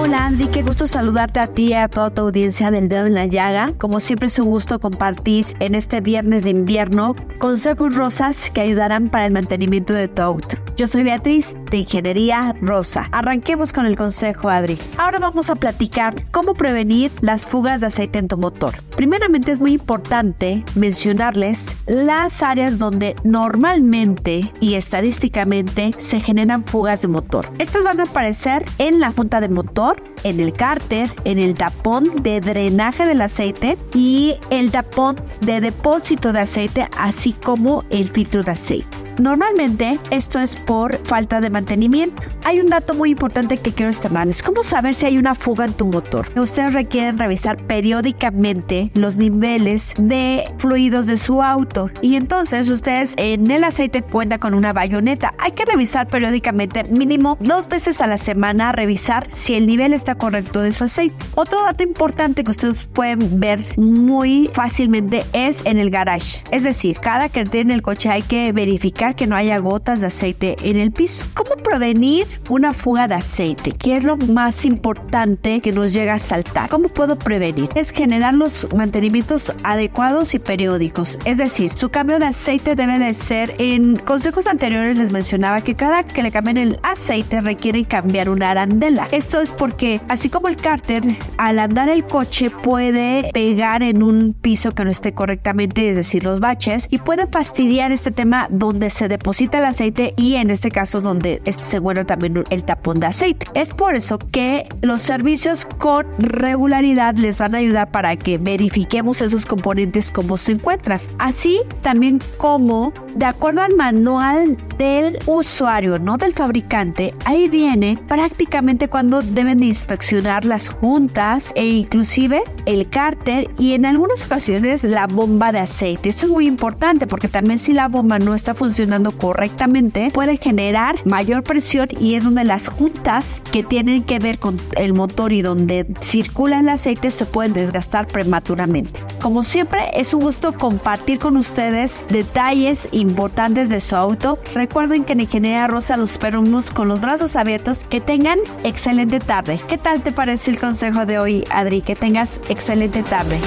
Hola 0.00 0.26
Andy, 0.26 0.46
qué 0.46 0.62
gusto 0.62 0.86
saludarte 0.86 1.40
a 1.40 1.48
ti 1.48 1.70
y 1.70 1.74
a 1.74 1.88
toda 1.88 2.10
tu 2.10 2.22
audiencia 2.22 2.70
del 2.70 2.88
dedo 2.88 3.06
en 3.06 3.14
la 3.14 3.26
llaga. 3.26 3.72
Como 3.78 3.98
siempre 3.98 4.28
es 4.28 4.38
un 4.38 4.46
gusto 4.46 4.78
compartir 4.78 5.44
en 5.58 5.74
este 5.74 6.00
viernes 6.00 6.44
de 6.44 6.50
invierno 6.50 7.16
consejos 7.38 7.96
rosas 7.96 8.48
que 8.52 8.60
ayudarán 8.60 9.10
para 9.10 9.26
el 9.26 9.32
mantenimiento 9.32 9.92
de 9.94 10.06
tu 10.06 10.22
auto. 10.22 10.56
Yo 10.76 10.86
soy 10.86 11.02
Beatriz 11.02 11.56
de 11.72 11.78
Ingeniería 11.78 12.54
Rosa. 12.60 13.08
Arranquemos 13.10 13.72
con 13.72 13.84
el 13.86 13.96
consejo 13.96 14.48
Adri. 14.48 14.78
Ahora 14.96 15.18
vamos 15.18 15.50
a 15.50 15.56
platicar 15.56 16.30
cómo 16.30 16.52
prevenir 16.52 17.10
las 17.20 17.46
fugas 17.46 17.80
de 17.80 17.88
aceite 17.88 18.20
en 18.20 18.28
tu 18.28 18.38
motor. 18.38 18.74
Primeramente 18.96 19.50
es 19.50 19.60
muy 19.60 19.72
importante 19.72 20.64
mencionarles 20.76 21.76
las 21.86 22.44
áreas 22.44 22.78
donde 22.78 23.16
normalmente 23.24 24.52
y 24.60 24.74
estadísticamente 24.74 25.92
se 25.98 26.20
generan 26.20 26.64
fugas 26.64 27.02
de 27.02 27.08
motor. 27.08 27.48
Estas 27.58 27.82
van 27.82 27.98
a 27.98 28.04
aparecer 28.04 28.64
en 28.78 29.00
la 29.00 29.10
junta 29.10 29.40
de 29.40 29.48
motor, 29.48 29.87
en 30.24 30.40
el 30.40 30.52
cárter, 30.52 31.10
en 31.24 31.38
el 31.38 31.54
tapón 31.54 32.22
de 32.22 32.40
drenaje 32.40 33.06
del 33.06 33.20
aceite 33.20 33.76
y 33.94 34.36
el 34.50 34.70
tapón 34.70 35.16
de 35.40 35.60
depósito 35.60 36.32
de 36.32 36.40
aceite, 36.40 36.88
así 36.98 37.32
como 37.32 37.84
el 37.90 38.08
filtro 38.08 38.42
de 38.42 38.52
aceite. 38.52 39.07
Normalmente 39.18 39.98
esto 40.10 40.38
es 40.38 40.54
por 40.54 40.96
falta 41.04 41.40
de 41.40 41.50
mantenimiento. 41.50 42.22
Hay 42.44 42.60
un 42.60 42.68
dato 42.68 42.94
muy 42.94 43.10
importante 43.10 43.58
que 43.58 43.72
quiero 43.72 43.90
externarles. 43.90 44.42
¿Cómo 44.42 44.62
saber 44.62 44.94
si 44.94 45.06
hay 45.06 45.18
una 45.18 45.34
fuga 45.34 45.64
en 45.64 45.72
tu 45.72 45.86
motor? 45.86 46.28
Ustedes 46.38 46.72
requieren 46.72 47.18
revisar 47.18 47.56
periódicamente 47.66 48.90
los 48.94 49.16
niveles 49.16 49.92
de 49.98 50.44
fluidos 50.58 51.06
de 51.06 51.16
su 51.16 51.42
auto 51.42 51.90
y 52.00 52.14
entonces 52.14 52.68
ustedes 52.70 53.14
en 53.16 53.50
el 53.50 53.64
aceite 53.64 54.02
cuenta 54.02 54.38
con 54.38 54.54
una 54.54 54.72
bayoneta. 54.72 55.34
Hay 55.38 55.52
que 55.52 55.64
revisar 55.64 56.08
periódicamente 56.08 56.84
mínimo 56.84 57.36
dos 57.40 57.68
veces 57.68 58.00
a 58.00 58.06
la 58.06 58.18
semana 58.18 58.72
revisar 58.72 59.26
si 59.32 59.54
el 59.54 59.66
nivel 59.66 59.94
está 59.94 60.14
correcto 60.14 60.60
de 60.60 60.72
su 60.72 60.84
aceite. 60.84 61.16
Otro 61.34 61.62
dato 61.64 61.82
importante 61.82 62.44
que 62.44 62.52
ustedes 62.52 62.86
pueden 62.92 63.40
ver 63.40 63.64
muy 63.76 64.48
fácilmente 64.54 65.24
es 65.32 65.66
en 65.66 65.78
el 65.78 65.90
garage. 65.90 66.42
Es 66.52 66.62
decir, 66.62 66.98
cada 67.00 67.28
que 67.28 67.44
tiene 67.44 67.74
el 67.74 67.82
coche 67.82 68.08
hay 68.10 68.22
que 68.22 68.52
verificar 68.52 69.07
que 69.14 69.26
no 69.26 69.36
haya 69.36 69.58
gotas 69.58 70.00
de 70.00 70.06
aceite 70.08 70.56
en 70.62 70.76
el 70.76 70.92
piso. 70.92 71.24
¿Cómo 71.34 71.62
prevenir 71.62 72.26
una 72.48 72.72
fuga 72.72 73.08
de 73.08 73.14
aceite? 73.14 73.72
¿Qué 73.72 73.96
es 73.96 74.04
lo 74.04 74.16
más 74.16 74.64
importante 74.64 75.60
que 75.60 75.72
nos 75.72 75.92
llega 75.92 76.14
a 76.14 76.18
saltar? 76.18 76.68
¿Cómo 76.68 76.88
puedo 76.88 77.18
prevenir? 77.18 77.68
Es 77.74 77.90
generar 77.90 78.34
los 78.34 78.68
mantenimientos 78.74 79.52
adecuados 79.62 80.34
y 80.34 80.38
periódicos. 80.38 81.18
Es 81.24 81.38
decir, 81.38 81.72
su 81.74 81.90
cambio 81.90 82.18
de 82.18 82.26
aceite 82.26 82.74
debe 82.74 82.98
de 82.98 83.14
ser 83.14 83.54
en 83.58 83.96
consejos 83.96 84.46
anteriores 84.46 84.98
les 84.98 85.12
mencionaba 85.12 85.60
que 85.60 85.74
cada 85.74 86.02
que 86.02 86.22
le 86.22 86.30
cambien 86.30 86.56
el 86.56 86.80
aceite 86.82 87.40
requiere 87.40 87.84
cambiar 87.84 88.28
una 88.28 88.50
arandela. 88.50 89.08
Esto 89.12 89.40
es 89.40 89.52
porque 89.52 90.00
así 90.08 90.28
como 90.28 90.48
el 90.48 90.56
cárter 90.56 91.02
al 91.36 91.58
andar 91.58 91.88
el 91.88 92.04
coche 92.04 92.50
puede 92.50 93.30
pegar 93.32 93.82
en 93.82 94.02
un 94.02 94.34
piso 94.34 94.72
que 94.72 94.84
no 94.84 94.90
esté 94.90 95.12
correctamente, 95.12 95.90
es 95.90 95.96
decir, 95.96 96.24
los 96.24 96.40
baches 96.40 96.86
y 96.90 96.98
puede 96.98 97.26
fastidiar 97.26 97.92
este 97.92 98.10
tema 98.10 98.48
donde 98.50 98.90
se 98.90 98.97
deposita 99.06 99.58
el 99.58 99.66
aceite 99.66 100.14
y 100.16 100.34
en 100.34 100.50
este 100.50 100.70
caso 100.70 101.00
donde 101.00 101.40
se 101.60 101.78
guarda 101.78 102.04
también 102.04 102.42
el 102.50 102.64
tapón 102.64 102.98
de 102.98 103.06
aceite. 103.06 103.46
Es 103.54 103.74
por 103.74 103.94
eso 103.94 104.18
que 104.18 104.66
los 104.82 105.02
servicios 105.02 105.64
con 105.64 106.06
regularidad 106.18 107.14
les 107.14 107.38
van 107.38 107.54
a 107.54 107.58
ayudar 107.58 107.90
para 107.90 108.16
que 108.16 108.38
verifiquemos 108.38 109.20
esos 109.20 109.46
componentes 109.46 110.10
como 110.10 110.36
se 110.38 110.52
encuentran. 110.52 111.00
Así 111.18 111.60
también 111.82 112.20
como 112.38 112.92
de 113.14 113.26
acuerdo 113.26 113.62
al 113.62 113.76
manual 113.76 114.56
del 114.78 115.18
usuario, 115.26 115.98
no 115.98 116.16
del 116.16 116.32
fabricante, 116.32 117.12
ahí 117.24 117.48
viene 117.48 117.98
prácticamente 118.08 118.88
cuando 118.88 119.22
deben 119.22 119.60
de 119.60 119.66
inspeccionar 119.66 120.44
las 120.44 120.68
juntas 120.68 121.52
e 121.54 121.66
inclusive 121.66 122.42
el 122.66 122.88
cárter 122.88 123.50
y 123.58 123.74
en 123.74 123.86
algunas 123.86 124.24
ocasiones 124.24 124.82
la 124.84 125.06
bomba 125.06 125.52
de 125.52 125.58
aceite. 125.60 126.08
Esto 126.08 126.26
es 126.26 126.32
muy 126.32 126.46
importante 126.46 127.06
porque 127.06 127.28
también 127.28 127.58
si 127.58 127.72
la 127.72 127.88
bomba 127.88 128.18
no 128.18 128.34
está 128.34 128.54
funcionando 128.54 128.87
correctamente 129.12 130.10
puede 130.12 130.36
generar 130.36 130.96
mayor 131.06 131.42
presión 131.42 131.88
y 131.98 132.14
es 132.14 132.24
donde 132.24 132.44
las 132.44 132.68
juntas 132.68 133.42
que 133.52 133.62
tienen 133.62 134.02
que 134.02 134.18
ver 134.18 134.38
con 134.38 134.58
el 134.76 134.94
motor 134.94 135.32
y 135.32 135.42
donde 135.42 135.86
circula 136.00 136.60
el 136.60 136.68
aceite 136.68 137.10
se 137.10 137.26
pueden 137.26 137.52
desgastar 137.52 138.06
prematuramente. 138.06 139.00
Como 139.20 139.42
siempre 139.42 139.90
es 139.94 140.14
un 140.14 140.20
gusto 140.20 140.52
compartir 140.52 141.18
con 141.18 141.36
ustedes 141.36 142.04
detalles 142.08 142.88
importantes 142.92 143.68
de 143.68 143.80
su 143.80 143.96
auto. 143.96 144.38
Recuerden 144.54 145.04
que 145.04 145.14
en 145.14 145.20
Ingeniería 145.20 145.66
Rosa 145.66 145.96
los 145.96 146.10
esperamos 146.10 146.70
con 146.70 146.88
los 146.88 147.00
brazos 147.00 147.36
abiertos. 147.36 147.84
Que 147.88 148.00
tengan 148.00 148.38
excelente 148.64 149.20
tarde. 149.20 149.60
¿Qué 149.68 149.78
tal 149.78 150.02
te 150.02 150.12
parece 150.12 150.50
el 150.50 150.58
consejo 150.58 151.06
de 151.06 151.18
hoy, 151.18 151.44
Adri? 151.50 151.80
Que 151.80 151.94
tengas 151.94 152.40
excelente 152.48 153.02
tarde. 153.02 153.38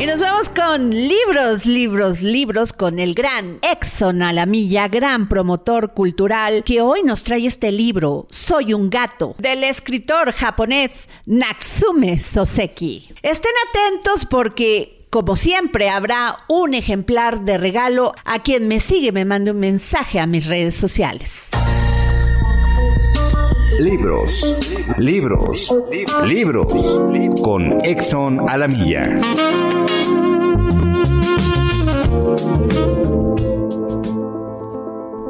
Y 0.00 0.06
nos 0.06 0.18
vamos 0.20 0.48
con 0.48 0.88
libros, 0.88 1.66
libros, 1.66 2.22
libros 2.22 2.72
con 2.72 2.98
el 2.98 3.12
gran 3.12 3.58
Exxon 3.60 4.22
Alamilla, 4.22 4.88
gran 4.88 5.28
promotor 5.28 5.92
cultural, 5.92 6.64
que 6.64 6.80
hoy 6.80 7.02
nos 7.02 7.22
trae 7.22 7.46
este 7.46 7.70
libro, 7.70 8.26
Soy 8.30 8.72
un 8.72 8.88
gato, 8.88 9.34
del 9.36 9.62
escritor 9.62 10.32
japonés 10.32 11.06
Natsume 11.26 12.18
Soseki. 12.18 13.12
Estén 13.20 13.52
atentos 13.68 14.24
porque 14.24 15.06
como 15.10 15.36
siempre, 15.36 15.90
habrá 15.90 16.44
un 16.48 16.72
ejemplar 16.72 17.42
de 17.42 17.58
regalo 17.58 18.14
a 18.24 18.38
quien 18.38 18.68
me 18.68 18.80
sigue, 18.80 19.12
me 19.12 19.26
mande 19.26 19.50
un 19.50 19.58
mensaje 19.58 20.18
a 20.18 20.26
mis 20.26 20.46
redes 20.46 20.76
sociales. 20.76 21.50
Libros, 23.80 24.56
libros, 24.98 25.74
libros, 26.24 26.72
con 27.42 27.84
Exxon 27.84 28.48
Alamilla. 28.48 29.79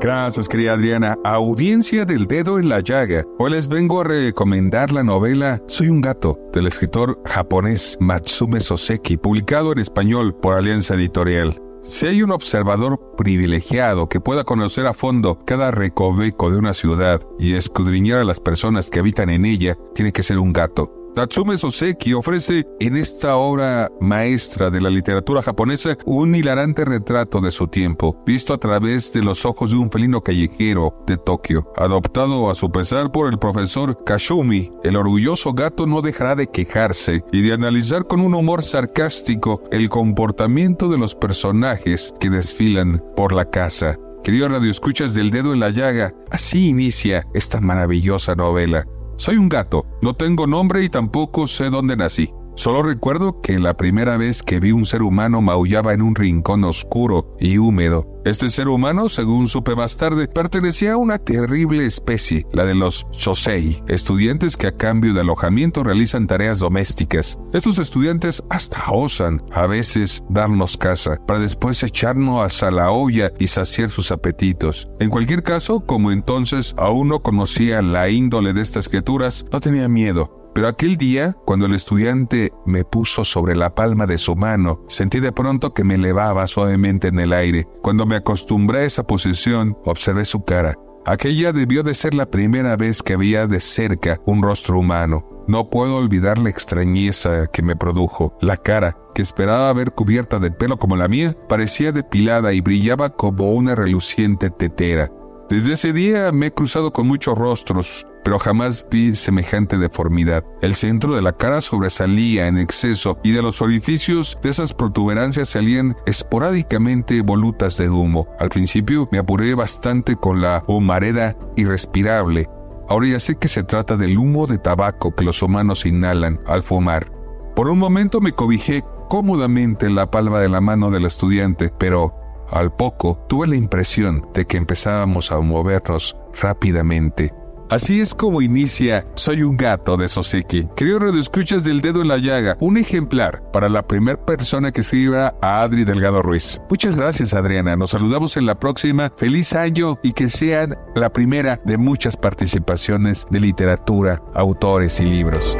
Gracias, 0.00 0.48
querida 0.48 0.72
Adriana. 0.72 1.18
Audiencia 1.24 2.06
del 2.06 2.26
dedo 2.26 2.58
en 2.58 2.70
la 2.70 2.80
llaga. 2.80 3.26
Hoy 3.38 3.50
les 3.50 3.68
vengo 3.68 4.00
a 4.00 4.04
recomendar 4.04 4.92
la 4.92 5.02
novela 5.02 5.60
Soy 5.68 5.90
un 5.90 6.00
gato, 6.00 6.38
del 6.54 6.66
escritor 6.66 7.20
japonés 7.26 7.98
Matsume 8.00 8.60
Soseki, 8.60 9.18
publicado 9.18 9.72
en 9.72 9.78
español 9.78 10.34
por 10.34 10.56
Alianza 10.56 10.94
Editorial. 10.94 11.60
Si 11.82 12.06
hay 12.06 12.22
un 12.22 12.30
observador 12.30 12.98
privilegiado 13.16 14.08
que 14.08 14.20
pueda 14.20 14.44
conocer 14.44 14.86
a 14.86 14.94
fondo 14.94 15.38
cada 15.46 15.70
recoveco 15.70 16.50
de 16.50 16.58
una 16.58 16.72
ciudad 16.72 17.20
y 17.38 17.54
escudriñar 17.54 18.20
a 18.20 18.24
las 18.24 18.40
personas 18.40 18.88
que 18.88 19.00
habitan 19.00 19.28
en 19.28 19.44
ella, 19.44 19.76
tiene 19.94 20.12
que 20.12 20.22
ser 20.22 20.38
un 20.38 20.52
gato. 20.52 20.99
Natsume 21.20 21.58
Soseki 21.58 22.14
ofrece 22.14 22.66
en 22.80 22.96
esta 22.96 23.36
obra 23.36 23.90
maestra 24.00 24.70
de 24.70 24.80
la 24.80 24.88
literatura 24.88 25.42
japonesa 25.42 25.98
un 26.06 26.34
hilarante 26.34 26.82
retrato 26.82 27.42
de 27.42 27.50
su 27.50 27.66
tiempo, 27.66 28.22
visto 28.24 28.54
a 28.54 28.58
través 28.58 29.12
de 29.12 29.20
los 29.20 29.44
ojos 29.44 29.70
de 29.70 29.76
un 29.76 29.90
felino 29.90 30.22
callejero 30.22 31.04
de 31.06 31.18
Tokio. 31.18 31.70
Adoptado 31.76 32.48
a 32.48 32.54
su 32.54 32.72
pesar 32.72 33.12
por 33.12 33.30
el 33.30 33.38
profesor 33.38 34.02
Kashumi, 34.02 34.70
el 34.82 34.96
orgulloso 34.96 35.52
gato 35.52 35.86
no 35.86 36.00
dejará 36.00 36.36
de 36.36 36.46
quejarse 36.46 37.22
y 37.32 37.42
de 37.42 37.52
analizar 37.52 38.06
con 38.06 38.22
un 38.22 38.34
humor 38.34 38.62
sarcástico 38.62 39.62
el 39.70 39.90
comportamiento 39.90 40.88
de 40.88 40.96
los 40.96 41.14
personajes 41.14 42.14
que 42.18 42.30
desfilan 42.30 43.04
por 43.14 43.34
la 43.34 43.44
casa. 43.44 43.98
Querido 44.24 44.48
Radio 44.48 44.70
Escuchas 44.70 45.12
del 45.12 45.30
Dedo 45.30 45.52
en 45.52 45.60
la 45.60 45.68
Llaga, 45.68 46.14
así 46.30 46.68
inicia 46.68 47.26
esta 47.34 47.60
maravillosa 47.60 48.34
novela. 48.34 48.86
Soy 49.20 49.36
un 49.36 49.50
gato, 49.50 49.84
no 50.00 50.14
tengo 50.14 50.46
nombre 50.46 50.82
y 50.82 50.88
tampoco 50.88 51.46
sé 51.46 51.68
dónde 51.68 51.94
nací. 51.94 52.32
Solo 52.54 52.82
recuerdo 52.82 53.40
que 53.40 53.58
la 53.58 53.76
primera 53.76 54.16
vez 54.16 54.42
que 54.42 54.60
vi 54.60 54.72
un 54.72 54.84
ser 54.84 55.02
humano 55.02 55.40
maullaba 55.40 55.94
en 55.94 56.02
un 56.02 56.14
rincón 56.14 56.64
oscuro 56.64 57.36
y 57.40 57.58
húmedo. 57.58 58.06
Este 58.24 58.50
ser 58.50 58.68
humano, 58.68 59.08
según 59.08 59.48
supe 59.48 59.74
más 59.74 59.96
tarde, 59.96 60.28
pertenecía 60.28 60.92
a 60.92 60.96
una 60.98 61.18
terrible 61.18 61.86
especie, 61.86 62.46
la 62.52 62.66
de 62.66 62.74
los 62.74 63.06
shosei, 63.12 63.82
estudiantes 63.88 64.58
que 64.58 64.66
a 64.66 64.76
cambio 64.76 65.14
de 65.14 65.20
alojamiento 65.20 65.82
realizan 65.84 66.26
tareas 66.26 66.58
domésticas. 66.58 67.38
Estos 67.54 67.78
estudiantes 67.78 68.44
hasta 68.50 68.90
osan, 68.90 69.42
a 69.52 69.66
veces, 69.66 70.22
darnos 70.28 70.76
casa, 70.76 71.16
para 71.26 71.40
después 71.40 71.82
echarnos 71.82 72.62
a 72.62 72.70
la 72.70 72.90
olla 72.90 73.32
y 73.38 73.46
saciar 73.46 73.88
sus 73.88 74.12
apetitos. 74.12 74.90
En 75.00 75.08
cualquier 75.08 75.42
caso, 75.42 75.80
como 75.80 76.12
entonces 76.12 76.74
aún 76.76 77.08
no 77.08 77.22
conocía 77.22 77.80
la 77.80 78.10
índole 78.10 78.52
de 78.52 78.60
estas 78.60 78.88
criaturas, 78.88 79.46
no 79.50 79.60
tenía 79.60 79.88
miedo, 79.88 80.39
pero 80.54 80.68
aquel 80.68 80.96
día, 80.96 81.36
cuando 81.44 81.66
el 81.66 81.74
estudiante 81.74 82.52
me 82.66 82.84
puso 82.84 83.24
sobre 83.24 83.56
la 83.56 83.74
palma 83.74 84.06
de 84.06 84.18
su 84.18 84.36
mano, 84.36 84.84
sentí 84.88 85.20
de 85.20 85.32
pronto 85.32 85.72
que 85.72 85.84
me 85.84 85.94
elevaba 85.94 86.46
suavemente 86.46 87.08
en 87.08 87.18
el 87.20 87.32
aire. 87.32 87.66
Cuando 87.82 88.06
me 88.06 88.16
acostumbré 88.16 88.80
a 88.80 88.84
esa 88.84 89.04
posición, 89.04 89.76
observé 89.84 90.24
su 90.24 90.44
cara. 90.44 90.74
Aquella 91.06 91.52
debió 91.52 91.82
de 91.82 91.94
ser 91.94 92.14
la 92.14 92.30
primera 92.30 92.76
vez 92.76 93.02
que 93.02 93.16
veía 93.16 93.46
de 93.46 93.60
cerca 93.60 94.20
un 94.26 94.42
rostro 94.42 94.78
humano. 94.78 95.26
No 95.48 95.70
puedo 95.70 95.96
olvidar 95.96 96.38
la 96.38 96.50
extrañeza 96.50 97.46
que 97.46 97.62
me 97.62 97.74
produjo. 97.74 98.36
La 98.40 98.56
cara, 98.56 98.96
que 99.14 99.22
esperaba 99.22 99.72
ver 99.72 99.92
cubierta 99.92 100.38
de 100.38 100.50
pelo 100.50 100.78
como 100.78 100.96
la 100.96 101.08
mía, 101.08 101.36
parecía 101.48 101.90
depilada 101.90 102.52
y 102.52 102.60
brillaba 102.60 103.10
como 103.10 103.52
una 103.52 103.74
reluciente 103.74 104.50
tetera. 104.50 105.10
Desde 105.50 105.72
ese 105.72 105.92
día 105.92 106.30
me 106.30 106.46
he 106.46 106.52
cruzado 106.52 106.92
con 106.92 107.08
muchos 107.08 107.36
rostros, 107.36 108.06
pero 108.22 108.38
jamás 108.38 108.86
vi 108.88 109.16
semejante 109.16 109.78
deformidad. 109.78 110.44
El 110.62 110.76
centro 110.76 111.16
de 111.16 111.22
la 111.22 111.32
cara 111.32 111.60
sobresalía 111.60 112.46
en 112.46 112.56
exceso 112.56 113.18
y 113.24 113.32
de 113.32 113.42
los 113.42 113.60
orificios 113.60 114.38
de 114.44 114.50
esas 114.50 114.72
protuberancias 114.72 115.48
salían 115.48 115.96
esporádicamente 116.06 117.20
volutas 117.22 117.76
de 117.78 117.90
humo. 117.90 118.28
Al 118.38 118.48
principio 118.48 119.08
me 119.10 119.18
apuré 119.18 119.56
bastante 119.56 120.14
con 120.14 120.40
la 120.40 120.62
humareda 120.68 121.36
irrespirable. 121.56 122.48
Ahora 122.88 123.08
ya 123.08 123.18
sé 123.18 123.34
que 123.34 123.48
se 123.48 123.64
trata 123.64 123.96
del 123.96 124.18
humo 124.18 124.46
de 124.46 124.58
tabaco 124.58 125.16
que 125.16 125.24
los 125.24 125.42
humanos 125.42 125.84
inhalan 125.84 126.38
al 126.46 126.62
fumar. 126.62 127.10
Por 127.56 127.68
un 127.68 127.80
momento 127.80 128.20
me 128.20 128.30
cobijé 128.30 128.84
cómodamente 129.08 129.86
en 129.86 129.96
la 129.96 130.12
palma 130.12 130.38
de 130.38 130.48
la 130.48 130.60
mano 130.60 130.92
del 130.92 131.06
estudiante, 131.06 131.72
pero 131.76 132.19
al 132.50 132.72
poco 132.74 133.24
tuve 133.28 133.46
la 133.46 133.56
impresión 133.56 134.26
de 134.34 134.46
que 134.46 134.56
empezábamos 134.56 135.32
a 135.32 135.40
movernos 135.40 136.16
rápidamente. 136.40 137.32
Así 137.70 138.00
es 138.00 138.16
como 138.16 138.42
inicia 138.42 139.04
Soy 139.14 139.42
un 139.44 139.56
gato 139.56 139.96
de 139.96 140.08
Soseki. 140.08 140.66
Creo 140.74 140.98
escuchas 141.14 141.62
del 141.62 141.80
dedo 141.80 142.02
en 142.02 142.08
la 142.08 142.18
llaga, 142.18 142.56
un 142.58 142.76
ejemplar 142.76 143.44
para 143.52 143.68
la 143.68 143.86
primera 143.86 144.18
persona 144.26 144.72
que 144.72 144.80
escriba 144.80 145.36
a 145.40 145.62
Adri 145.62 145.84
Delgado 145.84 146.20
Ruiz. 146.20 146.60
Muchas 146.68 146.96
gracias 146.96 147.32
Adriana, 147.32 147.76
nos 147.76 147.90
saludamos 147.90 148.36
en 148.36 148.46
la 148.46 148.58
próxima. 148.58 149.12
Feliz 149.16 149.54
año 149.54 150.00
y 150.02 150.12
que 150.12 150.30
sean 150.30 150.76
la 150.96 151.12
primera 151.12 151.60
de 151.64 151.78
muchas 151.78 152.16
participaciones 152.16 153.28
de 153.30 153.38
literatura, 153.38 154.20
autores 154.34 154.98
y 154.98 155.04
libros. 155.04 155.56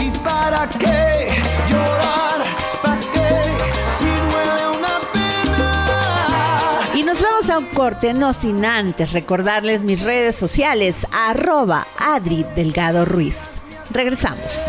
¿Y 0.00 0.16
para 0.20 0.68
qué 0.68 1.26
llorar? 1.68 2.21
Corte, 7.72 8.14
no 8.14 8.32
sin 8.32 8.64
antes 8.64 9.12
recordarles 9.12 9.82
mis 9.82 10.02
redes 10.02 10.36
sociales, 10.36 11.06
arroba 11.12 11.86
Adri 11.98 12.44
Delgado 12.54 13.04
Ruiz. 13.04 13.54
Regresamos. 13.90 14.68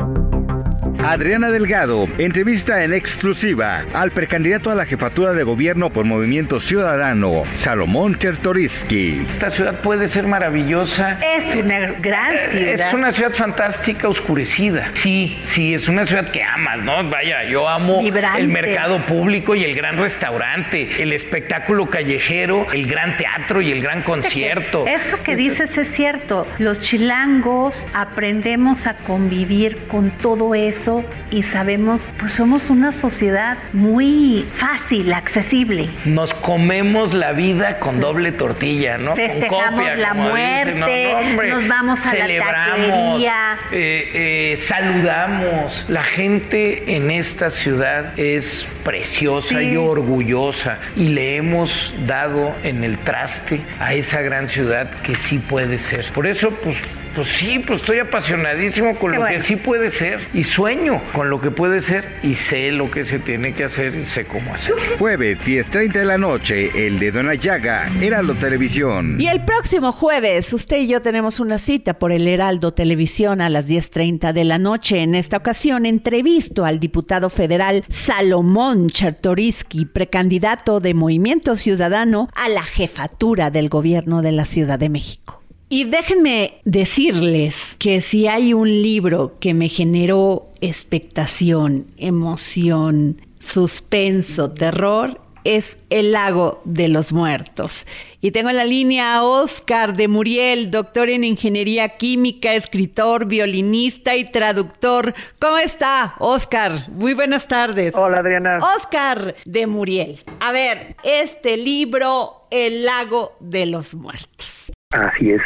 Adriana 1.03 1.49
Delgado 1.49 2.07
entrevista 2.19 2.83
en 2.83 2.93
exclusiva 2.93 3.85
al 3.93 4.11
precandidato 4.11 4.69
a 4.69 4.75
la 4.75 4.85
jefatura 4.85 5.33
de 5.33 5.41
gobierno 5.41 5.89
por 5.89 6.05
Movimiento 6.05 6.59
Ciudadano, 6.59 7.41
Salomón 7.57 8.19
Chertoriski. 8.19 9.25
Esta 9.27 9.49
ciudad 9.49 9.79
puede 9.81 10.07
ser 10.07 10.27
maravillosa. 10.27 11.17
Es 11.19 11.55
una 11.55 11.79
gran 11.93 12.37
ciudad. 12.51 12.87
Es 12.87 12.93
una 12.93 13.11
ciudad 13.11 13.33
fantástica, 13.33 14.07
oscurecida. 14.07 14.91
Sí, 14.93 15.39
sí, 15.43 15.73
es 15.73 15.87
una 15.87 16.05
ciudad 16.05 16.29
que 16.29 16.43
amas, 16.43 16.83
¿no? 16.83 17.09
Vaya, 17.09 17.45
yo 17.49 17.67
amo 17.67 17.99
Vibrante. 17.99 18.39
el 18.39 18.47
mercado 18.47 19.03
público 19.07 19.55
y 19.55 19.63
el 19.63 19.73
gran 19.73 19.97
restaurante, 19.97 21.01
el 21.01 21.13
espectáculo 21.13 21.87
callejero, 21.89 22.67
el 22.71 22.85
gran 22.85 23.17
teatro 23.17 23.59
y 23.59 23.71
el 23.71 23.81
gran 23.81 24.03
concierto. 24.03 24.85
Eso 24.85 25.17
que 25.23 25.35
dices 25.35 25.77
es 25.79 25.91
cierto. 25.91 26.45
Los 26.59 26.79
chilangos 26.79 27.87
aprendemos 27.95 28.85
a 28.85 28.93
convivir 28.93 29.87
con 29.87 30.11
todo 30.11 30.53
eso 30.53 30.90
y 31.31 31.43
sabemos, 31.43 32.09
pues 32.19 32.33
somos 32.33 32.69
una 32.69 32.91
sociedad 32.91 33.57
muy 33.73 34.45
fácil, 34.55 35.11
accesible. 35.13 35.89
Nos 36.05 36.33
comemos 36.33 37.13
la 37.13 37.31
vida 37.31 37.77
con 37.79 37.99
doble 37.99 38.31
tortilla, 38.31 38.97
¿no? 38.97 39.11
Con 39.11 39.15
Festejamos 39.17 39.71
copia, 39.79 39.95
la 39.95 40.09
como 40.09 40.35
dicen, 40.35 40.79
muerte, 40.79 41.49
nos 41.49 41.67
vamos 41.67 41.99
a 42.05 42.05
la 42.05 42.11
celebramos, 42.21 42.87
taquería. 42.87 43.57
eh, 43.71 44.51
eh, 44.53 44.57
saludamos. 44.57 45.85
La 45.87 46.03
gente 46.03 46.95
en 46.95 47.11
esta 47.11 47.49
ciudad 47.51 48.17
es 48.19 48.65
preciosa 48.83 49.59
Sí. 49.59 49.71
y 49.71 49.75
orgullosa 49.77 50.77
y 50.95 51.09
le 51.09 51.35
hemos 51.37 51.93
dado 52.05 52.53
en 52.63 52.83
el 52.83 52.97
traste 52.97 53.61
a 53.79 53.93
esa 53.93 54.21
gran 54.21 54.47
ciudad 54.49 54.89
que 55.03 55.15
sí 55.15 55.39
puede 55.39 55.77
ser. 55.77 56.05
Por 56.13 56.27
eso, 56.27 56.49
pues. 56.51 56.77
Pues 57.15 57.27
sí, 57.27 57.59
pues 57.59 57.81
estoy 57.81 57.99
apasionadísimo 57.99 58.95
con 58.95 59.11
Qué 59.11 59.17
lo 59.17 59.21
bueno. 59.23 59.37
que 59.37 59.43
sí 59.43 59.55
puede 59.57 59.89
ser 59.91 60.19
y 60.33 60.43
sueño 60.43 61.01
con 61.13 61.29
lo 61.29 61.41
que 61.41 61.51
puede 61.51 61.81
ser 61.81 62.19
y 62.23 62.35
sé 62.35 62.71
lo 62.71 62.89
que 62.89 63.03
se 63.03 63.19
tiene 63.19 63.53
que 63.53 63.65
hacer 63.65 63.95
y 63.95 64.03
sé 64.03 64.25
cómo 64.25 64.53
hacerlo. 64.53 64.81
Jueves 64.97 65.39
10.30 65.45 65.91
de 65.91 66.05
la 66.05 66.17
noche, 66.17 66.87
El 66.87 66.99
Dedo 66.99 67.19
en 67.19 67.27
la 67.27 67.35
Llaga, 67.35 67.89
Heraldo 68.01 68.33
Televisión. 68.35 69.19
Y 69.19 69.27
el 69.27 69.43
próximo 69.43 69.91
jueves, 69.91 70.53
usted 70.53 70.77
y 70.77 70.87
yo 70.87 71.01
tenemos 71.01 71.39
una 71.39 71.57
cita 71.57 71.99
por 71.99 72.11
el 72.11 72.27
Heraldo 72.27 72.73
Televisión 72.73 73.41
a 73.41 73.49
las 73.49 73.69
10.30 73.69 74.31
de 74.33 74.43
la 74.45 74.57
noche. 74.57 74.99
En 75.03 75.15
esta 75.15 75.37
ocasión, 75.37 75.85
entrevisto 75.85 76.65
al 76.65 76.79
diputado 76.79 77.29
federal 77.29 77.83
Salomón 77.89 78.89
Chertoriski, 78.89 79.85
precandidato 79.85 80.79
de 80.79 80.93
Movimiento 80.93 81.55
Ciudadano 81.55 82.29
a 82.35 82.47
la 82.49 82.63
jefatura 82.63 83.51
del 83.51 83.67
gobierno 83.69 84.21
de 84.21 84.31
la 84.31 84.45
Ciudad 84.45 84.79
de 84.79 84.89
México. 84.89 85.40
Y 85.73 85.85
déjenme 85.85 86.59
decirles 86.65 87.77
que 87.79 88.01
si 88.01 88.27
hay 88.27 88.53
un 88.53 88.67
libro 88.67 89.39
que 89.39 89.53
me 89.53 89.69
generó 89.69 90.49
expectación, 90.59 91.87
emoción, 91.95 93.21
suspenso, 93.39 94.51
terror, 94.51 95.21
es 95.45 95.79
El 95.89 96.11
lago 96.11 96.61
de 96.65 96.89
los 96.89 97.13
muertos. 97.13 97.85
Y 98.19 98.31
tengo 98.31 98.49
en 98.49 98.57
la 98.57 98.65
línea 98.65 99.15
a 99.15 99.23
Oscar 99.23 99.95
de 99.95 100.09
Muriel, 100.09 100.71
doctor 100.71 101.09
en 101.09 101.23
ingeniería 101.23 101.95
química, 101.95 102.53
escritor, 102.53 103.25
violinista 103.25 104.17
y 104.17 104.29
traductor. 104.29 105.15
¿Cómo 105.39 105.57
está, 105.57 106.15
Oscar? 106.19 106.89
Muy 106.89 107.13
buenas 107.13 107.47
tardes. 107.47 107.95
Hola, 107.95 108.19
Adriana. 108.19 108.59
Oscar 108.75 109.35
de 109.45 109.67
Muriel. 109.67 110.19
A 110.41 110.51
ver, 110.51 110.97
este 111.05 111.55
libro, 111.55 112.41
El 112.51 112.83
lago 112.83 113.37
de 113.39 113.67
los 113.67 113.95
muertos. 113.95 114.73
Así 114.91 115.31
es. 115.31 115.41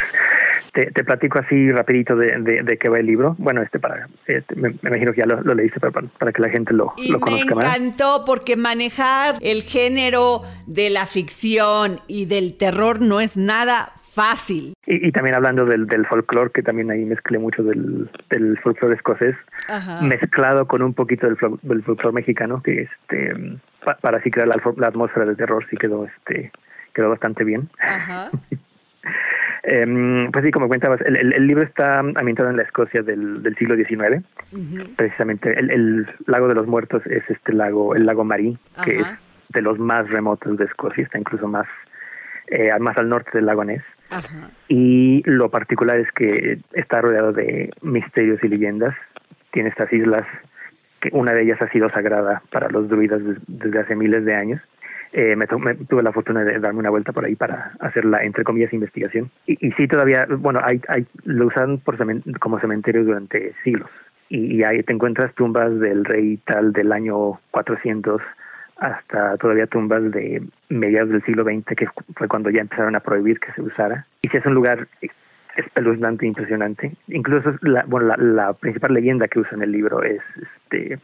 Te, 0.72 0.90
te 0.90 1.04
platico 1.04 1.38
así 1.38 1.72
rapidito 1.72 2.16
de, 2.16 2.38
de, 2.40 2.62
de 2.62 2.76
qué 2.76 2.88
va 2.90 2.98
el 2.98 3.06
libro. 3.06 3.34
Bueno, 3.38 3.62
este 3.62 3.78
para, 3.78 4.08
este, 4.26 4.54
me, 4.56 4.70
me 4.82 4.90
imagino 4.90 5.12
que 5.12 5.20
ya 5.20 5.26
lo, 5.26 5.40
lo 5.40 5.54
leíste, 5.54 5.80
pero 5.80 5.90
para, 5.92 6.06
para 6.18 6.32
que 6.32 6.42
la 6.42 6.50
gente 6.50 6.74
lo, 6.74 6.92
Y 6.98 7.12
lo 7.12 7.18
me 7.18 7.24
conozca 7.24 7.54
más. 7.54 7.64
encantó 7.76 8.24
porque 8.26 8.56
manejar 8.56 9.36
el 9.40 9.62
género 9.62 10.42
de 10.66 10.90
la 10.90 11.06
ficción 11.06 12.00
y 12.08 12.26
del 12.26 12.58
terror 12.58 13.00
no 13.00 13.20
es 13.22 13.38
nada 13.38 13.90
fácil. 14.12 14.74
Y, 14.86 15.08
y 15.08 15.12
también 15.12 15.34
hablando 15.36 15.64
del, 15.64 15.86
del 15.86 16.04
folclore, 16.06 16.50
que 16.50 16.62
también 16.62 16.90
ahí 16.90 17.04
mezclé 17.06 17.38
mucho 17.38 17.62
del, 17.62 18.10
del 18.28 18.58
folclore 18.58 18.96
escocés, 18.96 19.34
Ajá. 19.68 20.02
mezclado 20.02 20.66
con 20.66 20.82
un 20.82 20.92
poquito 20.92 21.26
del, 21.26 21.36
del 21.62 21.82
folclore 21.84 22.14
mexicano, 22.14 22.62
que 22.62 22.82
este 22.82 23.34
pa- 23.84 23.96
para 23.96 24.18
así 24.18 24.30
crear 24.30 24.48
la 24.48 24.56
atmósfera 24.88 25.24
de 25.24 25.36
terror 25.36 25.64
sí 25.70 25.76
quedó 25.78 26.04
este 26.06 26.50
quedó 26.92 27.10
bastante 27.10 27.44
bien. 27.44 27.68
Ajá. 27.78 28.30
Em, 29.68 30.30
pues 30.30 30.44
sí, 30.44 30.52
como 30.52 30.66
comentabas, 30.68 31.00
el, 31.00 31.16
el- 31.16 31.32
el 31.32 31.46
libro 31.46 31.64
está 31.64 31.98
ambientado 31.98 32.48
en 32.50 32.56
la 32.56 32.62
Escocia 32.62 33.02
del, 33.02 33.42
del 33.42 33.56
siglo 33.56 33.74
XIX. 33.74 34.24
Precisamente, 34.96 35.58
el, 35.58 35.70
el 35.70 36.06
lago 36.26 36.46
de 36.48 36.54
los 36.54 36.66
muertos 36.68 37.04
es 37.06 37.28
este 37.28 37.52
lago, 37.52 37.94
el 37.96 38.06
lago 38.06 38.24
Marí, 38.24 38.56
que 38.84 39.00
es 39.00 39.06
de 39.48 39.62
los 39.62 39.78
más 39.78 40.08
remotos 40.08 40.56
de 40.56 40.64
Escocia, 40.66 41.02
está 41.04 41.18
incluso 41.18 41.48
más, 41.48 41.66
eh, 42.48 42.70
más 42.78 42.96
al 42.96 43.08
norte 43.08 43.30
del 43.34 43.46
lago 43.46 43.64
Ness. 43.64 43.82
Ajá. 44.10 44.50
Y 44.68 45.22
lo 45.28 45.50
particular 45.50 45.98
es 45.98 46.10
que 46.12 46.58
está 46.74 47.00
rodeado 47.00 47.32
de 47.32 47.70
misterios 47.82 48.38
y 48.44 48.48
leyendas. 48.48 48.94
Tiene 49.50 49.70
estas 49.70 49.92
islas, 49.92 50.22
que 51.00 51.08
una 51.12 51.32
de 51.32 51.42
ellas 51.42 51.60
ha 51.60 51.68
sido 51.70 51.90
sagrada 51.90 52.40
para 52.52 52.68
los 52.68 52.88
druidas 52.88 53.24
des- 53.24 53.38
desde 53.48 53.80
hace 53.80 53.96
miles 53.96 54.24
de 54.24 54.34
años. 54.36 54.60
Eh, 55.18 55.34
me, 55.34 55.46
me- 55.46 55.74
tuve 55.76 56.02
la 56.02 56.12
fortuna 56.12 56.44
de 56.44 56.58
darme 56.58 56.80
una 56.80 56.90
vuelta 56.90 57.10
por 57.10 57.24
ahí 57.24 57.34
para 57.34 57.72
hacer 57.80 58.04
la, 58.04 58.22
entre 58.22 58.44
comillas, 58.44 58.70
investigación. 58.74 59.30
Y, 59.46 59.66
y 59.66 59.72
sí, 59.72 59.88
todavía, 59.88 60.26
bueno, 60.28 60.60
hay, 60.62 60.78
lo 61.24 61.46
usan 61.46 61.78
por 61.78 61.96
cemen- 61.96 62.38
como 62.38 62.60
cementerio 62.60 63.02
durante 63.02 63.54
siglos. 63.64 63.88
Y, 64.28 64.62
ahí 64.62 64.82
te 64.82 64.92
encuentras 64.92 65.34
tumbas 65.34 65.80
del 65.80 66.04
rey 66.04 66.36
tal 66.44 66.74
del 66.74 66.92
año 66.92 67.40
400 67.50 68.20
hasta 68.76 69.38
todavía 69.38 69.66
tumbas 69.66 70.02
de 70.10 70.42
mediados 70.68 71.08
del 71.08 71.24
siglo 71.24 71.44
XX, 71.44 71.64
que 71.74 71.88
fue 72.14 72.28
cuando 72.28 72.50
ya 72.50 72.60
empezaron 72.60 72.94
a 72.94 73.00
prohibir 73.00 73.40
que 73.40 73.52
se 73.52 73.62
usara. 73.62 74.04
Y 74.20 74.28
sí 74.28 74.36
es 74.36 74.44
un 74.44 74.52
lugar 74.52 74.86
espeluznante, 75.56 76.26
impresionante. 76.26 76.92
Incluso 77.08 77.54
la, 77.62 77.84
bueno, 77.86 78.14
la, 78.18 78.52
principal 78.52 78.92
leyenda 78.92 79.28
que 79.28 79.38
usa 79.38 79.52
en 79.54 79.62
el 79.62 79.72
libro 79.72 80.02
es 80.02 80.20
este, 80.42 80.98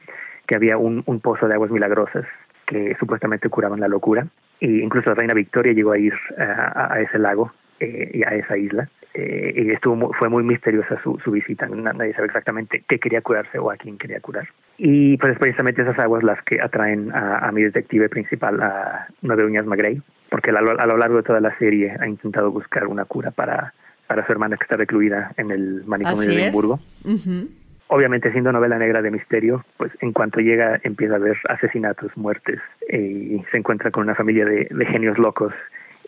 que 0.46 0.54
había 0.54 0.76
un 0.76 1.20
pozo 1.20 1.48
de 1.48 1.54
aguas 1.54 1.70
milagrosas 1.70 2.26
que 2.72 2.96
supuestamente 2.98 3.48
curaban 3.48 3.80
la 3.80 3.88
locura. 3.88 4.26
Y 4.60 4.80
incluso 4.80 5.10
la 5.10 5.16
reina 5.16 5.34
Victoria 5.34 5.72
llegó 5.72 5.92
a 5.92 5.98
ir 5.98 6.14
a, 6.38 6.94
a 6.94 7.00
ese 7.00 7.18
lago 7.18 7.52
eh, 7.80 8.10
y 8.14 8.22
a 8.22 8.28
esa 8.36 8.56
isla. 8.56 8.88
Eh, 9.14 9.52
y 9.56 9.70
estuvo 9.72 10.12
fue 10.14 10.30
muy 10.30 10.42
misteriosa 10.42 10.98
su, 11.02 11.18
su 11.22 11.30
visita. 11.32 11.66
Na- 11.68 11.92
Nadie 11.92 12.14
sabe 12.14 12.26
exactamente 12.28 12.82
qué 12.88 12.98
quería 12.98 13.20
curarse 13.20 13.58
o 13.58 13.70
a 13.70 13.76
quién 13.76 13.98
quería 13.98 14.20
curar. 14.20 14.48
Y 14.78 15.18
pues 15.18 15.38
precisamente 15.38 15.82
esas 15.82 15.98
aguas 15.98 16.22
las 16.22 16.42
que 16.44 16.60
atraen 16.62 17.12
a, 17.12 17.38
a 17.46 17.52
mi 17.52 17.62
detective 17.62 18.08
principal, 18.08 18.62
a 18.62 19.08
Nueve 19.20 19.44
Uñas 19.44 19.66
Magrey, 19.66 20.00
porque 20.30 20.50
a 20.50 20.60
lo, 20.62 20.80
a 20.80 20.86
lo 20.86 20.96
largo 20.96 21.18
de 21.18 21.22
toda 21.24 21.40
la 21.40 21.56
serie 21.58 21.94
ha 22.00 22.08
intentado 22.08 22.50
buscar 22.50 22.86
una 22.86 23.04
cura 23.04 23.32
para, 23.32 23.74
para 24.06 24.24
su 24.24 24.32
hermana 24.32 24.56
que 24.56 24.64
está 24.64 24.76
recluida 24.78 25.32
en 25.36 25.50
el 25.50 25.84
manicomio 25.84 26.20
Así 26.20 26.30
de 26.30 26.36
es. 26.36 26.42
Edimburgo. 26.44 26.80
Ujú. 27.04 27.48
Obviamente 27.94 28.32
siendo 28.32 28.50
novela 28.52 28.78
negra 28.78 29.02
de 29.02 29.10
misterio, 29.10 29.66
pues 29.76 29.92
en 30.00 30.14
cuanto 30.14 30.40
llega 30.40 30.80
empieza 30.82 31.12
a 31.12 31.16
haber 31.18 31.36
asesinatos, 31.50 32.10
muertes 32.16 32.58
eh, 32.88 32.98
y 32.98 33.44
se 33.50 33.58
encuentra 33.58 33.90
con 33.90 34.04
una 34.04 34.14
familia 34.14 34.46
de, 34.46 34.66
de 34.70 34.86
genios 34.86 35.18
locos 35.18 35.52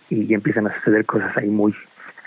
y 0.08 0.32
empiezan 0.32 0.66
a 0.66 0.74
suceder 0.76 1.04
cosas 1.04 1.36
ahí 1.36 1.50
muy 1.50 1.74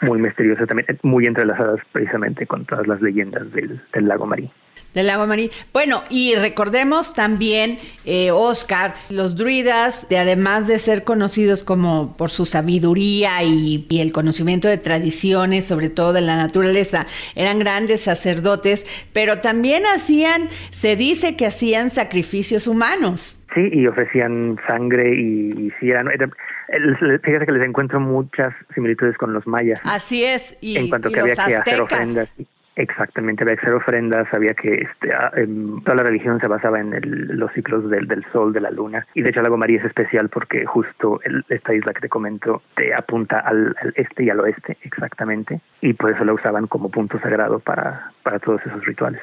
muy 0.03 0.19
misteriosas 0.19 0.67
también, 0.67 0.85
eh, 0.89 0.99
muy 1.01 1.25
entrelazadas 1.25 1.79
precisamente 1.91 2.45
con 2.45 2.65
todas 2.65 2.85
las 2.85 3.01
leyendas 3.01 3.51
del, 3.51 3.81
del 3.93 4.07
lago 4.07 4.27
Marí. 4.27 4.51
Del 4.93 5.07
lago 5.07 5.27
Marí. 5.27 5.51
Bueno, 5.73 6.03
y 6.09 6.33
recordemos 6.35 7.13
también, 7.13 7.77
eh, 8.05 8.31
Oscar, 8.31 8.93
los 9.09 9.35
druidas, 9.35 10.09
de, 10.09 10.17
además 10.17 10.67
de 10.67 10.79
ser 10.79 11.03
conocidos 11.03 11.63
como 11.63 12.17
por 12.17 12.31
su 12.31 12.45
sabiduría 12.45 13.43
y, 13.43 13.85
y 13.89 14.01
el 14.01 14.11
conocimiento 14.11 14.67
de 14.67 14.77
tradiciones, 14.77 15.65
sobre 15.65 15.89
todo 15.89 16.13
de 16.13 16.21
la 16.21 16.35
naturaleza, 16.35 17.05
eran 17.35 17.59
grandes 17.59 18.01
sacerdotes, 18.01 18.87
pero 19.13 19.39
también 19.39 19.83
hacían, 19.85 20.49
se 20.71 20.95
dice 20.95 21.35
que 21.35 21.45
hacían 21.45 21.91
sacrificios 21.91 22.65
humanos. 22.65 23.37
Sí, 23.53 23.69
y 23.71 23.87
ofrecían 23.87 24.57
sangre 24.67 25.15
y, 25.15 25.51
y 25.67 25.71
sí, 25.79 25.89
eran, 25.89 26.07
fíjate 27.23 27.45
que 27.45 27.51
les 27.51 27.67
encuentro 27.67 27.99
muchas 27.99 28.53
similitudes 28.75 29.17
con 29.17 29.33
los 29.33 29.47
mayas. 29.47 29.79
Así 29.83 30.23
es, 30.23 30.57
y, 30.59 30.77
en 30.77 30.89
cuanto 30.89 31.09
y 31.09 31.13
que 31.13 31.19
había 31.19 31.35
los 31.35 31.45
que 31.45 31.55
hacer 31.55 31.75
aztecas. 31.75 31.81
ofrendas. 31.81 32.31
Exactamente, 32.77 33.43
había 33.43 33.55
que 33.55 33.61
hacer 33.65 33.73
ofrendas, 33.75 34.27
había 34.33 34.53
que 34.53 34.71
este, 34.75 35.11
ah, 35.11 35.31
em, 35.35 35.81
toda 35.81 35.95
la 35.97 36.03
religión 36.03 36.39
se 36.39 36.47
basaba 36.47 36.79
en 36.79 36.93
el- 36.93 37.35
los 37.39 37.51
ciclos 37.53 37.89
del, 37.89 38.07
del 38.07 38.23
sol, 38.31 38.53
de 38.53 38.61
la 38.61 38.69
luna. 38.69 39.05
Y 39.15 39.23
de 39.23 39.29
hecho, 39.31 39.39
el 39.39 39.45
lago 39.45 39.57
María 39.57 39.79
es 39.79 39.85
especial 39.85 40.29
porque 40.29 40.63
justo 40.67 41.19
el- 41.23 41.43
esta 41.49 41.73
isla 41.73 41.91
que 41.93 42.01
te 42.01 42.09
comento 42.09 42.61
te 42.75 42.93
apunta 42.93 43.39
al, 43.39 43.75
al 43.81 43.93
este 43.95 44.25
y 44.25 44.29
al 44.29 44.39
oeste, 44.41 44.77
exactamente. 44.83 45.59
Y 45.81 45.93
por 45.93 46.11
eso 46.11 46.23
la 46.23 46.33
usaban 46.33 46.67
como 46.67 46.89
punto 46.91 47.19
sagrado 47.19 47.57
para, 47.59 48.11
para 48.21 48.37
todos 48.37 48.61
esos 48.65 48.85
rituales. 48.85 49.21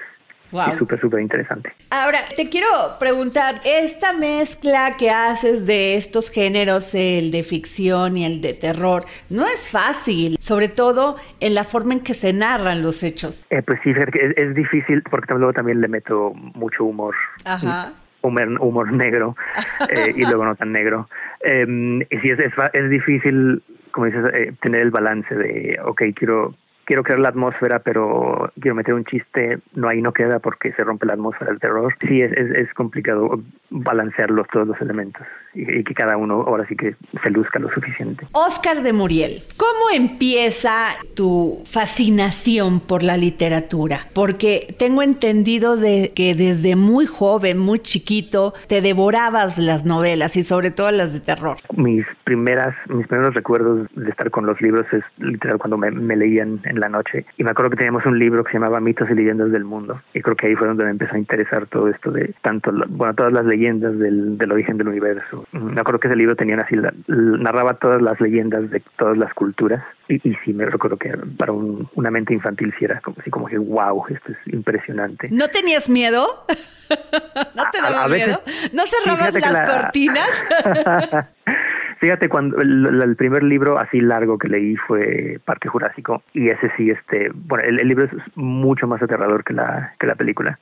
Wow. 0.54 0.72
Y 0.72 0.78
súper, 0.78 1.00
súper 1.00 1.20
interesante. 1.20 1.72
Ahora, 1.90 2.20
te 2.36 2.48
quiero 2.48 2.68
preguntar, 3.00 3.60
esta 3.64 4.12
mezcla 4.12 4.96
que 4.96 5.10
haces 5.10 5.66
de 5.66 5.96
estos 5.96 6.30
géneros, 6.30 6.94
el 6.94 7.32
de 7.32 7.42
ficción 7.42 8.16
y 8.16 8.24
el 8.24 8.40
de 8.40 8.54
terror, 8.54 9.04
no 9.30 9.46
es 9.46 9.68
fácil, 9.68 10.36
sobre 10.38 10.68
todo 10.68 11.16
en 11.40 11.54
la 11.56 11.64
forma 11.64 11.94
en 11.94 12.00
que 12.04 12.14
se 12.14 12.32
narran 12.32 12.84
los 12.84 13.02
hechos. 13.02 13.44
Eh, 13.50 13.62
pues 13.62 13.80
sí, 13.82 13.90
es, 13.90 14.36
es 14.36 14.54
difícil 14.54 15.02
porque 15.10 15.34
luego 15.34 15.52
también 15.52 15.80
le 15.80 15.88
meto 15.88 16.32
mucho 16.34 16.84
humor. 16.84 17.16
Ajá. 17.44 17.92
humor, 18.22 18.48
humor 18.60 18.92
negro 18.92 19.34
eh, 19.90 20.12
y 20.14 20.20
luego 20.22 20.44
no 20.44 20.54
tan 20.54 20.70
negro. 20.70 21.08
Eh, 21.40 21.66
y 22.10 22.16
sí, 22.18 22.30
es, 22.30 22.38
es 22.72 22.90
difícil, 22.90 23.60
como 23.90 24.06
dices, 24.06 24.24
eh, 24.34 24.52
tener 24.62 24.82
el 24.82 24.92
balance 24.92 25.34
de, 25.34 25.80
ok, 25.84 26.02
quiero 26.14 26.54
quiero 26.84 27.02
crear 27.02 27.20
la 27.20 27.30
atmósfera, 27.30 27.80
pero 27.80 28.52
quiero 28.60 28.74
meter 28.74 28.94
un 28.94 29.04
chiste, 29.04 29.58
no 29.74 29.88
ahí 29.88 30.02
no 30.02 30.12
queda 30.12 30.38
porque 30.38 30.72
se 30.72 30.84
rompe 30.84 31.06
la 31.06 31.14
atmósfera 31.14 31.50
del 31.50 31.60
terror. 31.60 31.94
Sí, 32.06 32.22
es, 32.22 32.32
es, 32.32 32.50
es 32.50 32.74
complicado 32.74 33.40
balancear 33.70 34.30
los, 34.30 34.46
todos 34.48 34.68
los 34.68 34.80
elementos 34.80 35.26
y, 35.54 35.80
y 35.80 35.84
que 35.84 35.94
cada 35.94 36.16
uno 36.16 36.44
ahora 36.46 36.66
sí 36.68 36.76
que 36.76 36.94
se 37.22 37.30
luzca 37.30 37.58
lo 37.58 37.70
suficiente. 37.70 38.26
Oscar 38.32 38.82
de 38.82 38.92
Muriel, 38.92 39.42
¿cómo 39.56 39.90
empieza 39.94 40.72
tu 41.14 41.62
fascinación 41.66 42.80
por 42.80 43.02
la 43.02 43.16
literatura? 43.16 44.00
Porque 44.14 44.74
tengo 44.78 45.02
entendido 45.02 45.76
de 45.76 46.12
que 46.14 46.34
desde 46.34 46.76
muy 46.76 47.06
joven, 47.06 47.58
muy 47.58 47.78
chiquito, 47.78 48.54
te 48.68 48.80
devorabas 48.80 49.58
las 49.58 49.84
novelas 49.84 50.36
y 50.36 50.44
sobre 50.44 50.70
todo 50.70 50.90
las 50.90 51.12
de 51.12 51.20
terror. 51.20 51.56
Mis 51.76 52.04
primeras, 52.24 52.74
mis 52.88 53.06
primeros 53.06 53.34
recuerdos 53.34 53.88
de 53.94 54.10
estar 54.10 54.30
con 54.30 54.46
los 54.46 54.60
libros 54.60 54.86
es 54.92 55.02
literal 55.18 55.58
cuando 55.58 55.78
me, 55.78 55.90
me 55.90 56.16
leían 56.16 56.60
en 56.64 56.73
la 56.78 56.88
noche. 56.88 57.24
Y 57.36 57.44
me 57.44 57.50
acuerdo 57.50 57.70
que 57.70 57.76
teníamos 57.76 58.04
un 58.06 58.18
libro 58.18 58.44
que 58.44 58.52
se 58.52 58.58
llamaba 58.58 58.80
Mitos 58.80 59.08
y 59.10 59.14
Leyendas 59.14 59.50
del 59.50 59.64
Mundo. 59.64 60.00
Y 60.12 60.20
creo 60.20 60.36
que 60.36 60.46
ahí 60.48 60.54
fue 60.56 60.66
donde 60.68 60.84
me 60.84 60.90
empezó 60.90 61.14
a 61.14 61.18
interesar 61.18 61.66
todo 61.66 61.88
esto 61.88 62.10
de 62.10 62.34
tanto, 62.42 62.72
bueno, 62.88 63.14
todas 63.14 63.32
las 63.32 63.44
leyendas 63.44 63.98
del, 63.98 64.36
del 64.38 64.52
origen 64.52 64.78
del 64.78 64.88
universo. 64.88 65.46
Mm, 65.52 65.74
Me 65.74 65.80
acuerdo 65.80 66.00
que 66.00 66.08
ese 66.08 66.16
libro 66.16 66.36
tenía 66.36 66.56
así, 66.58 66.76
narraba 67.08 67.74
todas 67.74 68.00
las 68.02 68.20
leyendas 68.20 68.70
de 68.70 68.82
todas 68.98 69.16
las 69.18 69.32
culturas. 69.34 69.82
Y, 70.08 70.16
y 70.28 70.36
sí, 70.44 70.52
me 70.52 70.66
recuerdo 70.66 70.96
que 70.98 71.10
para 71.38 71.52
un- 71.52 71.88
una 71.94 72.10
mente 72.10 72.34
infantil 72.34 72.74
sí 72.78 72.84
era 72.84 73.00
como 73.00 73.16
así 73.20 73.30
como 73.30 73.46
que, 73.46 73.56
wow, 73.58 74.04
esto 74.10 74.32
es 74.32 74.52
impresionante. 74.52 75.28
¿No 75.30 75.48
tenías 75.48 75.88
miedo? 75.88 76.26
¿No 77.54 77.62
te 77.72 77.78
A- 77.78 77.86
a 77.86 77.90
daba 77.90 78.06
veces- 78.08 78.26
miedo? 78.28 78.42
¿No 78.74 78.82
cerrabas 78.86 79.32
las 79.34 79.52
la- 79.52 79.64
cortinas? 79.82 80.44
Fíjate, 82.00 82.28
cuando 82.28 82.58
el, 82.60 83.00
el 83.02 83.16
primer 83.16 83.42
libro 83.42 83.78
así 83.78 84.00
largo 84.00 84.38
que 84.38 84.48
leí 84.48 84.76
fue 84.76 85.38
Parque 85.44 85.68
Jurásico 85.68 86.22
y 86.32 86.48
ese 86.50 86.70
sí, 86.76 86.90
este, 86.90 87.30
bueno, 87.34 87.64
el, 87.64 87.80
el 87.80 87.88
libro 87.88 88.04
es 88.04 88.10
mucho 88.34 88.86
más 88.86 89.02
aterrador 89.02 89.44
que 89.44 89.52
la 89.54 89.94
que 89.98 90.06
la 90.06 90.14
película 90.14 90.58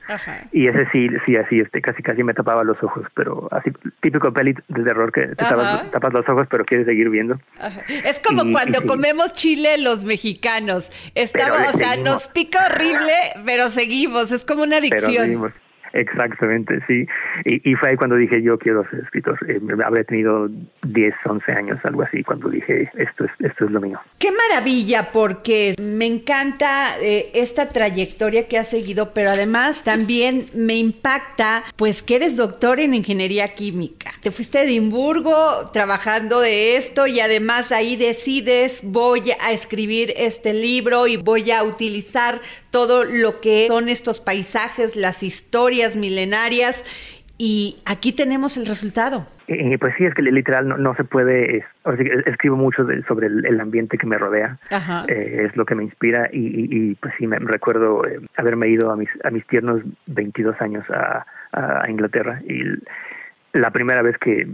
y 0.52 0.68
ese 0.68 0.86
sí, 0.92 1.08
sí, 1.26 1.36
así, 1.36 1.60
este, 1.60 1.80
casi 1.80 2.02
casi 2.02 2.22
me 2.22 2.34
tapaba 2.34 2.64
los 2.64 2.82
ojos, 2.82 3.04
pero 3.14 3.48
así 3.50 3.70
típico 4.00 4.32
peli 4.32 4.54
de 4.68 4.82
terror 4.84 5.10
que 5.12 5.22
te 5.28 5.34
tapas, 5.36 5.90
tapas 5.90 6.12
los 6.12 6.28
ojos 6.28 6.46
pero 6.50 6.64
quieres 6.64 6.86
seguir 6.86 7.08
viendo. 7.10 7.38
Es 8.04 8.20
como 8.20 8.44
Y- 8.44 8.52
cuando 8.52 8.82
comemos 8.82 9.32
chile 9.32 9.78
los 9.78 10.04
mexicanos. 10.04 10.90
Estamos, 11.14 11.56
Pero 11.58 11.70
o 11.70 11.72
sea, 11.78 11.90
seguimos. 11.92 12.12
nos 12.12 12.28
pica 12.28 12.66
horrible, 12.66 13.12
pero 13.46 13.68
seguimos. 13.68 14.32
Es 14.32 14.44
como 14.44 14.62
una 14.62 14.78
Pero 14.80 14.96
adicción. 14.96 15.24
seguimos. 15.24 15.52
Exactamente, 15.92 16.80
sí. 16.86 17.06
Y, 17.44 17.74
fue 17.74 17.90
ahí 17.90 17.96
cuando 17.96 18.16
dije, 18.16 18.42
yo 18.42 18.58
quiero 18.58 18.88
ser 18.90 19.00
escritor. 19.00 19.38
Eh, 19.48 19.60
tenido 20.06 20.48
10, 20.82 21.14
11 21.24 21.52
años, 21.52 21.78
algo 21.84 22.02
así, 22.02 22.22
cuando 22.22 22.48
dije, 22.48 22.90
esto 22.94 23.24
es, 23.24 23.30
esto 23.40 23.66
es 23.66 23.70
lo 23.70 23.80
mío. 23.80 24.00
Qué 24.18 24.30
maravilla, 24.32 25.10
porque 25.12 25.74
me 25.80 26.06
encanta 26.06 26.98
eh, 27.00 27.30
esta 27.34 27.68
trayectoria 27.68 28.48
que 28.48 28.58
has 28.58 28.70
seguido, 28.70 29.12
pero 29.14 29.30
además 29.30 29.84
también 29.84 30.46
me 30.54 30.76
impacta, 30.76 31.64
pues 31.76 32.02
que 32.02 32.16
eres 32.16 32.36
doctor 32.36 32.80
en 32.80 32.94
ingeniería 32.94 33.54
química. 33.54 34.12
Te 34.22 34.30
fuiste 34.30 34.58
a 34.58 34.62
Edimburgo 34.62 35.70
trabajando 35.72 36.40
de 36.40 36.76
esto 36.76 37.06
y 37.06 37.20
además 37.20 37.72
ahí 37.72 37.96
decides, 37.96 38.82
voy 38.84 39.32
a 39.40 39.52
escribir 39.52 40.12
este 40.16 40.52
libro 40.52 41.06
y 41.06 41.16
voy 41.16 41.50
a 41.50 41.62
utilizar 41.62 42.40
todo 42.72 43.04
lo 43.04 43.40
que 43.40 43.66
son 43.68 43.88
estos 43.88 44.18
paisajes, 44.18 44.96
las 44.96 45.22
historias 45.22 45.94
milenarias. 45.94 46.84
Y 47.38 47.76
aquí 47.86 48.12
tenemos 48.12 48.56
el 48.56 48.66
resultado. 48.66 49.26
Y, 49.48 49.76
pues 49.76 49.94
sí, 49.98 50.04
es 50.04 50.14
que 50.14 50.22
literal 50.22 50.68
no, 50.68 50.78
no 50.78 50.94
se 50.94 51.02
puede, 51.04 51.58
es- 51.58 51.64
escribo 52.26 52.56
mucho 52.56 52.84
de- 52.84 53.02
sobre 53.04 53.26
el, 53.26 53.44
el 53.44 53.60
ambiente 53.60 53.98
que 53.98 54.06
me 54.06 54.16
rodea, 54.16 54.58
Ajá. 54.70 55.04
eh, 55.08 55.46
es 55.48 55.56
lo 55.56 55.64
que 55.66 55.74
me 55.74 55.82
inspira 55.82 56.28
y, 56.32 56.38
y- 56.38 56.68
y, 56.70 56.94
pues 56.94 57.12
sí, 57.18 57.26
me 57.26 57.38
recuerdo 57.38 58.06
eh, 58.06 58.20
haberme 58.36 58.68
ido 58.68 58.90
a 58.92 58.96
mis, 58.96 59.08
a 59.24 59.30
mis 59.30 59.44
tiernos 59.48 59.82
22 60.06 60.60
años 60.60 60.84
a, 60.90 61.26
a 61.52 61.90
Inglaterra 61.90 62.40
y 62.48 62.62
la 63.52 63.70
primera 63.70 64.02
vez 64.02 64.16
que 64.18 64.46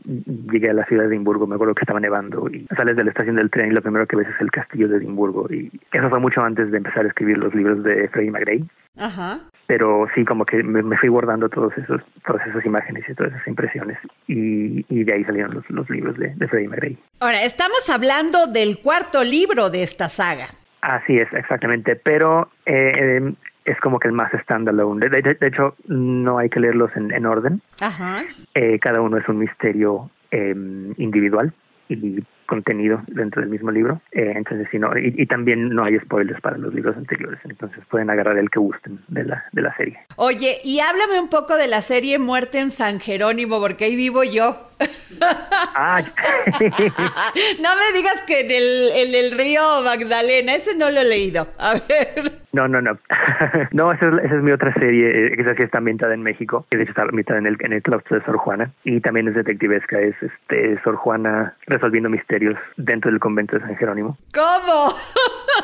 llegué 0.50 0.70
a 0.70 0.74
la 0.74 0.84
ciudad 0.86 1.04
de 1.04 1.10
Edimburgo, 1.10 1.46
me 1.46 1.54
acuerdo 1.54 1.74
que 1.74 1.82
estaba 1.82 2.00
nevando 2.00 2.48
y 2.48 2.66
sales 2.76 2.96
de 2.96 3.04
la 3.04 3.10
estación 3.10 3.36
del 3.36 3.50
tren 3.50 3.70
y 3.70 3.74
lo 3.74 3.82
primero 3.82 4.06
que 4.06 4.16
ves 4.16 4.28
es 4.28 4.40
el 4.40 4.50
castillo 4.50 4.88
de 4.88 4.98
Edimburgo. 4.98 5.46
Y 5.50 5.70
eso 5.92 6.08
fue 6.10 6.18
mucho 6.18 6.42
antes 6.42 6.70
de 6.70 6.78
empezar 6.78 7.04
a 7.04 7.08
escribir 7.08 7.38
los 7.38 7.54
libros 7.54 7.82
de 7.84 8.08
Freddie 8.08 8.30
McRae. 8.30 8.64
Ajá. 8.98 9.40
Pero 9.66 10.08
sí, 10.14 10.24
como 10.24 10.44
que 10.44 10.62
me, 10.62 10.82
me 10.82 10.96
fui 10.96 11.08
guardando 11.08 11.48
todos 11.48 11.76
esos, 11.76 12.00
todas 12.26 12.44
esas 12.46 12.64
imágenes 12.64 13.04
y 13.08 13.14
todas 13.14 13.32
esas 13.32 13.46
impresiones. 13.46 13.98
Y, 14.26 14.84
y 14.88 15.04
de 15.04 15.12
ahí 15.12 15.24
salieron 15.24 15.54
los, 15.54 15.68
los 15.70 15.88
libros 15.90 16.16
de, 16.16 16.34
de 16.34 16.48
Freddie 16.48 16.68
McRae. 16.68 16.96
Ahora, 17.20 17.44
estamos 17.44 17.88
hablando 17.90 18.46
del 18.46 18.78
cuarto 18.78 19.22
libro 19.22 19.70
de 19.70 19.82
esta 19.82 20.08
saga. 20.08 20.46
Así 20.80 21.16
es, 21.16 21.32
exactamente. 21.32 21.96
Pero 21.96 22.50
eh, 22.64 23.34
es 23.68 23.78
como 23.80 23.98
que 23.98 24.08
el 24.08 24.14
más 24.14 24.32
standalone. 24.42 25.08
De, 25.08 25.20
de, 25.20 25.34
de 25.34 25.46
hecho, 25.46 25.76
no 25.86 26.38
hay 26.38 26.48
que 26.48 26.60
leerlos 26.60 26.90
en, 26.96 27.12
en 27.12 27.26
orden. 27.26 27.60
Ajá. 27.80 28.24
Eh, 28.54 28.78
cada 28.78 29.00
uno 29.00 29.18
es 29.18 29.28
un 29.28 29.38
misterio 29.38 30.10
eh, 30.30 30.54
individual 30.96 31.52
y 31.88 32.24
contenido 32.48 33.02
dentro 33.06 33.42
del 33.42 33.50
mismo 33.50 33.70
libro. 33.70 34.00
Eh, 34.10 34.32
entonces, 34.34 34.66
si 34.70 34.78
no, 34.78 34.96
y, 34.98 35.14
y, 35.16 35.26
también 35.26 35.68
no 35.68 35.84
hay 35.84 35.98
spoilers 36.00 36.40
para 36.40 36.56
los 36.56 36.74
libros 36.74 36.96
anteriores. 36.96 37.38
Entonces, 37.44 37.84
pueden 37.90 38.10
agarrar 38.10 38.38
el 38.38 38.50
que 38.50 38.58
gusten 38.58 38.98
de 39.08 39.24
la, 39.24 39.44
de 39.52 39.62
la 39.62 39.76
serie. 39.76 39.98
Oye, 40.16 40.58
y 40.64 40.80
háblame 40.80 41.20
un 41.20 41.28
poco 41.28 41.56
de 41.56 41.68
la 41.68 41.82
serie 41.82 42.18
Muerte 42.18 42.58
en 42.58 42.70
San 42.70 42.98
Jerónimo, 42.98 43.60
porque 43.60 43.84
ahí 43.84 43.96
vivo 43.96 44.24
yo. 44.24 44.68
Ah, 45.74 46.02
no 47.60 47.70
me 47.76 47.96
digas 47.96 48.22
que 48.26 48.40
en 48.40 48.50
el, 48.50 48.90
en 48.94 49.14
el 49.14 49.36
río 49.36 49.62
Magdalena, 49.84 50.54
ese 50.54 50.74
no 50.74 50.90
lo 50.90 51.00
he 51.00 51.04
leído. 51.04 51.48
A 51.58 51.74
ver. 51.74 52.38
No, 52.52 52.66
no, 52.66 52.80
no. 52.80 52.98
no, 53.72 53.92
esa 53.92 54.08
es, 54.08 54.24
esa 54.24 54.36
es 54.36 54.42
mi 54.42 54.52
otra 54.52 54.72
serie, 54.74 55.26
eh, 55.26 55.36
que 55.36 55.42
esa 55.42 55.54
sí 55.54 55.62
está 55.62 55.78
ambientada 55.78 56.14
en 56.14 56.22
México, 56.22 56.66
que 56.70 56.78
de 56.78 56.84
hecho 56.84 56.92
está 56.92 57.02
ambientada 57.02 57.38
en 57.38 57.46
el, 57.46 57.56
en 57.60 57.72
el 57.72 57.82
claustro 57.82 58.18
de 58.18 58.24
Sor 58.24 58.36
Juana. 58.38 58.72
Y 58.84 59.00
también 59.00 59.28
es 59.28 59.34
detectivesca, 59.34 60.00
es 60.00 60.14
este 60.22 60.80
Sor 60.82 60.96
Juana 60.96 61.54
resolviendo 61.66 62.08
misterios 62.08 62.37
dentro 62.76 63.10
del 63.10 63.20
convento 63.20 63.56
de 63.56 63.62
San 63.62 63.76
Jerónimo. 63.76 64.16
¿Cómo? 64.34 64.94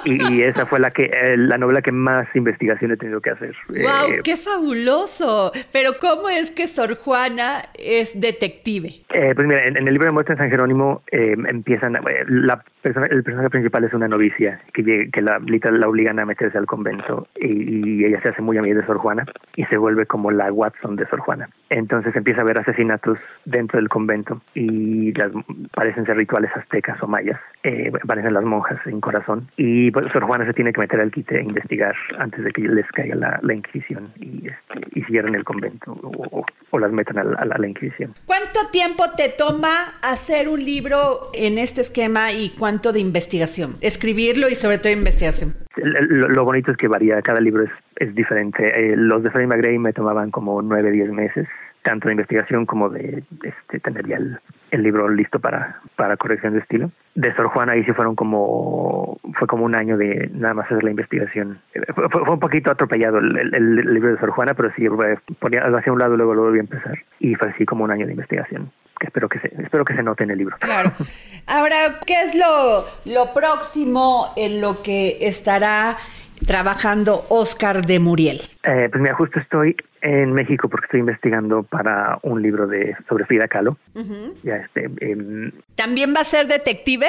y, 0.04 0.34
y 0.34 0.42
esa 0.42 0.66
fue 0.66 0.80
la 0.80 0.90
que 0.90 1.04
eh, 1.04 1.36
la 1.36 1.58
novela 1.58 1.82
que 1.82 1.92
más 1.92 2.26
investigación 2.34 2.92
he 2.92 2.96
tenido 2.96 3.20
que 3.20 3.30
hacer. 3.30 3.54
¡Wow! 3.68 4.12
Eh, 4.12 4.20
¡Qué 4.22 4.36
fabuloso! 4.36 5.52
Pero 5.72 5.98
¿cómo 6.00 6.28
es 6.28 6.50
que 6.50 6.68
Sor 6.68 6.96
Juana 6.96 7.62
es 7.74 8.18
detective? 8.20 8.94
Eh, 9.10 9.32
pues 9.34 9.46
mira, 9.46 9.66
en, 9.66 9.76
en, 9.76 9.88
el 9.88 9.94
libro 9.94 10.06
de 10.06 10.12
muerte 10.12 10.32
en 10.32 10.38
San 10.38 10.50
Jerónimo 10.50 11.02
empiezan, 11.10 11.98
la 12.28 12.64
el 12.84 13.22
personaje 13.22 13.50
principal 13.50 13.84
es 13.84 13.94
una 13.94 14.08
novicia 14.08 14.60
que, 14.72 15.10
que 15.10 15.22
la, 15.22 15.38
la 15.38 15.88
obligan 15.88 16.18
a 16.18 16.26
meterse 16.26 16.58
al 16.58 16.66
convento 16.66 17.26
y, 17.36 18.00
y, 18.00 18.04
ella 18.04 18.20
se 18.22 18.28
hace 18.28 18.42
muy 18.42 18.58
amiga 18.58 18.80
de 18.80 18.86
Sor 18.86 18.98
Juana 18.98 19.24
y 19.56 19.64
se 19.64 19.78
vuelve 19.78 20.04
como 20.06 20.30
la 20.30 20.52
Watson 20.52 20.96
de 20.96 21.06
Sor 21.06 21.20
Juana. 21.20 21.48
Entonces 21.70 22.14
empieza 22.14 22.40
a 22.40 22.44
haber 22.44 22.58
asesinatos 22.58 23.18
dentro 23.46 23.78
del 23.78 23.88
convento 23.88 24.42
y 24.54 25.12
las, 25.14 25.32
parecen 25.72 26.04
ser 26.04 26.16
rituales 26.16 26.50
aztecas 26.54 27.02
o 27.02 27.06
mayas, 27.06 27.40
eh, 27.62 27.90
parecen 28.06 28.34
las 28.34 28.44
monjas 28.44 28.78
en 28.86 29.00
corazón 29.00 29.48
y 29.56 29.90
pues, 29.90 30.12
Sor 30.12 30.24
Juana 30.24 30.44
se 30.44 30.52
tiene 30.52 30.72
que 30.72 30.80
meter 30.80 31.00
al 31.00 31.10
quite 31.10 31.38
e 31.38 31.42
investigar 31.42 31.94
antes 32.18 32.44
de 32.44 32.50
que 32.52 32.62
les 32.62 32.86
caiga 32.88 33.14
la, 33.14 33.38
la 33.42 33.54
Inquisición 33.54 34.12
y, 34.16 34.48
este, 34.48 34.98
y 34.98 35.02
cierren 35.04 35.34
el 35.34 35.44
convento 35.44 35.92
o, 36.02 36.44
o 36.70 36.78
las 36.78 36.92
metan 36.92 37.18
a 37.18 37.24
la, 37.24 37.38
a 37.38 37.58
la 37.58 37.66
Inquisición. 37.66 38.14
¿Cuánto 38.26 38.60
tiempo 38.70 39.04
te 39.16 39.30
toma 39.30 39.94
hacer 40.02 40.48
un 40.48 40.62
libro 40.62 41.30
en 41.32 41.58
este 41.58 41.80
esquema 41.80 42.32
y 42.32 42.50
cuánto 42.50 42.73
de 42.80 43.00
investigación? 43.00 43.76
Escribirlo 43.80 44.48
y 44.48 44.54
sobre 44.54 44.78
todo 44.78 44.92
investigación. 44.92 45.54
Lo, 45.76 46.28
lo 46.28 46.44
bonito 46.44 46.70
es 46.70 46.76
que 46.76 46.88
varía, 46.88 47.20
cada 47.22 47.40
libro 47.40 47.64
es, 47.64 47.70
es 47.96 48.14
diferente. 48.14 48.64
Eh, 48.66 48.96
los 48.96 49.22
de 49.22 49.30
Freddie 49.30 49.48
McGray 49.48 49.78
me 49.78 49.92
tomaban 49.92 50.30
como 50.30 50.62
nueve, 50.62 50.90
diez 50.90 51.10
meses, 51.10 51.48
tanto 51.82 52.08
de 52.08 52.12
investigación 52.12 52.66
como 52.66 52.88
de 52.88 53.24
este, 53.42 53.80
tener 53.80 54.06
ya 54.06 54.16
el, 54.16 54.38
el 54.70 54.82
libro 54.82 55.08
listo 55.08 55.38
para, 55.40 55.80
para 55.96 56.16
corrección 56.16 56.54
de 56.54 56.60
estilo. 56.60 56.90
De 57.14 57.34
Sor 57.34 57.48
Juana 57.48 57.72
ahí 57.72 57.84
sí 57.84 57.92
fueron 57.92 58.16
como, 58.16 59.18
fue 59.38 59.46
como 59.46 59.64
un 59.64 59.74
año 59.74 59.96
de 59.96 60.30
nada 60.32 60.54
más 60.54 60.66
hacer 60.66 60.82
la 60.82 60.90
investigación. 60.90 61.60
Fue, 61.94 62.08
fue 62.08 62.32
un 62.34 62.40
poquito 62.40 62.70
atropellado 62.70 63.18
el, 63.18 63.36
el, 63.36 63.54
el, 63.54 63.94
libro 63.94 64.10
de 64.12 64.18
Sor 64.18 64.30
Juana, 64.30 64.54
pero 64.54 64.72
sí, 64.74 64.86
ponía 65.38 65.60
hacia 65.60 65.92
un 65.92 65.98
lado 65.98 66.14
y 66.14 66.16
luego 66.16 66.34
lo 66.34 66.42
volví 66.42 66.58
a 66.58 66.62
empezar. 66.62 66.98
Y 67.20 67.34
fue 67.34 67.50
así 67.50 67.64
como 67.64 67.84
un 67.84 67.90
año 67.90 68.06
de 68.06 68.12
investigación 68.12 68.70
que 68.98 69.06
espero 69.06 69.28
que 69.28 69.38
se, 69.40 69.48
espero 69.62 69.84
que 69.84 69.94
se 69.94 70.02
note 70.02 70.24
en 70.24 70.30
el 70.30 70.38
libro. 70.38 70.56
Claro. 70.60 70.92
Ahora, 71.46 72.00
¿qué 72.06 72.22
es 72.22 72.34
lo, 72.34 72.86
lo 73.04 73.34
próximo 73.34 74.32
en 74.36 74.60
lo 74.60 74.82
que 74.82 75.18
estará 75.20 75.96
trabajando 76.46 77.24
Oscar 77.28 77.84
de 77.86 77.98
Muriel? 77.98 78.40
Eh, 78.62 78.88
pues 78.90 79.02
mira, 79.02 79.14
justo 79.14 79.38
estoy 79.38 79.76
en 80.02 80.32
México 80.32 80.68
porque 80.68 80.86
estoy 80.86 81.00
investigando 81.00 81.62
para 81.62 82.18
un 82.22 82.42
libro 82.42 82.66
de 82.66 82.96
sobre 83.08 83.24
Frida 83.24 83.48
Kahlo. 83.48 83.76
Uh 83.94 84.00
-huh. 84.00 84.34
ya 84.42 84.56
este, 84.56 84.90
eh, 85.00 85.52
¿También 85.74 86.14
va 86.14 86.20
a 86.20 86.24
ser 86.24 86.46
detective? 86.46 87.06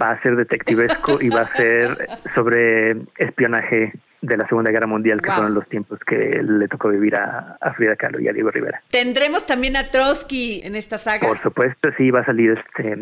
Va 0.00 0.10
a 0.10 0.22
ser 0.22 0.36
detectivesco 0.36 1.20
y 1.20 1.28
va 1.28 1.42
a 1.42 1.56
ser 1.56 2.08
sobre 2.34 2.96
espionaje 3.18 3.92
de 4.26 4.36
la 4.36 4.48
Segunda 4.48 4.70
Guerra 4.70 4.86
Mundial, 4.86 5.20
que 5.20 5.28
wow. 5.28 5.36
fueron 5.36 5.54
los 5.54 5.68
tiempos 5.68 5.98
que 6.06 6.42
le 6.42 6.68
tocó 6.68 6.88
vivir 6.88 7.16
a, 7.16 7.56
a, 7.60 7.74
Frida 7.74 7.96
Kahlo 7.96 8.20
y 8.20 8.28
a 8.28 8.32
Diego 8.32 8.50
Rivera. 8.50 8.82
¿Tendremos 8.90 9.46
también 9.46 9.76
a 9.76 9.90
Trotsky 9.90 10.62
en 10.64 10.76
esta 10.76 10.98
saga? 10.98 11.26
Por 11.28 11.40
supuesto, 11.42 11.88
sí, 11.96 12.10
va 12.10 12.20
a 12.20 12.24
salir 12.24 12.52
este, 12.52 12.96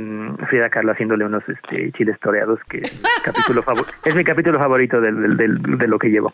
Frida 0.48 0.68
Kahlo 0.70 0.92
haciéndole 0.92 1.24
unos 1.24 1.42
este, 1.48 1.92
chiles 1.92 2.18
toreados, 2.20 2.58
que 2.68 2.78
es 2.78 2.94
mi 2.94 3.08
capítulo, 3.24 3.64
es 4.04 4.14
mi 4.14 4.24
capítulo 4.24 4.58
favorito 4.58 5.00
del, 5.00 5.36
del, 5.36 5.62
de 5.62 5.86
lo 5.86 5.98
que 5.98 6.08
llevo. 6.08 6.32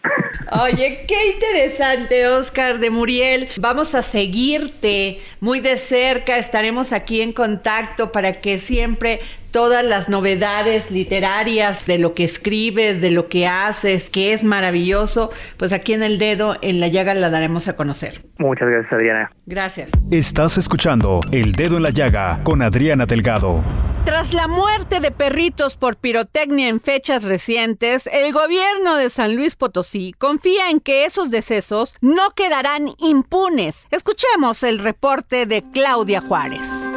Oye, 0.63 1.05
qué 1.07 1.33
interesante, 1.35 2.27
Oscar 2.29 2.79
de 2.79 2.91
Muriel. 2.91 3.49
Vamos 3.59 3.95
a 3.95 4.03
seguirte 4.03 5.21
muy 5.41 5.61
de 5.61 5.77
cerca, 5.77 6.39
estaremos 6.39 6.93
aquí 6.93 7.21
en 7.21 7.33
contacto 7.33 8.13
para 8.13 8.41
que 8.41 8.59
siempre 8.59 9.21
todas 9.51 9.85
las 9.85 10.09
novedades 10.09 10.91
literarias 10.91 11.87
de 11.87 11.99
lo 11.99 12.15
que 12.15 12.25
escribes, 12.25 13.01
de 13.01 13.11
lo 13.11 13.29
que 13.29 13.47
haces, 13.47 14.11
que 14.11 14.33
es 14.33 14.45
maravilloso, 14.45 15.31
pues 15.57 15.73
aquí 15.73 15.93
en 15.93 16.03
el 16.03 16.19
dedo, 16.19 16.57
en 16.63 16.81
la 16.81 16.89
llaga, 16.89 17.15
la 17.15 17.31
daremos 17.31 17.69
a 17.69 17.77
conocer. 17.77 18.23
Muchas 18.39 18.69
gracias, 18.69 18.93
Adriana. 18.93 19.31
Gracias. 19.47 19.91
Estás 20.11 20.59
escuchando 20.59 21.21
El 21.33 21.53
Dedo 21.53 21.77
en 21.77 21.83
la 21.83 21.91
Llaga 21.91 22.41
con 22.45 22.63
Adriana 22.63 23.07
Delgado. 23.07 23.63
Tras 24.05 24.33
la 24.33 24.49
muerte 24.49 25.01
de 25.01 25.11
perritos 25.11 25.77
por 25.77 25.97
pirotecnia 25.97 26.69
en 26.69 26.81
fechas 26.81 27.25
recientes, 27.25 28.07
el 28.07 28.33
gobierno 28.33 28.97
de 28.97 29.11
San 29.11 29.37
Luis 29.37 29.55
Potosí 29.55 30.15
confía 30.17 30.71
en 30.71 30.81
que 30.81 31.05
esos 31.05 31.31
decesos 31.31 31.95
no 32.01 32.31
quedarán 32.35 32.89
impunes. 32.99 33.87
Escuchemos 33.91 34.63
el 34.63 34.79
reporte 34.79 35.45
de 35.45 35.63
Claudia 35.73 36.23
Juárez. 36.23 36.88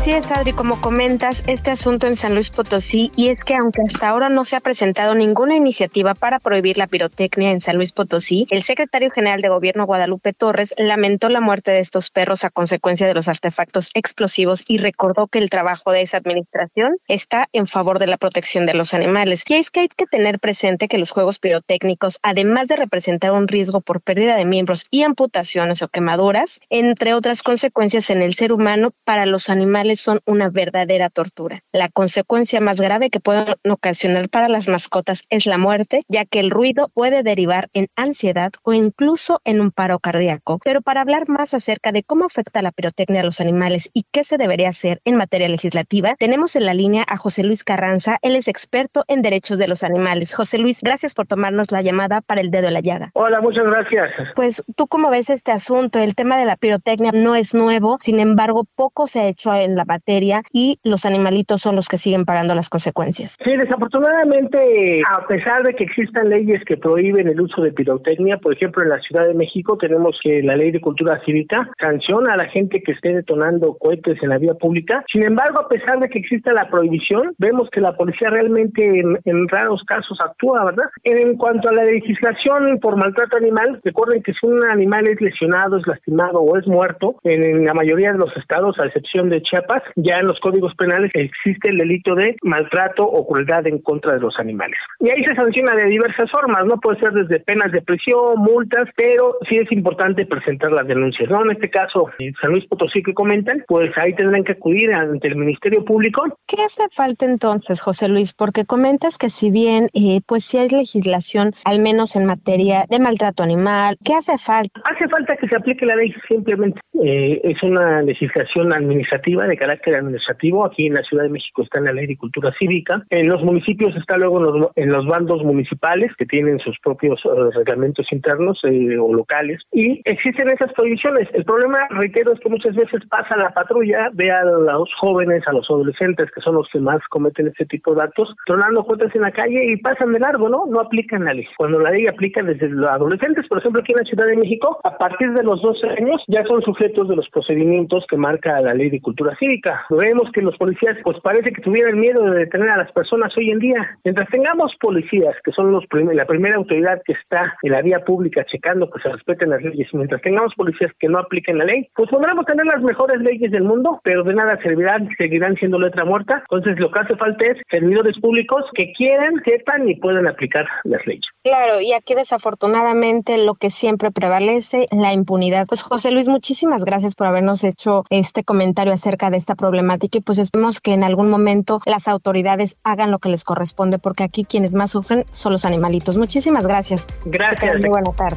Así 0.00 0.12
es, 0.12 0.30
Adri, 0.30 0.54
como 0.54 0.80
comentas, 0.80 1.42
este 1.46 1.70
asunto 1.70 2.06
en 2.06 2.16
San 2.16 2.32
Luis 2.32 2.48
Potosí, 2.48 3.12
y 3.16 3.28
es 3.28 3.44
que 3.44 3.54
aunque 3.54 3.82
hasta 3.86 4.08
ahora 4.08 4.30
no 4.30 4.46
se 4.46 4.56
ha 4.56 4.60
presentado 4.60 5.14
ninguna 5.14 5.56
iniciativa 5.56 6.14
para 6.14 6.38
prohibir 6.38 6.78
la 6.78 6.86
pirotecnia 6.86 7.50
en 7.50 7.60
San 7.60 7.76
Luis 7.76 7.92
Potosí, 7.92 8.46
el 8.48 8.62
secretario 8.62 9.10
general 9.10 9.42
de 9.42 9.50
gobierno 9.50 9.84
Guadalupe 9.84 10.32
Torres 10.32 10.72
lamentó 10.78 11.28
la 11.28 11.42
muerte 11.42 11.70
de 11.72 11.80
estos 11.80 12.08
perros 12.08 12.44
a 12.44 12.50
consecuencia 12.50 13.06
de 13.06 13.12
los 13.12 13.28
artefactos 13.28 13.90
explosivos 13.92 14.64
y 14.66 14.78
recordó 14.78 15.26
que 15.26 15.38
el 15.38 15.50
trabajo 15.50 15.92
de 15.92 16.00
esa 16.00 16.16
administración 16.16 16.96
está 17.06 17.50
en 17.52 17.66
favor 17.66 17.98
de 17.98 18.06
la 18.06 18.16
protección 18.16 18.64
de 18.64 18.72
los 18.72 18.94
animales. 18.94 19.44
Y 19.48 19.56
es 19.56 19.70
que 19.70 19.80
hay 19.80 19.88
que 19.88 20.06
tener 20.06 20.40
presente 20.40 20.88
que 20.88 20.96
los 20.96 21.10
juegos 21.10 21.38
pirotécnicos, 21.38 22.18
además 22.22 22.68
de 22.68 22.76
representar 22.76 23.32
un 23.32 23.48
riesgo 23.48 23.82
por 23.82 24.00
pérdida 24.00 24.36
de 24.36 24.46
miembros 24.46 24.86
y 24.90 25.02
amputaciones 25.02 25.82
o 25.82 25.88
quemaduras, 25.88 26.58
entre 26.70 27.12
otras 27.12 27.42
consecuencias 27.42 28.08
en 28.08 28.22
el 28.22 28.34
ser 28.34 28.54
humano, 28.54 28.94
para 29.04 29.26
los 29.26 29.50
animales 29.50 29.90
son 30.00 30.20
una 30.26 30.48
verdadera 30.48 31.10
tortura. 31.10 31.62
La 31.72 31.88
consecuencia 31.88 32.60
más 32.60 32.80
grave 32.80 33.10
que 33.10 33.20
pueden 33.20 33.54
ocasionar 33.68 34.28
para 34.28 34.48
las 34.48 34.68
mascotas 34.68 35.22
es 35.28 35.46
la 35.46 35.58
muerte, 35.58 36.02
ya 36.08 36.24
que 36.24 36.40
el 36.40 36.50
ruido 36.50 36.90
puede 36.92 37.22
derivar 37.22 37.68
en 37.74 37.88
ansiedad 37.96 38.52
o 38.62 38.72
incluso 38.72 39.40
en 39.44 39.60
un 39.60 39.70
paro 39.70 39.98
cardíaco. 39.98 40.58
Pero 40.64 40.82
para 40.82 41.00
hablar 41.00 41.28
más 41.28 41.54
acerca 41.54 41.92
de 41.92 42.02
cómo 42.02 42.24
afecta 42.24 42.62
la 42.62 42.72
pirotecnia 42.72 43.20
a 43.20 43.24
los 43.24 43.40
animales 43.40 43.90
y 43.92 44.04
qué 44.10 44.24
se 44.24 44.38
debería 44.38 44.68
hacer 44.68 45.00
en 45.04 45.16
materia 45.16 45.48
legislativa, 45.48 46.14
tenemos 46.18 46.56
en 46.56 46.66
la 46.66 46.74
línea 46.74 47.04
a 47.06 47.16
José 47.16 47.42
Luis 47.42 47.64
Carranza, 47.64 48.18
él 48.22 48.36
es 48.36 48.48
experto 48.48 49.04
en 49.08 49.22
derechos 49.22 49.58
de 49.58 49.68
los 49.68 49.82
animales. 49.82 50.34
José 50.34 50.58
Luis, 50.58 50.80
gracias 50.80 51.14
por 51.14 51.26
tomarnos 51.26 51.70
la 51.70 51.82
llamada 51.82 52.20
para 52.20 52.40
el 52.40 52.50
dedo 52.50 52.66
de 52.66 52.72
la 52.72 52.80
llaga. 52.80 53.10
Hola, 53.14 53.40
muchas 53.40 53.64
gracias. 53.64 54.10
Pues 54.34 54.62
tú 54.76 54.86
cómo 54.86 55.10
ves 55.10 55.30
este 55.30 55.52
asunto, 55.52 55.98
el 55.98 56.14
tema 56.14 56.38
de 56.38 56.46
la 56.46 56.56
pirotecnia 56.56 57.12
no 57.12 57.34
es 57.34 57.54
nuevo, 57.54 57.98
sin 58.02 58.20
embargo, 58.20 58.66
poco 58.74 59.06
se 59.06 59.20
ha 59.20 59.26
hecho 59.26 59.54
en 59.54 59.76
la 59.80 59.84
materia 59.86 60.42
y 60.52 60.78
los 60.84 61.04
animalitos 61.04 61.60
son 61.60 61.76
los 61.76 61.88
que 61.88 61.96
siguen 61.96 62.24
pagando 62.24 62.54
las 62.54 62.68
consecuencias. 62.68 63.36
Sí, 63.44 63.56
desafortunadamente, 63.56 65.02
a 65.08 65.26
pesar 65.26 65.62
de 65.62 65.74
que 65.74 65.84
existan 65.84 66.28
leyes 66.28 66.62
que 66.64 66.76
prohíben 66.76 67.28
el 67.28 67.40
uso 67.40 67.62
de 67.62 67.72
pirotecnia, 67.72 68.36
por 68.38 68.52
ejemplo, 68.52 68.82
en 68.82 68.90
la 68.90 69.00
Ciudad 69.00 69.26
de 69.26 69.34
México 69.34 69.78
tenemos 69.78 70.18
que 70.22 70.42
la 70.42 70.56
ley 70.56 70.70
de 70.70 70.80
cultura 70.80 71.20
cívica 71.24 71.70
sanciona 71.80 72.34
a 72.34 72.36
la 72.36 72.48
gente 72.48 72.82
que 72.82 72.92
esté 72.92 73.14
detonando 73.14 73.76
cohetes 73.78 74.22
en 74.22 74.28
la 74.28 74.38
vía 74.38 74.54
pública. 74.54 75.02
Sin 75.10 75.24
embargo, 75.24 75.60
a 75.60 75.68
pesar 75.68 75.98
de 76.00 76.08
que 76.08 76.18
exista 76.18 76.52
la 76.52 76.68
prohibición, 76.68 77.34
vemos 77.38 77.68
que 77.70 77.80
la 77.80 77.94
policía 77.94 78.28
realmente 78.30 78.84
en, 78.84 79.18
en 79.24 79.48
raros 79.48 79.82
casos 79.86 80.18
actúa, 80.20 80.64
¿verdad? 80.64 80.88
En 81.04 81.36
cuanto 81.36 81.68
a 81.68 81.72
la 81.72 81.84
legislación 81.84 82.78
por 82.80 82.96
maltrato 82.96 83.36
animal, 83.36 83.80
recuerden 83.84 84.22
que 84.22 84.32
si 84.34 84.46
un 84.46 84.64
animal 84.64 85.08
es 85.08 85.20
lesionado, 85.20 85.78
es 85.78 85.86
lastimado 85.86 86.40
o 86.40 86.58
es 86.58 86.66
muerto, 86.66 87.16
en, 87.24 87.42
en 87.44 87.64
la 87.64 87.74
mayoría 87.74 88.12
de 88.12 88.18
los 88.18 88.36
estados, 88.36 88.78
a 88.78 88.86
excepción 88.86 89.30
de 89.30 89.42
Chiapas, 89.42 89.69
ya 89.96 90.18
en 90.18 90.26
los 90.26 90.38
códigos 90.40 90.74
penales 90.74 91.10
existe 91.14 91.70
el 91.70 91.78
delito 91.78 92.14
de 92.14 92.36
maltrato 92.42 93.04
o 93.04 93.26
crueldad 93.26 93.66
en 93.66 93.78
contra 93.78 94.14
de 94.14 94.20
los 94.20 94.38
animales. 94.38 94.78
Y 95.00 95.08
ahí 95.08 95.24
se 95.24 95.34
sanciona 95.34 95.74
de 95.74 95.86
diversas 95.86 96.30
formas, 96.30 96.64
¿no? 96.66 96.78
Puede 96.80 97.00
ser 97.00 97.12
desde 97.12 97.40
penas 97.40 97.72
de 97.72 97.82
prisión, 97.82 98.38
multas, 98.38 98.88
pero 98.96 99.36
sí 99.48 99.56
es 99.56 99.70
importante 99.72 100.26
presentar 100.26 100.72
las 100.72 100.86
denuncias, 100.86 101.28
¿no? 101.30 101.42
En 101.44 101.52
este 101.52 101.70
caso, 101.70 102.10
en 102.18 102.34
San 102.34 102.52
Luis 102.52 102.66
Potosí 102.66 103.02
que 103.02 103.14
comentan, 103.14 103.64
pues 103.68 103.90
ahí 103.96 104.14
tendrán 104.14 104.44
que 104.44 104.52
acudir 104.52 104.92
ante 104.92 105.28
el 105.28 105.36
Ministerio 105.36 105.84
Público. 105.84 106.24
¿Qué 106.46 106.62
hace 106.62 106.88
falta 106.90 107.24
entonces, 107.24 107.80
José 107.80 108.08
Luis? 108.08 108.32
Porque 108.32 108.64
comentas 108.64 109.18
que 109.18 109.30
si 109.30 109.50
bien, 109.50 109.88
eh, 109.94 110.20
pues 110.26 110.44
sí 110.44 110.58
hay 110.58 110.68
legislación, 110.68 111.52
al 111.64 111.80
menos 111.80 112.16
en 112.16 112.26
materia 112.26 112.84
de 112.88 112.98
maltrato 112.98 113.42
animal, 113.42 113.96
¿qué 114.04 114.14
hace 114.14 114.38
falta? 114.38 114.80
Hace 114.84 115.08
falta 115.08 115.36
que 115.36 115.48
se 115.48 115.56
aplique 115.56 115.86
la 115.86 115.96
ley 115.96 116.14
simplemente. 116.28 116.80
Eh, 117.02 117.40
es 117.44 117.62
una 117.62 118.02
legislación 118.02 118.72
administrativa 118.72 119.46
de 119.46 119.56
carácter 119.60 119.94
administrativo. 119.94 120.64
Aquí 120.64 120.86
en 120.86 120.94
la 120.94 121.02
Ciudad 121.02 121.24
de 121.24 121.28
México 121.28 121.62
está 121.62 121.78
en 121.78 121.84
la 121.84 121.92
ley 121.92 122.06
de 122.06 122.16
cultura 122.16 122.52
cívica. 122.58 123.04
En 123.10 123.28
los 123.28 123.42
municipios 123.42 123.94
está 123.94 124.16
luego 124.16 124.38
en 124.38 124.60
los, 124.60 124.70
en 124.74 124.88
los 124.90 125.06
bandos 125.06 125.44
municipales 125.44 126.10
que 126.16 126.24
tienen 126.24 126.58
sus 126.60 126.78
propios 126.80 127.22
uh, 127.26 127.50
reglamentos 127.50 128.06
internos 128.10 128.58
eh, 128.64 128.96
o 128.98 129.12
locales. 129.12 129.60
Y 129.70 130.00
existen 130.04 130.48
esas 130.48 130.72
prohibiciones. 130.72 131.28
El 131.34 131.44
problema, 131.44 131.78
reitero, 131.90 132.32
es 132.32 132.40
que 132.40 132.48
muchas 132.48 132.74
veces 132.74 133.02
pasa 133.10 133.36
la 133.36 133.50
patrulla, 133.52 134.08
ve 134.14 134.30
a 134.30 134.44
los 134.44 134.88
jóvenes, 134.98 135.42
a 135.46 135.52
los 135.52 135.68
adolescentes, 135.68 136.30
que 136.34 136.40
son 136.40 136.54
los 136.54 136.68
que 136.72 136.80
más 136.80 137.00
cometen 137.10 137.48
este 137.48 137.66
tipo 137.66 137.94
de 137.94 138.02
actos, 138.02 138.34
tronando 138.46 138.84
cuentas 138.84 139.14
en 139.14 139.22
la 139.22 139.30
calle 139.30 139.72
y 139.72 139.76
pasan 139.76 140.12
de 140.12 140.20
largo, 140.20 140.48
¿no? 140.48 140.64
No 140.66 140.80
aplican 140.80 141.24
la 141.24 141.34
ley. 141.34 141.46
Cuando 141.58 141.78
la 141.80 141.90
ley 141.90 142.06
aplica 142.06 142.42
desde 142.42 142.68
los 142.68 142.88
adolescentes, 142.88 143.46
por 143.48 143.58
ejemplo, 143.58 143.82
aquí 143.82 143.92
en 143.92 143.98
la 143.98 144.04
Ciudad 144.04 144.26
de 144.26 144.36
México, 144.36 144.80
a 144.84 144.96
partir 144.96 145.32
de 145.32 145.42
los 145.42 145.60
12 145.60 145.86
años 146.00 146.22
ya 146.28 146.44
son 146.44 146.62
sujetos 146.62 147.08
de 147.08 147.16
los 147.16 147.28
procedimientos 147.28 148.06
que 148.08 148.16
marca 148.16 148.60
la 148.60 148.72
ley 148.72 148.88
de 148.88 149.00
cultura 149.00 149.36
cívica. 149.38 149.49
Vemos 149.90 150.30
que 150.32 150.42
los 150.42 150.56
policías, 150.56 150.96
pues 151.02 151.18
parece 151.20 151.52
que 151.52 151.62
tuvieran 151.62 151.98
miedo 151.98 152.22
de 152.24 152.40
detener 152.40 152.70
a 152.70 152.76
las 152.76 152.92
personas 152.92 153.36
hoy 153.36 153.50
en 153.50 153.58
día. 153.58 153.98
Mientras 154.04 154.28
tengamos 154.28 154.72
policías, 154.80 155.34
que 155.44 155.52
son 155.52 155.72
los 155.72 155.86
prim 155.86 156.10
la 156.10 156.24
primera 156.24 156.56
autoridad 156.56 157.02
que 157.04 157.12
está 157.12 157.56
en 157.62 157.72
la 157.72 157.82
vía 157.82 158.00
pública 158.04 158.44
checando 158.44 158.90
que 158.90 159.00
se 159.00 159.08
respeten 159.08 159.50
las 159.50 159.62
leyes, 159.62 159.88
mientras 159.92 160.22
tengamos 160.22 160.54
policías 160.54 160.92
que 160.98 161.08
no 161.08 161.18
apliquen 161.18 161.58
la 161.58 161.64
ley, 161.64 161.88
pues 161.94 162.10
podremos 162.10 162.44
tener 162.46 162.66
las 162.66 162.82
mejores 162.82 163.20
leyes 163.20 163.50
del 163.50 163.64
mundo, 163.64 164.00
pero 164.04 164.22
de 164.24 164.34
nada 164.34 164.58
servirán, 164.62 165.08
seguirán 165.16 165.56
siendo 165.56 165.78
letra 165.78 166.04
muerta. 166.04 166.44
Entonces 166.50 166.78
lo 166.78 166.90
que 166.90 167.00
hace 167.00 167.16
falta 167.16 167.46
es 167.46 167.58
servidores 167.70 168.18
públicos 168.20 168.64
que 168.74 168.92
quieran, 168.92 169.42
sepan 169.44 169.88
y 169.88 169.96
puedan 169.96 170.28
aplicar 170.28 170.66
las 170.84 171.04
leyes. 171.06 171.24
Claro, 171.42 171.80
y 171.80 171.94
aquí 171.94 172.14
desafortunadamente 172.14 173.38
lo 173.38 173.54
que 173.54 173.70
siempre 173.70 174.10
prevalece, 174.10 174.86
la 174.90 175.14
impunidad. 175.14 175.66
Pues 175.66 175.82
José 175.82 176.10
Luis, 176.10 176.28
muchísimas 176.28 176.84
gracias 176.84 177.14
por 177.14 177.26
habernos 177.26 177.64
hecho 177.64 178.04
este 178.10 178.44
comentario 178.44 178.92
acerca 178.92 179.30
de 179.30 179.38
esta 179.38 179.54
problemática 179.54 180.18
y 180.18 180.20
pues 180.20 180.38
esperemos 180.38 180.80
que 180.80 180.92
en 180.92 181.02
algún 181.02 181.30
momento 181.30 181.80
las 181.86 182.08
autoridades 182.08 182.76
hagan 182.84 183.10
lo 183.10 183.20
que 183.20 183.30
les 183.30 183.44
corresponde 183.44 183.98
porque 183.98 184.22
aquí 184.22 184.44
quienes 184.44 184.74
más 184.74 184.90
sufren 184.90 185.24
son 185.30 185.52
los 185.52 185.64
animalitos. 185.64 186.18
Muchísimas 186.18 186.66
gracias. 186.66 187.06
Gracias. 187.24 187.80
Muy 187.80 187.88
buena 187.88 188.12
tarde. 188.12 188.36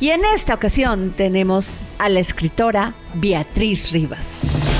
Y 0.00 0.10
en 0.10 0.24
esta 0.34 0.54
ocasión 0.54 1.14
tenemos 1.16 1.80
a 1.98 2.08
la 2.08 2.20
escritora 2.20 2.94
Beatriz 3.14 3.90
Rivas. 3.90 4.71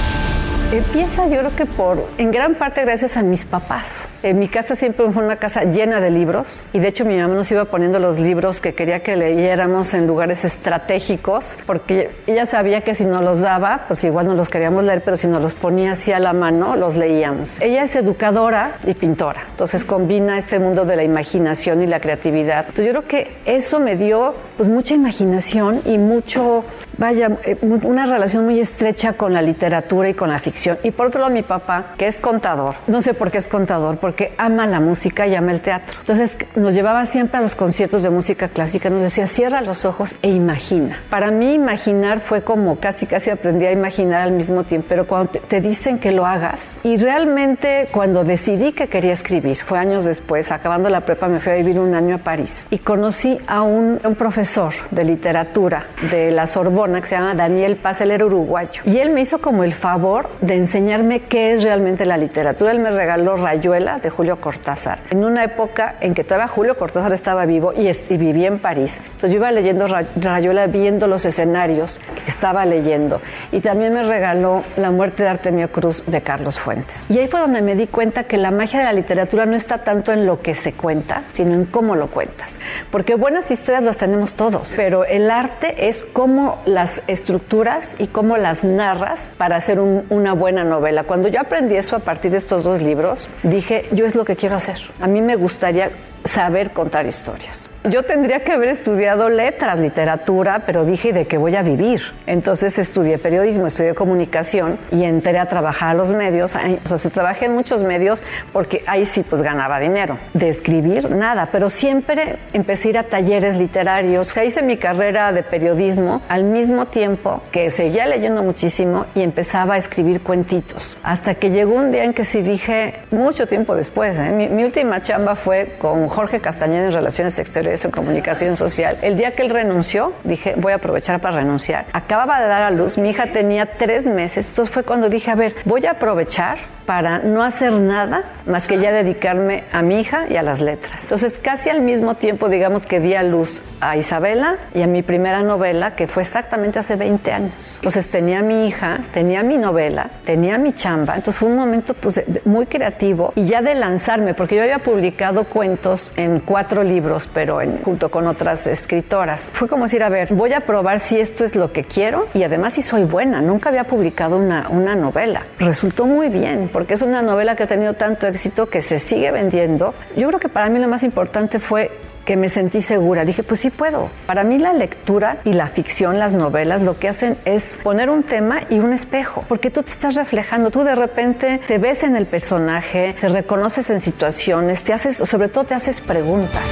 Empieza 0.72 1.26
yo 1.26 1.40
creo 1.40 1.54
que 1.54 1.66
por, 1.66 2.02
en 2.16 2.30
gran 2.30 2.54
parte 2.54 2.80
gracias 2.80 3.18
a 3.18 3.22
mis 3.22 3.44
papás. 3.44 4.08
En 4.22 4.38
mi 4.38 4.48
casa 4.48 4.74
siempre 4.74 5.10
fue 5.10 5.22
una 5.22 5.36
casa 5.36 5.64
llena 5.64 6.00
de 6.00 6.10
libros 6.10 6.64
y 6.72 6.78
de 6.78 6.88
hecho 6.88 7.04
mi 7.04 7.18
mamá 7.18 7.34
nos 7.34 7.50
iba 7.50 7.66
poniendo 7.66 7.98
los 7.98 8.18
libros 8.18 8.58
que 8.58 8.72
quería 8.72 9.02
que 9.02 9.14
leyéramos 9.14 9.92
en 9.92 10.06
lugares 10.06 10.46
estratégicos 10.46 11.58
porque 11.66 12.12
ella 12.26 12.46
sabía 12.46 12.80
que 12.80 12.94
si 12.94 13.04
nos 13.04 13.22
los 13.22 13.40
daba, 13.40 13.84
pues 13.86 14.02
igual 14.02 14.28
no 14.28 14.34
los 14.34 14.48
queríamos 14.48 14.84
leer, 14.84 15.02
pero 15.04 15.18
si 15.18 15.26
nos 15.26 15.42
los 15.42 15.52
ponía 15.52 15.92
así 15.92 16.10
a 16.10 16.18
la 16.18 16.32
mano, 16.32 16.74
los 16.74 16.96
leíamos. 16.96 17.60
Ella 17.60 17.82
es 17.82 17.94
educadora 17.94 18.76
y 18.86 18.94
pintora, 18.94 19.42
entonces 19.50 19.84
combina 19.84 20.38
este 20.38 20.58
mundo 20.58 20.86
de 20.86 20.96
la 20.96 21.04
imaginación 21.04 21.82
y 21.82 21.86
la 21.86 22.00
creatividad. 22.00 22.60
Entonces 22.60 22.86
yo 22.86 22.92
creo 22.92 23.08
que 23.08 23.36
eso 23.44 23.78
me 23.78 23.96
dio 23.96 24.34
pues 24.56 24.70
mucha 24.70 24.94
imaginación 24.94 25.82
y 25.84 25.98
mucho, 25.98 26.64
vaya, 26.96 27.28
eh, 27.44 27.58
una 27.60 28.06
relación 28.06 28.46
muy 28.46 28.58
estrecha 28.58 29.12
con 29.12 29.34
la 29.34 29.42
literatura 29.42 30.08
y 30.08 30.14
con 30.14 30.30
la 30.30 30.38
ficción. 30.38 30.61
Y 30.82 30.90
por 30.90 31.06
otro 31.06 31.20
lado 31.20 31.32
mi 31.32 31.42
papá, 31.42 31.86
que 31.96 32.06
es 32.06 32.18
contador, 32.18 32.74
no 32.86 33.00
sé 33.00 33.14
por 33.14 33.30
qué 33.30 33.38
es 33.38 33.46
contador, 33.46 33.98
porque 33.98 34.32
ama 34.38 34.66
la 34.66 34.80
música 34.80 35.26
y 35.26 35.34
ama 35.34 35.52
el 35.52 35.60
teatro. 35.60 35.96
Entonces 36.00 36.36
nos 36.54 36.74
llevaba 36.74 37.06
siempre 37.06 37.38
a 37.38 37.40
los 37.40 37.54
conciertos 37.54 38.02
de 38.02 38.10
música 38.10 38.48
clásica, 38.48 38.90
nos 38.90 39.02
decía, 39.02 39.26
cierra 39.26 39.60
los 39.60 39.84
ojos 39.84 40.16
e 40.22 40.30
imagina. 40.30 40.98
Para 41.10 41.30
mí 41.30 41.54
imaginar 41.54 42.20
fue 42.20 42.42
como 42.42 42.76
casi, 42.76 43.06
casi 43.06 43.30
aprendí 43.30 43.66
a 43.66 43.72
imaginar 43.72 44.22
al 44.22 44.32
mismo 44.32 44.64
tiempo, 44.64 44.86
pero 44.88 45.06
cuando 45.06 45.32
te, 45.32 45.40
te 45.40 45.60
dicen 45.60 45.98
que 45.98 46.12
lo 46.12 46.26
hagas, 46.26 46.74
y 46.82 46.96
realmente 46.96 47.88
cuando 47.90 48.24
decidí 48.24 48.72
que 48.72 48.88
quería 48.88 49.12
escribir, 49.12 49.56
fue 49.56 49.78
años 49.78 50.04
después, 50.04 50.52
acabando 50.52 50.88
la 50.88 51.00
prepa 51.00 51.28
me 51.28 51.40
fui 51.40 51.52
a 51.52 51.56
vivir 51.56 51.78
un 51.78 51.94
año 51.94 52.16
a 52.16 52.18
París 52.18 52.66
y 52.70 52.78
conocí 52.78 53.38
a 53.46 53.62
un, 53.62 54.00
un 54.04 54.14
profesor 54.14 54.72
de 54.90 55.04
literatura 55.04 55.84
de 56.10 56.30
la 56.30 56.46
Sorbona 56.46 57.00
que 57.00 57.06
se 57.06 57.16
llama 57.16 57.34
Daniel 57.34 57.76
Paz, 57.76 58.00
él 58.00 58.10
era 58.10 58.24
uruguayo, 58.24 58.82
y 58.84 58.98
él 58.98 59.10
me 59.10 59.20
hizo 59.20 59.38
como 59.38 59.64
el 59.64 59.72
favor 59.72 60.28
de 60.40 60.51
enseñarme 60.54 61.20
qué 61.20 61.52
es 61.52 61.62
realmente 61.62 62.06
la 62.06 62.16
literatura. 62.16 62.70
Él 62.72 62.78
me 62.78 62.90
regaló 62.90 63.36
Rayuela 63.36 63.98
de 63.98 64.10
Julio 64.10 64.40
Cortázar, 64.40 65.00
en 65.10 65.24
una 65.24 65.44
época 65.44 65.96
en 66.00 66.14
que 66.14 66.24
todavía 66.24 66.48
Julio 66.48 66.76
Cortázar 66.76 67.12
estaba 67.12 67.44
vivo 67.46 67.72
y, 67.72 67.88
y 67.88 68.16
vivía 68.16 68.48
en 68.48 68.58
París. 68.58 68.98
Entonces 69.04 69.32
yo 69.32 69.36
iba 69.38 69.50
leyendo 69.50 69.86
Rayuela 70.16 70.66
viendo 70.66 71.06
los 71.06 71.24
escenarios 71.24 72.00
que 72.24 72.30
estaba 72.30 72.64
leyendo. 72.64 73.20
Y 73.50 73.60
también 73.60 73.94
me 73.94 74.02
regaló 74.02 74.62
La 74.76 74.90
muerte 74.90 75.22
de 75.22 75.28
Artemio 75.28 75.70
Cruz 75.70 76.04
de 76.06 76.20
Carlos 76.20 76.58
Fuentes. 76.58 77.06
Y 77.08 77.18
ahí 77.18 77.28
fue 77.28 77.40
donde 77.40 77.62
me 77.62 77.74
di 77.74 77.86
cuenta 77.86 78.24
que 78.24 78.36
la 78.36 78.50
magia 78.50 78.80
de 78.80 78.84
la 78.84 78.92
literatura 78.92 79.46
no 79.46 79.56
está 79.56 79.78
tanto 79.78 80.12
en 80.12 80.26
lo 80.26 80.40
que 80.40 80.54
se 80.54 80.72
cuenta, 80.72 81.22
sino 81.32 81.54
en 81.54 81.64
cómo 81.64 81.96
lo 81.96 82.08
cuentas. 82.08 82.60
Porque 82.90 83.14
buenas 83.14 83.50
historias 83.50 83.82
las 83.82 83.96
tenemos 83.96 84.34
todos, 84.34 84.74
pero 84.76 85.04
el 85.04 85.30
arte 85.30 85.88
es 85.88 86.04
cómo 86.12 86.60
las 86.66 87.02
estructuras 87.06 87.94
y 87.98 88.08
cómo 88.08 88.36
las 88.36 88.64
narras 88.64 89.30
para 89.36 89.56
hacer 89.56 89.80
un, 89.80 90.04
una 90.10 90.32
buena 90.32 90.41
novela. 90.50 91.04
Cuando 91.04 91.28
yo 91.28 91.40
aprendí 91.40 91.76
eso 91.76 91.94
a 91.94 92.00
partir 92.00 92.32
de 92.32 92.38
estos 92.38 92.64
dos 92.64 92.82
libros, 92.82 93.28
dije, 93.44 93.84
yo 93.92 94.06
es 94.06 94.16
lo 94.16 94.24
que 94.24 94.34
quiero 94.34 94.56
hacer. 94.56 94.78
A 95.00 95.06
mí 95.06 95.20
me 95.20 95.36
gustaría 95.36 95.90
saber 96.24 96.72
contar 96.72 97.06
historias. 97.06 97.68
Yo 97.84 98.04
tendría 98.04 98.44
que 98.44 98.52
haber 98.52 98.68
estudiado 98.68 99.28
letras, 99.28 99.80
literatura, 99.80 100.62
pero 100.64 100.84
dije, 100.84 101.12
¿de 101.12 101.24
qué 101.24 101.36
voy 101.36 101.56
a 101.56 101.62
vivir? 101.62 102.00
Entonces 102.28 102.78
estudié 102.78 103.18
periodismo, 103.18 103.66
estudié 103.66 103.92
comunicación 103.92 104.78
y 104.92 105.02
entré 105.02 105.36
a 105.40 105.46
trabajar 105.46 105.90
a 105.90 105.94
los 105.94 106.12
medios. 106.12 106.54
O 106.88 106.96
sea, 106.96 107.10
trabajé 107.10 107.46
en 107.46 107.54
muchos 107.54 107.82
medios 107.82 108.22
porque 108.52 108.84
ahí 108.86 109.04
sí 109.04 109.24
pues 109.28 109.42
ganaba 109.42 109.80
dinero. 109.80 110.16
De 110.32 110.48
escribir, 110.48 111.10
nada, 111.10 111.48
pero 111.50 111.68
siempre 111.68 112.38
empecé 112.52 112.86
a 112.86 112.90
ir 112.90 112.98
a 112.98 113.02
talleres 113.02 113.56
literarios. 113.56 114.30
O 114.30 114.32
sea, 114.32 114.44
hice 114.44 114.62
mi 114.62 114.76
carrera 114.76 115.32
de 115.32 115.42
periodismo 115.42 116.22
al 116.28 116.44
mismo 116.44 116.86
tiempo 116.86 117.42
que 117.50 117.68
seguía 117.70 118.06
leyendo 118.06 118.44
muchísimo 118.44 119.06
y 119.16 119.22
empezaba 119.22 119.74
a 119.74 119.78
escribir 119.78 120.22
cuentitos. 120.22 120.96
Hasta 121.02 121.34
que 121.34 121.50
llegó 121.50 121.74
un 121.74 121.90
día 121.90 122.04
en 122.04 122.14
que 122.14 122.24
sí 122.24 122.42
dije, 122.42 122.94
mucho 123.10 123.48
tiempo 123.48 123.74
después, 123.74 124.16
¿eh? 124.20 124.30
mi, 124.30 124.48
mi 124.48 124.62
última 124.62 125.02
chamba 125.02 125.34
fue 125.34 125.74
con 125.80 126.11
Jorge 126.12 126.40
Castañeda 126.40 126.84
en 126.84 126.92
Relaciones 126.92 127.38
Exteriores 127.38 127.84
y 127.86 127.88
Comunicación 127.88 128.56
Social. 128.56 128.98
El 129.00 129.16
día 129.16 129.30
que 129.30 129.42
él 129.42 129.48
renunció, 129.48 130.12
dije, 130.24 130.52
voy 130.58 130.72
a 130.72 130.76
aprovechar 130.76 131.20
para 131.20 131.36
renunciar. 131.36 131.86
Acababa 131.94 132.38
de 132.42 132.48
dar 132.48 132.62
a 132.62 132.70
luz, 132.70 132.98
mi 132.98 133.08
hija 133.10 133.28
tenía 133.32 133.64
tres 133.64 134.06
meses, 134.06 134.50
entonces 134.50 134.72
fue 134.72 134.82
cuando 134.82 135.08
dije, 135.08 135.30
a 135.30 135.34
ver, 135.34 135.54
voy 135.64 135.86
a 135.86 135.92
aprovechar 135.92 136.58
para 136.86 137.20
no 137.20 137.42
hacer 137.42 137.72
nada 137.72 138.24
más 138.46 138.66
que 138.66 138.78
ya 138.78 138.92
dedicarme 138.92 139.64
a 139.72 139.82
mi 139.82 140.00
hija 140.00 140.24
y 140.28 140.36
a 140.36 140.42
las 140.42 140.60
letras. 140.60 141.02
Entonces, 141.04 141.38
casi 141.38 141.70
al 141.70 141.80
mismo 141.80 142.14
tiempo, 142.14 142.48
digamos 142.48 142.86
que 142.86 143.00
di 143.00 143.14
a 143.14 143.22
luz 143.22 143.62
a 143.80 143.96
Isabela 143.96 144.56
y 144.74 144.82
a 144.82 144.86
mi 144.86 145.02
primera 145.02 145.42
novela, 145.42 145.94
que 145.94 146.08
fue 146.08 146.22
exactamente 146.22 146.78
hace 146.78 146.96
20 146.96 147.32
años. 147.32 147.74
Entonces, 147.76 148.08
tenía 148.08 148.40
a 148.40 148.42
mi 148.42 148.66
hija, 148.66 149.00
tenía 149.12 149.42
mi 149.42 149.56
novela, 149.56 150.10
tenía 150.24 150.58
mi 150.58 150.72
chamba. 150.72 151.14
Entonces, 151.14 151.36
fue 151.36 151.48
un 151.48 151.56
momento 151.56 151.94
pues, 151.94 152.20
muy 152.44 152.66
creativo 152.66 153.32
y 153.36 153.44
ya 153.44 153.62
de 153.62 153.74
lanzarme, 153.74 154.34
porque 154.34 154.56
yo 154.56 154.62
había 154.62 154.78
publicado 154.78 155.44
cuentos 155.44 156.12
en 156.16 156.40
cuatro 156.40 156.82
libros, 156.82 157.28
pero 157.32 157.60
junto 157.84 158.10
con 158.10 158.26
otras 158.26 158.66
escritoras. 158.66 159.46
Fue 159.52 159.68
como 159.68 159.84
decir, 159.84 160.02
a 160.02 160.08
ver, 160.08 160.32
voy 160.34 160.52
a 160.52 160.60
probar 160.60 161.00
si 161.00 161.20
esto 161.20 161.44
es 161.44 161.54
lo 161.54 161.72
que 161.72 161.84
quiero 161.84 162.26
y 162.34 162.42
además 162.42 162.74
si 162.74 162.82
soy 162.82 163.04
buena. 163.04 163.40
Nunca 163.40 163.68
había 163.68 163.84
publicado 163.84 164.36
una 164.36 164.94
novela. 164.94 165.42
Resultó 165.58 166.06
muy 166.06 166.28
bien, 166.28 166.68
porque 166.72 166.94
es 166.94 167.02
una 167.02 167.22
novela 167.22 167.56
que 167.56 167.64
ha 167.64 167.66
tenido 167.66 167.94
tanto 167.94 168.26
éxito 168.26 168.68
que 168.68 168.80
se 168.80 168.98
sigue 168.98 169.30
vendiendo. 169.30 169.94
Yo 170.16 170.28
creo 170.28 170.40
que 170.40 170.48
para 170.48 170.68
mí 170.68 170.78
lo 170.78 170.88
más 170.88 171.02
importante 171.02 171.58
fue 171.58 171.90
que 172.24 172.36
me 172.36 172.48
sentí 172.48 172.80
segura. 172.80 173.24
Dije, 173.24 173.42
pues 173.42 173.60
sí 173.60 173.70
puedo. 173.70 174.08
Para 174.26 174.44
mí 174.44 174.58
la 174.58 174.72
lectura 174.72 175.38
y 175.44 175.52
la 175.52 175.68
ficción, 175.68 176.18
las 176.18 176.34
novelas, 176.34 176.82
lo 176.82 176.98
que 176.98 177.08
hacen 177.08 177.36
es 177.44 177.78
poner 177.82 178.10
un 178.10 178.22
tema 178.22 178.60
y 178.70 178.78
un 178.78 178.92
espejo, 178.92 179.44
porque 179.48 179.70
tú 179.70 179.82
te 179.82 179.90
estás 179.90 180.14
reflejando, 180.14 180.70
tú 180.70 180.84
de 180.84 180.94
repente 180.94 181.60
te 181.66 181.78
ves 181.78 182.02
en 182.02 182.16
el 182.16 182.26
personaje, 182.26 183.14
te 183.20 183.28
reconoces 183.28 183.90
en 183.90 184.00
situaciones, 184.00 184.82
te 184.82 184.92
haces, 184.92 185.16
sobre 185.16 185.48
todo 185.48 185.64
te 185.64 185.74
haces 185.74 186.00
preguntas. 186.00 186.62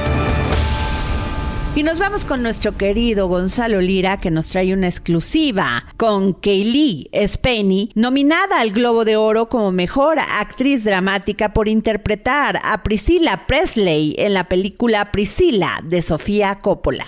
Y 1.73 1.83
nos 1.83 1.99
vamos 1.99 2.25
con 2.25 2.43
nuestro 2.43 2.75
querido 2.75 3.27
Gonzalo 3.29 3.79
Lira, 3.79 4.17
que 4.17 4.29
nos 4.29 4.49
trae 4.49 4.73
una 4.73 4.89
exclusiva 4.89 5.85
con 5.95 6.33
Kaylee 6.33 7.09
Spenny, 7.13 7.91
nominada 7.95 8.59
al 8.59 8.71
Globo 8.71 9.05
de 9.05 9.15
Oro 9.15 9.47
como 9.47 9.71
mejor 9.71 10.19
actriz 10.19 10.83
dramática 10.83 11.53
por 11.53 11.69
interpretar 11.69 12.59
a 12.65 12.83
Priscilla 12.83 13.47
Presley 13.47 14.15
en 14.17 14.33
la 14.33 14.49
película 14.49 15.13
Priscilla 15.13 15.79
de 15.81 16.01
Sofía 16.01 16.59
Coppola. 16.59 17.05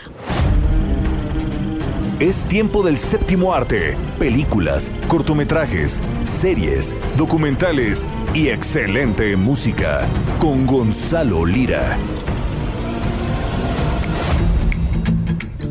Es 2.21 2.45
tiempo 2.45 2.83
del 2.83 2.97
séptimo 2.97 3.53
arte. 3.53 3.97
Películas, 4.17 4.89
cortometrajes, 5.09 5.99
series, 6.23 6.95
documentales 7.17 8.07
y 8.33 8.47
excelente 8.47 9.35
música. 9.35 10.07
Con 10.39 10.65
Gonzalo 10.65 11.45
Lira. 11.45 11.97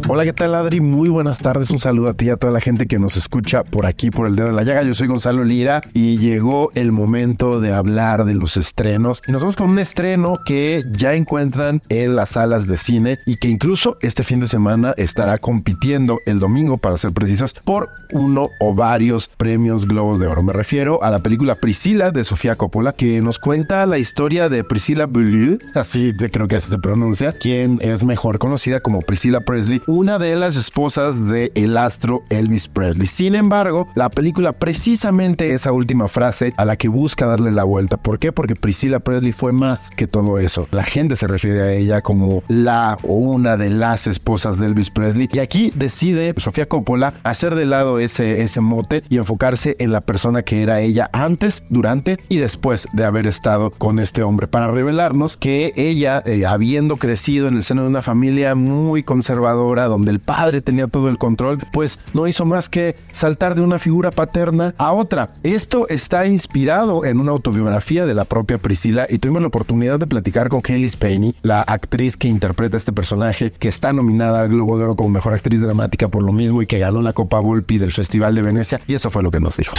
Hola, 0.08 0.24
¿qué 0.24 0.32
tal 0.32 0.54
Adri? 0.56 0.80
Muy 0.80 1.08
buenas 1.08 1.38
tardes. 1.38 1.70
Un 1.70 1.78
saludo 1.78 2.08
a 2.08 2.14
ti 2.14 2.26
y 2.26 2.30
a 2.30 2.36
toda 2.36 2.52
la 2.52 2.60
gente 2.60 2.86
que 2.86 2.98
nos 2.98 3.16
escucha 3.16 3.62
por 3.62 3.86
aquí, 3.86 4.10
por 4.10 4.26
el 4.26 4.34
dedo 4.34 4.48
de 4.48 4.52
la 4.52 4.64
llaga. 4.64 4.82
Yo 4.82 4.94
soy 4.94 5.06
Gonzalo 5.06 5.44
Lira 5.44 5.80
y 5.94 6.18
llegó 6.18 6.70
el 6.74 6.90
momento 6.90 7.60
de 7.60 7.72
hablar 7.72 8.24
de 8.24 8.34
los 8.34 8.56
estrenos. 8.56 9.22
Y 9.26 9.32
nos 9.32 9.42
vamos 9.42 9.56
con 9.56 9.70
un 9.70 9.78
estreno 9.78 10.40
que 10.44 10.84
ya 10.90 11.14
encuentran 11.14 11.80
en 11.88 12.16
las 12.16 12.30
salas 12.30 12.66
de 12.66 12.76
cine 12.76 13.20
y 13.26 13.36
que 13.36 13.48
incluso 13.48 13.96
este 14.00 14.24
fin 14.24 14.40
de 14.40 14.48
semana 14.48 14.92
estará 14.96 15.38
compitiendo 15.38 16.18
el 16.26 16.40
domingo, 16.40 16.78
para 16.78 16.98
ser 16.98 17.12
precisos, 17.12 17.54
por 17.64 17.88
uno 18.12 18.50
o 18.60 18.74
varios 18.74 19.28
premios 19.28 19.86
Globos 19.86 20.18
de 20.18 20.26
Oro. 20.26 20.42
Me 20.42 20.52
refiero 20.52 21.02
a 21.02 21.10
la 21.10 21.20
película 21.20 21.54
Priscila 21.54 22.10
de 22.10 22.24
Sofía 22.24 22.56
Coppola, 22.56 22.92
que 22.92 23.22
nos 23.22 23.38
cuenta 23.38 23.86
la 23.86 23.98
historia 23.98 24.48
de 24.48 24.64
Priscilla 24.64 25.06
Beaulieu, 25.06 25.58
así 25.74 26.12
creo 26.14 26.48
que 26.48 26.56
así 26.56 26.70
se 26.70 26.78
pronuncia, 26.78 27.32
quien 27.32 27.78
es 27.80 28.02
mejor 28.02 28.38
conocida 28.38 28.80
como 28.80 29.00
Priscilla 29.00 29.40
Presley, 29.40 29.80
una 29.92 30.18
de 30.18 30.34
las 30.36 30.56
esposas 30.56 31.28
de 31.28 31.52
el 31.54 31.76
astro 31.76 32.22
Elvis 32.30 32.66
Presley. 32.66 33.06
Sin 33.06 33.34
embargo, 33.34 33.88
la 33.94 34.08
película 34.08 34.52
precisamente 34.52 35.52
esa 35.52 35.72
última 35.72 36.08
frase 36.08 36.54
a 36.56 36.64
la 36.64 36.76
que 36.76 36.88
busca 36.88 37.26
darle 37.26 37.52
la 37.52 37.64
vuelta. 37.64 37.98
¿Por 37.98 38.18
qué? 38.18 38.32
Porque 38.32 38.56
Priscilla 38.56 39.00
Presley 39.00 39.32
fue 39.32 39.52
más 39.52 39.90
que 39.90 40.06
todo 40.06 40.38
eso. 40.38 40.66
La 40.70 40.84
gente 40.84 41.16
se 41.16 41.26
refiere 41.26 41.62
a 41.62 41.72
ella 41.72 42.00
como 42.00 42.42
la 42.48 42.96
o 43.02 43.12
una 43.12 43.58
de 43.58 43.68
las 43.68 44.06
esposas 44.06 44.58
de 44.58 44.66
Elvis 44.66 44.88
Presley. 44.88 45.28
Y 45.30 45.40
aquí 45.40 45.70
decide 45.74 46.32
Sofía 46.38 46.66
Coppola 46.66 47.12
hacer 47.22 47.54
de 47.54 47.66
lado 47.66 47.98
ese, 47.98 48.40
ese 48.40 48.62
mote 48.62 49.04
y 49.10 49.18
enfocarse 49.18 49.76
en 49.78 49.92
la 49.92 50.00
persona 50.00 50.42
que 50.42 50.62
era 50.62 50.80
ella 50.80 51.10
antes, 51.12 51.64
durante 51.68 52.16
y 52.30 52.38
después 52.38 52.88
de 52.94 53.04
haber 53.04 53.26
estado 53.26 53.70
con 53.70 53.98
este 53.98 54.22
hombre. 54.22 54.46
Para 54.46 54.68
revelarnos 54.68 55.36
que 55.36 55.74
ella, 55.76 56.22
eh, 56.24 56.46
habiendo 56.46 56.96
crecido 56.96 57.48
en 57.48 57.56
el 57.56 57.62
seno 57.62 57.82
de 57.82 57.88
una 57.88 58.00
familia 58.00 58.54
muy 58.54 59.02
conservadora, 59.02 59.81
donde 59.84 60.10
el 60.10 60.20
padre 60.20 60.60
tenía 60.60 60.86
todo 60.86 61.08
el 61.08 61.18
control, 61.18 61.58
pues 61.72 61.98
no 62.14 62.26
hizo 62.26 62.44
más 62.44 62.68
que 62.68 62.96
saltar 63.12 63.54
de 63.54 63.62
una 63.62 63.78
figura 63.78 64.10
paterna 64.10 64.74
a 64.78 64.92
otra. 64.92 65.30
Esto 65.42 65.88
está 65.88 66.26
inspirado 66.26 67.04
en 67.04 67.20
una 67.20 67.32
autobiografía 67.32 68.06
de 68.06 68.14
la 68.14 68.24
propia 68.24 68.58
Priscila 68.58 69.06
y 69.08 69.18
tuvimos 69.18 69.42
la 69.42 69.48
oportunidad 69.48 69.98
de 69.98 70.06
platicar 70.06 70.48
con 70.48 70.62
Kelly 70.62 70.88
Spaney, 70.88 71.34
la 71.42 71.62
actriz 71.62 72.16
que 72.16 72.28
interpreta 72.28 72.76
este 72.76 72.92
personaje, 72.92 73.52
que 73.52 73.68
está 73.68 73.92
nominada 73.92 74.40
al 74.40 74.48
Globo 74.48 74.78
de 74.78 74.84
Oro 74.84 74.96
como 74.96 75.08
mejor 75.08 75.34
actriz 75.34 75.60
dramática 75.60 76.08
por 76.08 76.22
lo 76.22 76.32
mismo 76.32 76.62
y 76.62 76.66
que 76.66 76.78
ganó 76.78 77.02
la 77.02 77.12
Copa 77.12 77.40
Volpi 77.40 77.78
del 77.78 77.92
Festival 77.92 78.34
de 78.34 78.42
Venecia 78.42 78.80
y 78.86 78.94
eso 78.94 79.10
fue 79.10 79.22
lo 79.22 79.30
que 79.30 79.40
nos 79.40 79.56
dijo. 79.56 79.74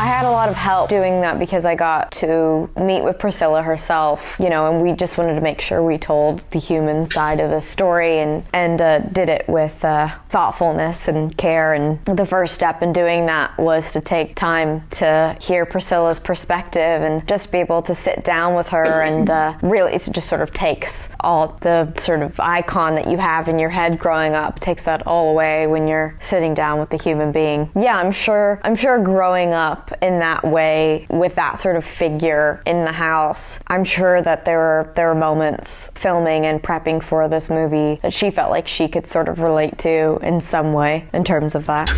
I 0.00 0.04
had 0.04 0.24
a 0.24 0.30
lot 0.30 0.48
of 0.48 0.54
help 0.54 0.88
doing 0.88 1.20
that 1.20 1.38
because 1.38 1.66
I 1.66 1.74
got 1.74 2.10
to 2.12 2.70
meet 2.80 3.02
with 3.02 3.18
Priscilla 3.18 3.60
herself, 3.60 4.38
you 4.40 4.48
know, 4.48 4.72
and 4.72 4.80
we 4.80 4.92
just 4.92 5.18
wanted 5.18 5.34
to 5.34 5.42
make 5.42 5.60
sure 5.60 5.82
we 5.82 5.98
told 5.98 6.40
the 6.52 6.58
human 6.58 7.10
side 7.10 7.38
of 7.38 7.50
the 7.50 7.60
story 7.60 8.20
and 8.20 8.42
and 8.54 8.80
uh, 8.80 9.00
did 9.00 9.28
it 9.28 9.46
with 9.46 9.84
uh, 9.84 10.08
thoughtfulness 10.30 11.06
and 11.08 11.36
care. 11.36 11.74
And 11.74 12.02
the 12.06 12.24
first 12.24 12.54
step 12.54 12.80
in 12.80 12.94
doing 12.94 13.26
that 13.26 13.58
was 13.58 13.92
to 13.92 14.00
take 14.00 14.36
time 14.36 14.88
to 14.92 15.36
hear 15.38 15.66
Priscilla's 15.66 16.18
perspective 16.18 17.02
and 17.02 17.28
just 17.28 17.52
be 17.52 17.58
able 17.58 17.82
to 17.82 17.94
sit 17.94 18.24
down 18.24 18.54
with 18.54 18.68
her 18.68 19.02
and 19.02 19.30
uh, 19.30 19.58
really 19.60 19.92
it 19.92 20.08
just 20.10 20.30
sort 20.30 20.40
of 20.40 20.50
takes 20.54 21.10
all 21.20 21.58
the 21.60 21.92
sort 21.98 22.22
of 22.22 22.40
icon 22.40 22.94
that 22.94 23.06
you 23.06 23.18
have 23.18 23.50
in 23.50 23.58
your 23.58 23.68
head 23.68 23.98
growing 23.98 24.32
up, 24.32 24.60
takes 24.60 24.84
that 24.84 25.06
all 25.06 25.32
away 25.32 25.66
when 25.66 25.86
you're 25.86 26.16
sitting 26.20 26.54
down 26.54 26.80
with 26.80 26.88
the 26.88 26.96
human 26.96 27.32
being. 27.32 27.70
Yeah, 27.78 27.98
I'm 27.98 28.12
sure. 28.12 28.62
I'm 28.64 28.74
sure 28.74 28.98
growing 28.98 29.52
up 29.52 29.89
in 30.02 30.18
that 30.20 30.44
way 30.44 31.06
with 31.10 31.34
that 31.36 31.58
sort 31.58 31.76
of 31.76 31.84
figure 31.84 32.62
in 32.66 32.84
the 32.84 32.92
house, 32.92 33.58
I'm 33.66 33.84
sure 33.84 34.22
that 34.22 34.44
there 34.44 34.58
were 34.58 34.92
there 34.94 35.08
were 35.08 35.14
moments 35.14 35.90
filming 35.94 36.46
and 36.46 36.62
prepping 36.62 37.02
for 37.02 37.28
this 37.28 37.50
movie 37.50 37.98
that 38.02 38.12
she 38.12 38.30
felt 38.30 38.50
like 38.50 38.68
she 38.68 38.88
could 38.88 39.06
sort 39.06 39.28
of 39.28 39.40
relate 39.40 39.78
to 39.78 40.18
in 40.22 40.40
some 40.40 40.72
way 40.72 41.08
in 41.12 41.24
terms 41.24 41.54
of 41.54 41.66
that. 41.66 41.90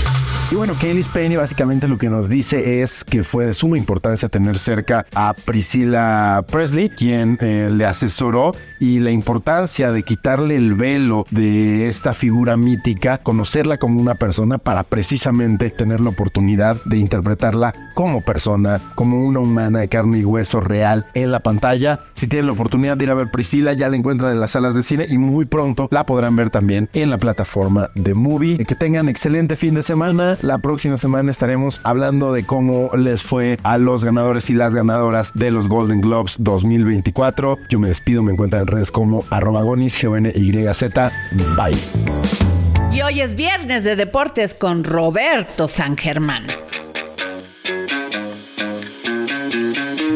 Y 0.53 0.55
bueno, 0.55 0.75
Kelly 0.79 1.03
Spaney 1.03 1.37
básicamente 1.37 1.89
lo 1.89 1.97
que 1.97 2.11
nos 2.11 2.29
dice 2.29 2.83
es 2.83 3.05
que 3.05 3.25
fue 3.25 3.47
de 3.47 3.55
suma 3.55 3.79
importancia 3.79 4.29
tener 4.29 4.59
cerca 4.59 5.07
a 5.15 5.33
Priscilla 5.33 6.45
Presley, 6.51 6.91
quien 6.91 7.39
eh, 7.41 7.71
le 7.73 7.87
asesoró, 7.87 8.55
y 8.79 8.99
la 8.99 9.11
importancia 9.13 9.93
de 9.93 10.03
quitarle 10.03 10.57
el 10.57 10.75
velo 10.75 11.25
de 11.31 11.89
esta 11.89 12.13
figura 12.13 12.59
mítica, 12.59 13.17
conocerla 13.17 13.79
como 13.79 13.99
una 13.99 14.15
persona 14.15 14.59
para 14.59 14.83
precisamente 14.83 15.71
tener 15.71 16.03
la 16.03 16.11
oportunidad 16.11 16.77
de 16.85 16.99
interpretarla 16.99 17.73
como 17.95 18.21
persona, 18.21 18.81
como 18.95 19.25
una 19.27 19.41
humana 19.41 19.81
de 19.81 19.89
carne 19.89 20.19
y 20.19 20.25
hueso 20.25 20.61
real 20.61 21.07
en 21.15 21.33
la 21.33 21.41
pantalla. 21.41 22.01
Si 22.15 22.27
tienen 22.27 22.47
la 22.47 22.53
oportunidad 22.53 22.97
de 22.97 23.05
ir 23.05 23.11
a 23.11 23.15
ver 23.15 23.31
Priscilla, 23.31 23.73
ya 23.73 23.89
la 23.89 23.97
encuentran 23.97 24.33
en 24.33 24.41
las 24.41 24.53
salas 24.53 24.75
de 24.75 24.83
cine 24.83 25.07
y 25.09 25.19
muy 25.19 25.45
pronto 25.45 25.89
la 25.91 26.07
podrán 26.07 26.37
ver 26.37 26.51
también 26.51 26.89
en 26.93 27.11
la 27.11 27.19
plataforma 27.19 27.91
de 27.95 28.15
Movie. 28.15 28.65
Que 28.65 28.75
tengan 28.75 29.09
excelente 29.09 29.57
fin 29.57 29.75
de 29.75 29.83
semana. 29.83 30.37
La 30.43 30.59
próxima 30.59 30.99
semana 30.99 31.31
estaremos 31.31 31.81
hablando 31.85 32.33
de 32.33 32.45
cómo 32.45 32.91
les 32.97 33.23
fue 33.23 33.59
a 33.63 33.79
los 33.79 34.05
ganadores 34.05 34.51
y 34.51 34.55
las 34.55 34.75
ganadoras 34.75 35.33
de 35.35 35.51
los 35.51 35.69
Golden 35.69 36.01
Globes 36.01 36.37
2024. 36.39 37.59
Yo 37.69 37.79
me 37.79 37.89
despido, 37.89 38.23
me 38.23 38.33
encuentran 38.33 38.63
en 38.63 38.69
redes 38.69 38.91
como 38.91 39.25
arroba 39.31 39.63
gonis, 39.63 39.97
G-O-N-Y-Z. 40.03 41.13
Bye. 41.57 41.77
Y 42.93 43.01
hoy 43.01 43.23
es 43.23 43.35
viernes 43.35 43.85
de 43.85 43.97
deportes 43.97 44.55
con 44.55 44.85
Roberto 44.85 45.67
San 45.67 45.97
Germán. 45.97 46.47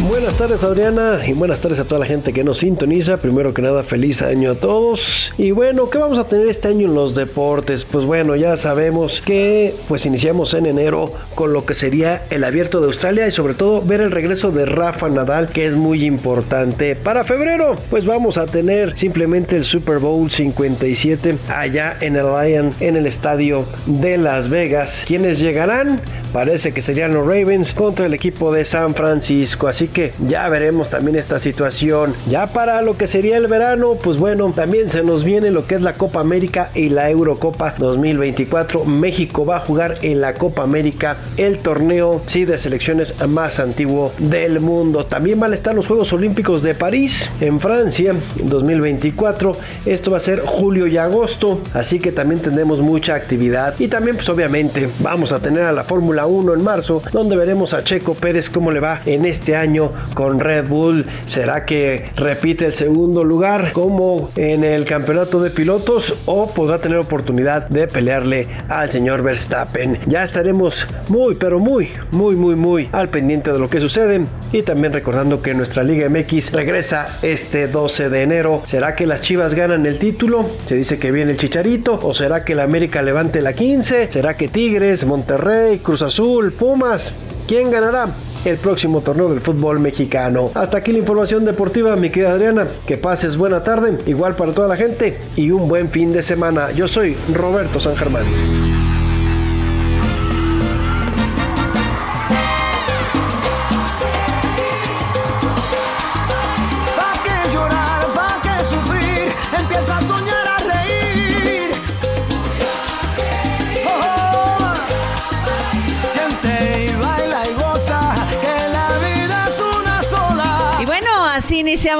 Buenas 0.00 0.36
tardes 0.36 0.62
Adriana 0.64 1.18
y 1.24 1.32
buenas 1.34 1.60
tardes 1.60 1.78
a 1.78 1.84
toda 1.84 2.00
la 2.00 2.06
gente 2.06 2.32
que 2.32 2.42
nos 2.42 2.58
sintoniza. 2.58 3.18
Primero 3.18 3.54
que 3.54 3.62
nada, 3.62 3.84
feliz 3.84 4.22
año 4.22 4.50
a 4.50 4.54
todos. 4.56 5.32
Y 5.38 5.52
bueno, 5.52 5.88
¿qué 5.88 5.98
vamos 5.98 6.18
a 6.18 6.24
tener 6.24 6.50
este 6.50 6.68
año 6.68 6.88
en 6.88 6.94
los 6.94 7.14
deportes? 7.14 7.84
Pues 7.84 8.04
bueno, 8.04 8.34
ya 8.34 8.56
sabemos 8.56 9.20
que 9.20 9.72
pues 9.88 10.04
iniciamos 10.04 10.52
en 10.52 10.66
enero 10.66 11.12
con 11.36 11.52
lo 11.52 11.64
que 11.64 11.74
sería 11.74 12.24
el 12.30 12.42
abierto 12.42 12.80
de 12.80 12.86
Australia 12.86 13.28
y 13.28 13.30
sobre 13.30 13.54
todo 13.54 13.82
ver 13.82 14.00
el 14.00 14.10
regreso 14.10 14.50
de 14.50 14.66
Rafa 14.66 15.08
Nadal 15.08 15.48
que 15.48 15.64
es 15.64 15.74
muy 15.74 16.04
importante. 16.04 16.96
Para 16.96 17.22
febrero, 17.22 17.76
pues 17.88 18.04
vamos 18.04 18.36
a 18.36 18.46
tener 18.46 18.98
simplemente 18.98 19.56
el 19.56 19.64
Super 19.64 20.00
Bowl 20.00 20.28
57 20.28 21.36
allá 21.48 21.96
en 22.00 22.16
el 22.16 22.26
Lion 22.26 22.70
en 22.80 22.96
el 22.96 23.06
estadio 23.06 23.64
de 23.86 24.18
Las 24.18 24.50
Vegas. 24.50 25.04
¿Quiénes 25.06 25.38
llegarán? 25.38 26.00
Parece 26.32 26.72
que 26.72 26.82
serían 26.82 27.14
los 27.14 27.24
Ravens 27.24 27.72
contra 27.74 28.06
el 28.06 28.12
equipo 28.12 28.52
de 28.52 28.64
San 28.64 28.92
Francisco. 28.96 29.68
Así 29.68 29.83
que 29.88 30.12
ya 30.26 30.48
veremos 30.48 30.90
también 30.90 31.16
esta 31.16 31.38
situación. 31.38 32.14
Ya 32.28 32.46
para 32.46 32.82
lo 32.82 32.96
que 32.96 33.06
sería 33.06 33.36
el 33.36 33.46
verano, 33.46 33.96
pues 34.02 34.18
bueno, 34.18 34.50
también 34.54 34.90
se 34.90 35.02
nos 35.02 35.24
viene 35.24 35.50
lo 35.50 35.66
que 35.66 35.76
es 35.76 35.82
la 35.82 35.94
Copa 35.94 36.20
América 36.20 36.70
y 36.74 36.88
la 36.88 37.10
Eurocopa 37.10 37.74
2024. 37.78 38.84
México 38.84 39.44
va 39.44 39.56
a 39.56 39.60
jugar 39.60 39.98
en 40.02 40.20
la 40.20 40.34
Copa 40.34 40.62
América 40.62 41.16
el 41.36 41.58
torneo 41.58 42.22
sí 42.26 42.44
de 42.44 42.58
selecciones 42.58 43.26
más 43.26 43.58
antiguo 43.58 44.12
del 44.18 44.60
mundo. 44.60 45.06
También 45.06 45.40
van 45.40 45.52
a 45.52 45.54
estar 45.54 45.74
los 45.74 45.86
Juegos 45.86 46.12
Olímpicos 46.12 46.62
de 46.62 46.74
París 46.74 47.30
en 47.40 47.60
Francia 47.60 48.12
en 48.38 48.48
2024. 48.48 49.52
Esto 49.86 50.10
va 50.10 50.18
a 50.18 50.20
ser 50.20 50.40
julio 50.40 50.86
y 50.86 50.96
agosto, 50.96 51.60
así 51.72 51.98
que 51.98 52.12
también 52.12 52.40
tendremos 52.40 52.80
mucha 52.80 53.14
actividad 53.14 53.74
y 53.78 53.88
también 53.88 54.16
pues 54.16 54.28
obviamente 54.28 54.88
vamos 55.00 55.32
a 55.32 55.40
tener 55.40 55.62
a 55.64 55.72
la 55.72 55.84
Fórmula 55.84 56.26
1 56.26 56.54
en 56.54 56.62
marzo, 56.62 57.02
donde 57.12 57.36
veremos 57.36 57.74
a 57.74 57.82
Checo 57.82 58.14
Pérez 58.14 58.50
cómo 58.50 58.70
le 58.70 58.80
va 58.80 59.00
en 59.06 59.24
este 59.24 59.56
año 59.56 59.73
con 60.14 60.38
Red 60.38 60.68
Bull. 60.68 61.04
¿Será 61.26 61.64
que 61.64 62.04
repite 62.16 62.66
el 62.66 62.74
segundo 62.74 63.24
lugar 63.24 63.72
como 63.72 64.30
en 64.36 64.64
el 64.64 64.84
campeonato 64.84 65.42
de 65.42 65.50
pilotos 65.50 66.14
o 66.26 66.48
podrá 66.52 66.78
tener 66.78 66.98
oportunidad 66.98 67.68
de 67.68 67.88
pelearle 67.88 68.46
al 68.68 68.90
señor 68.90 69.22
Verstappen? 69.22 69.98
Ya 70.06 70.22
estaremos 70.22 70.86
muy, 71.08 71.34
pero 71.34 71.58
muy, 71.58 71.90
muy, 72.12 72.36
muy, 72.36 72.54
muy 72.54 72.88
al 72.92 73.08
pendiente 73.08 73.52
de 73.52 73.58
lo 73.58 73.68
que 73.68 73.80
sucede 73.80 74.26
y 74.52 74.62
también 74.62 74.92
recordando 74.92 75.42
que 75.42 75.54
nuestra 75.54 75.82
Liga 75.82 76.08
MX 76.08 76.52
regresa 76.52 77.08
este 77.22 77.66
12 77.66 78.08
de 78.10 78.22
enero. 78.22 78.62
¿Será 78.66 78.94
que 78.94 79.06
las 79.06 79.22
Chivas 79.22 79.54
ganan 79.54 79.86
el 79.86 79.98
título? 79.98 80.50
Se 80.66 80.76
dice 80.76 80.98
que 80.98 81.10
viene 81.10 81.32
el 81.32 81.38
Chicharito 81.38 81.98
o 82.00 82.14
será 82.14 82.44
que 82.44 82.54
la 82.54 82.62
América 82.62 83.02
levante 83.02 83.42
la 83.42 83.52
15? 83.52 84.12
¿Será 84.12 84.34
que 84.36 84.48
Tigres, 84.48 85.04
Monterrey, 85.04 85.78
Cruz 85.78 86.02
Azul, 86.02 86.52
Pumas? 86.52 87.12
¿Quién 87.46 87.70
ganará? 87.70 88.08
El 88.44 88.56
próximo 88.58 89.00
torneo 89.00 89.28
del 89.30 89.40
fútbol 89.40 89.80
mexicano. 89.80 90.50
Hasta 90.54 90.78
aquí 90.78 90.92
la 90.92 90.98
información 90.98 91.44
deportiva, 91.44 91.96
mi 91.96 92.10
querida 92.10 92.32
Adriana. 92.32 92.68
Que 92.86 92.96
pases 92.96 93.36
buena 93.36 93.62
tarde, 93.62 93.98
igual 94.06 94.34
para 94.34 94.52
toda 94.52 94.68
la 94.68 94.76
gente 94.76 95.18
y 95.36 95.50
un 95.50 95.68
buen 95.68 95.88
fin 95.88 96.12
de 96.12 96.22
semana. 96.22 96.70
Yo 96.72 96.86
soy 96.86 97.16
Roberto 97.32 97.80
San 97.80 97.96
Germán. 97.96 98.83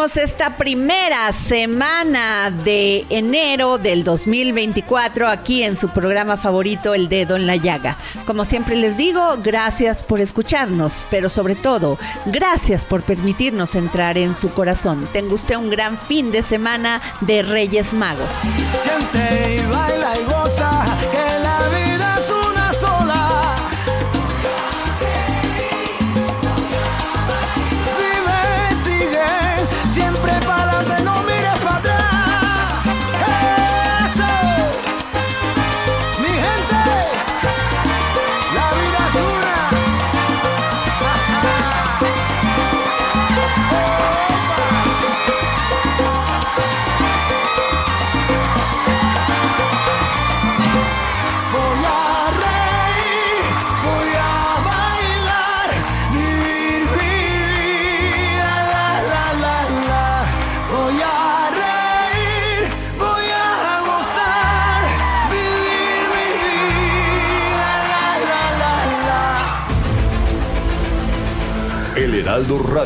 Esta 0.04 0.58
primera 0.58 1.32
semana 1.32 2.50
de 2.50 3.06
enero 3.08 3.78
del 3.78 4.04
2024 4.04 5.26
aquí 5.26 5.62
en 5.62 5.78
su 5.78 5.88
programa 5.88 6.36
favorito 6.36 6.92
El 6.92 7.08
Dedo 7.08 7.36
en 7.36 7.46
la 7.46 7.56
Llaga. 7.56 7.96
Como 8.26 8.44
siempre 8.44 8.76
les 8.76 8.98
digo, 8.98 9.38
gracias 9.42 10.02
por 10.02 10.20
escucharnos, 10.20 11.06
pero 11.10 11.30
sobre 11.30 11.54
todo, 11.54 11.98
gracias 12.26 12.84
por 12.84 13.02
permitirnos 13.02 13.74
entrar 13.76 14.18
en 14.18 14.36
su 14.36 14.52
corazón. 14.52 15.08
Tenga 15.10 15.34
usted 15.34 15.56
un 15.56 15.70
gran 15.70 15.96
fin 15.96 16.30
de 16.30 16.42
semana 16.42 17.00
de 17.22 17.42
Reyes 17.42 17.94
Magos. 17.94 18.30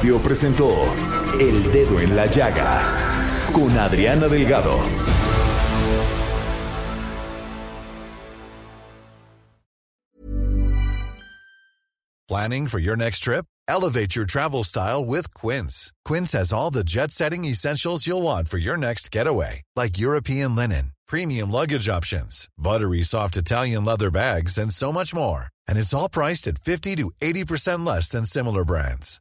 Radio 0.09 0.23
presentó 0.23 0.71
El 1.39 1.71
Dedo 1.71 2.01
en 2.01 2.17
la 2.17 2.25
Llaga 2.25 3.51
con 3.53 3.77
Adriana 3.79 4.27
Delgado. 4.27 4.79
Planning 12.27 12.69
for 12.69 12.79
your 12.79 12.97
next 12.97 13.21
trip? 13.21 13.45
Elevate 13.69 14.17
your 14.17 14.25
travel 14.25 14.65
style 14.65 15.05
with 15.05 15.35
Quince. 15.35 15.93
Quince 16.07 16.33
has 16.33 16.55
all 16.55 16.71
the 16.71 16.85
jet 16.85 17.11
setting 17.11 17.45
essentials 17.45 18.07
you'll 18.07 18.23
want 18.23 18.49
for 18.49 18.57
your 18.57 18.79
next 18.79 19.11
getaway, 19.11 19.61
like 19.77 19.99
European 19.99 20.57
linen, 20.57 20.93
premium 21.07 21.51
luggage 21.51 21.91
options, 21.91 22.49
buttery 22.57 23.03
soft 23.03 23.37
Italian 23.37 23.85
leather 23.85 24.11
bags, 24.11 24.57
and 24.57 24.73
so 24.73 24.91
much 24.91 25.15
more. 25.15 25.49
And 25.69 25.77
it's 25.77 25.93
all 25.93 26.09
priced 26.09 26.49
at 26.49 26.57
50 26.57 26.97
to 26.97 27.11
80% 27.21 27.85
less 27.87 28.09
than 28.09 28.25
similar 28.25 28.65
brands. 28.65 29.21